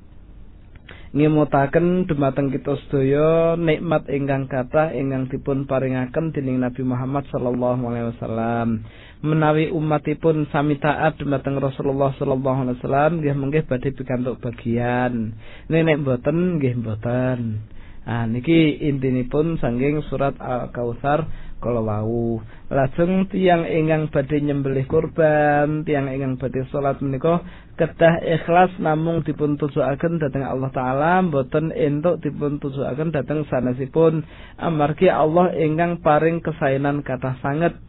ngemutaken 1.13 2.09
dumateng 2.09 2.49
kita 2.49 2.73
sedaya 2.85 3.53
nikmat 3.53 4.09
ingkang 4.09 4.49
kathah 4.49 4.89
ingkang 4.97 5.29
dipun 5.29 5.69
paringaken 5.69 6.33
dening 6.33 6.57
Nabi 6.57 6.81
Muhammad 6.81 7.29
sallallahu 7.29 7.81
alaihi 7.85 8.09
wasallam. 8.17 8.81
Menawi 9.21 9.69
umatipun 9.69 10.49
sami 10.49 10.81
taat 10.81 11.21
dumateng 11.21 11.61
Rasulullah 11.61 12.17
sallallahu 12.17 12.59
alaihi 12.65 12.77
wasallam 12.81 13.11
nggih 13.21 13.35
mengke 13.37 13.61
badhe 13.61 13.93
pikantuk 13.93 14.41
bagian. 14.41 15.37
Nek 15.69 16.01
mboten 16.01 16.57
nggih 16.57 16.81
mboten 16.81 17.61
ah 18.03 18.27
niki 18.27 18.83
intinipun 18.83 19.55
saking 19.59 20.03
surat 20.11 20.35
Al-Kautsar 20.39 21.27
kala 21.63 21.79
wau. 21.79 22.43
Lajeng 22.67 23.31
tiang 23.31 23.63
ingkang 23.63 24.11
badhe 24.11 24.43
nyembelih 24.43 24.83
kurban 24.91 25.87
tiang 25.87 26.11
ingkang 26.11 26.35
badhe 26.35 26.67
salat 26.67 26.99
menika 26.99 27.39
kedah 27.79 28.19
ikhlas 28.19 28.75
namung 28.83 29.23
dipun 29.23 29.55
tujuaken 29.55 30.19
dhateng 30.19 30.43
Allah 30.43 30.69
taala 30.75 31.23
boten 31.23 31.71
entuk 31.71 32.19
dipun 32.19 32.59
tujuaken 32.59 33.15
dhateng 33.15 33.47
sanesipun. 33.47 34.27
Amargi 34.59 35.07
Allah 35.07 35.55
ingkang 35.55 36.03
paring 36.03 36.43
kesaenan 36.43 36.99
kathah 37.07 37.39
sanget 37.39 37.79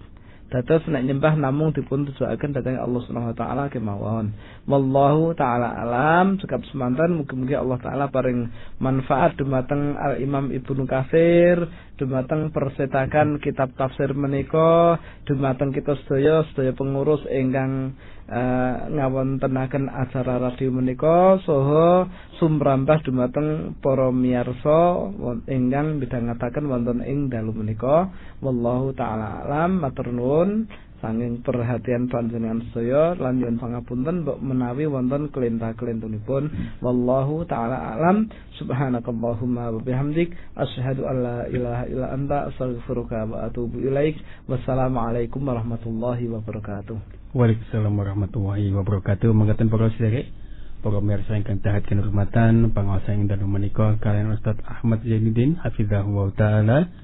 Dados 0.54 0.86
nek 0.86 1.02
nyembah 1.02 1.34
namung 1.34 1.74
dipun 1.74 2.06
tujuaken 2.06 2.54
dhateng 2.54 2.78
Allah 2.78 3.02
Subhanahu 3.02 3.34
wa 3.34 3.38
taala 3.42 3.64
kemawon. 3.66 4.30
Wallahu 4.70 5.34
taala 5.34 5.66
alam. 5.82 6.38
Cekap 6.38 6.62
semanten 6.70 7.18
mugi-mugi 7.18 7.58
Allah 7.58 7.74
taala 7.82 8.06
paring 8.06 8.54
manfaat 8.78 9.34
dumateng 9.34 9.98
Al 9.98 10.22
Imam 10.22 10.54
Ibnu 10.54 10.86
Katsir, 10.86 11.58
dumateng 11.94 12.50
persetakan 12.50 13.38
kitab 13.38 13.70
tafsir 13.78 14.10
menika, 14.18 14.98
dumateng 15.26 15.70
kita 15.70 15.94
sedaya 16.02 16.42
sedaya 16.50 16.74
pengurus 16.74 17.22
ingkang 17.30 17.94
uh, 18.26 18.74
ngawontenaken 18.90 19.86
acara 19.86 20.42
radio 20.42 20.74
menika 20.74 21.38
saha 21.46 22.10
sumrambah 22.42 23.06
dumateng 23.06 23.78
para 23.78 24.10
miyarsa 24.10 25.10
ingkang 25.46 26.02
midhangetaken 26.02 26.66
wonten 26.66 26.98
ing 27.06 27.30
dalu 27.30 27.54
menika. 27.54 28.10
Wallahu 28.42 28.90
taala 28.98 29.46
alam 29.46 29.78
matur 29.78 30.10
nuwun 30.10 30.66
sanging 31.04 31.44
perhatian 31.44 32.08
panjenengan 32.08 32.64
sedaya 32.72 33.12
lan 33.20 33.36
nyuwun 33.36 33.60
pangapunten 33.60 34.24
mbok 34.24 34.40
menawi 34.40 34.88
wonten 34.88 35.28
kelintah-kelintunipun. 35.28 36.48
Wallahu 36.80 37.44
taala 37.44 37.76
alam. 37.92 38.32
Subhanakallahumma 38.56 39.68
wa 39.68 39.80
bihamdik. 39.84 40.32
Asyhadu 40.56 41.04
an 41.04 41.16
la 41.20 41.38
ilaha 41.52 41.84
illa 41.92 42.06
anta 42.08 42.48
astaghfiruka 42.48 43.28
wa 43.28 43.44
atubu 43.44 43.84
ilaik. 43.84 44.16
Wassalamualaikum 44.48 45.44
warahmatullahi 45.44 46.24
wabarakatuh. 46.32 46.96
Waalaikumsalam 47.36 47.92
warahmatullahi 47.92 48.72
wabarakatuh. 48.72 49.28
Mengatakan 49.36 49.68
para 49.68 49.92
sedherek, 49.92 50.32
para 50.80 51.04
pemirsa 51.04 51.36
ingkang 51.36 51.60
dahat 51.60 51.84
kinurmatan, 51.84 52.72
panguasa 52.72 53.12
ing 53.12 53.28
dalem 53.28 53.52
menika 53.52 54.00
kalian 54.00 54.32
Ustaz 54.32 54.56
Ahmad 54.64 55.04
Zainuddin 55.04 55.60
hafizahullah 55.60 56.32
taala. 56.32 57.03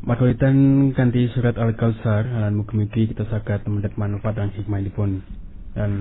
Makawitan 0.00 0.56
kanthi 0.96 1.28
surat 1.36 1.60
Al-Kautsar 1.60 2.24
lan 2.24 2.56
mugi-mugi 2.56 3.12
kita 3.12 3.28
saged 3.28 3.68
mendhet 3.68 4.00
manfaat 4.00 4.32
dan 4.32 4.48
hikmahipun. 4.48 5.20
Dan 5.76 5.92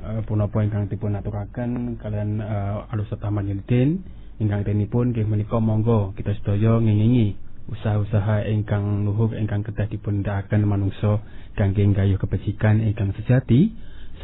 uh, 0.00 0.24
punapa 0.24 0.64
ingkang 0.64 0.88
dipun 0.88 1.12
aturaken 1.12 2.00
kalian 2.00 2.40
uh, 2.40 2.88
Al-Ustaz 2.88 3.20
Ahmad 3.20 3.44
Zainuddin 3.44 4.00
ingkang 4.40 4.64
tenipun 4.64 5.12
nggih 5.12 5.28
menika 5.28 5.60
monggo 5.60 6.16
kita 6.16 6.32
sedaya 6.40 6.80
ngengingi 6.80 7.36
usaha-usaha 7.68 8.48
ingkang 8.48 9.04
luhur 9.04 9.36
ingkang 9.36 9.60
kedah 9.68 9.84
dipundhakaken 9.84 10.64
manungsa 10.64 11.20
kangge 11.52 11.84
gayuh 11.92 12.16
kebajikan 12.16 12.80
ingkang 12.80 13.12
sejati 13.20 13.68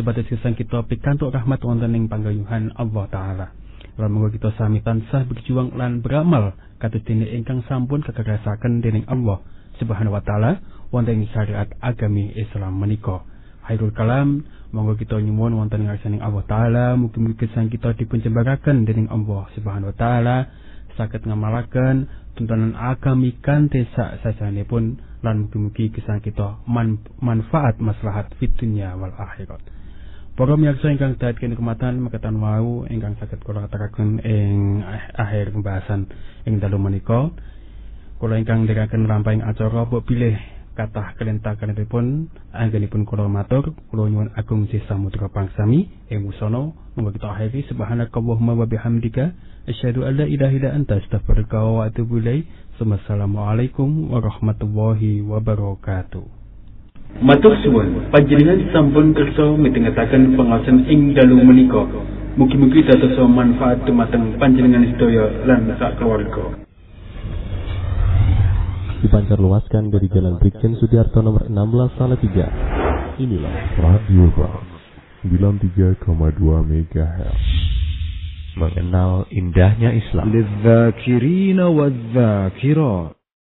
sebatas 0.00 0.24
kesan 0.24 0.56
kita 0.56 0.88
pikantuk 0.88 1.36
rahmat 1.36 1.60
wonten 1.68 1.92
ing 1.92 2.08
panggayuhan 2.08 2.72
Allah 2.80 3.04
taala. 3.12 3.46
Lan 3.98 4.14
kita 4.30 4.54
sami 4.54 4.78
tansah 4.78 5.26
berjuang 5.26 5.74
lan 5.74 5.98
beramal 5.98 6.54
katut 6.78 7.02
dene 7.02 7.26
ingkang 7.34 7.66
sampun 7.66 7.98
kekerasaken 8.06 8.78
dening 8.78 9.02
Allah 9.10 9.42
Subhanahu 9.82 10.14
wa 10.14 10.22
taala 10.22 10.62
wonten 10.94 11.26
syariat 11.34 11.66
agami 11.82 12.30
Islam 12.38 12.78
menika. 12.78 13.26
Hairul 13.66 13.90
kalam 13.90 14.46
monggo 14.70 14.94
kita 14.94 15.18
nyuwun 15.18 15.58
wonten 15.58 15.90
ing 15.90 16.22
Allah 16.22 16.46
taala 16.46 16.94
mugi-mugi 16.94 17.50
kita 17.50 17.98
dipunjembaraken 17.98 18.86
dening 18.86 19.10
Allah 19.10 19.50
Subhanahu 19.58 19.90
wa 19.90 19.96
taala 19.98 20.36
saged 20.94 21.26
ngamalaken 21.26 22.06
tuntunan 22.38 22.78
agami 22.78 23.34
kanthi 23.42 23.82
sak 23.98 24.22
sasanipun 24.22 25.02
lan 25.26 25.50
mugi-mugi 25.50 25.90
kesan 25.90 26.22
kita 26.22 26.62
man 26.70 27.02
manfaat 27.18 27.82
maslahat 27.82 28.30
fit 28.38 28.54
dunya 28.54 28.94
wal 28.94 29.10
akhirat. 29.10 29.77
Para 30.38 30.54
miyarsa 30.54 30.94
ingkang 30.94 31.18
kini 31.18 31.58
kematan 31.58 31.98
makatan 31.98 32.38
wau 32.38 32.86
ingkang 32.86 33.18
saged 33.18 33.42
kula 33.42 33.66
aturaken 33.66 34.22
ing 34.22 34.86
akhir 35.18 35.50
pembahasan 35.50 36.06
ing 36.46 36.62
dalu 36.62 36.78
menika. 36.78 37.34
Kula 38.22 38.38
ingkang 38.38 38.62
ndherekaken 38.62 39.10
rampahing 39.10 39.42
acara 39.42 39.82
mbok 39.82 40.06
pilih 40.06 40.38
kathah 40.78 41.18
kelentah 41.18 41.58
kanipun 41.58 42.30
anggenipun 42.54 43.02
kula 43.02 43.26
matur 43.26 43.74
kula 43.90 44.06
nyuwun 44.06 44.30
agung 44.38 44.70
sih 44.70 44.78
samudra 44.86 45.26
pangsami 45.26 45.90
ing 46.06 46.22
musana 46.22 46.70
monggo 46.94 47.18
kita 47.18 47.34
akhiri 47.34 47.66
subhanakallahumma 47.66 48.62
wa 48.62 48.70
bihamdika 48.70 49.34
asyhadu 49.66 50.06
an 50.06 50.22
la 50.22 50.30
ilaha 50.30 50.54
illa 50.54 50.70
anta 50.70 51.02
astaghfiruka 51.02 51.58
wa 51.66 51.90
atubu 51.90 52.22
ilaik. 52.22 52.46
Wassalamualaikum 52.78 54.14
warahmatullahi 54.14 55.18
wabarakatuh. 55.18 56.37
Matur 57.18 57.50
suwun, 57.66 58.14
panjenengan 58.14 58.62
sampun 58.70 59.10
kersa 59.10 59.50
mitengetaken 59.58 60.38
pengawasan 60.38 60.86
ing 60.86 61.18
dalu 61.18 61.42
menika. 61.42 61.82
Mugi-mugi 62.38 62.86
dados 62.86 63.18
manfaat 63.26 63.82
dumateng 63.82 64.38
panjenengan 64.38 64.86
sedaya 64.94 65.26
lan 65.42 65.66
sak 65.82 65.98
keluarga. 65.98 66.54
Dipancar 69.02 69.42
luaskan 69.42 69.90
dari 69.90 70.06
Jalan 70.06 70.38
Brigjen 70.38 70.78
Sudiarto 70.78 71.18
nomor 71.18 71.50
16 71.50 71.98
Salatiga. 71.98 72.46
Inilah 73.18 73.82
Radio 73.82 74.30
Bang 74.38 74.62
93,2 75.26 76.06
MHz. 76.70 77.42
Mengenal 78.54 79.26
indahnya 79.34 79.90
Islam. 79.90 80.30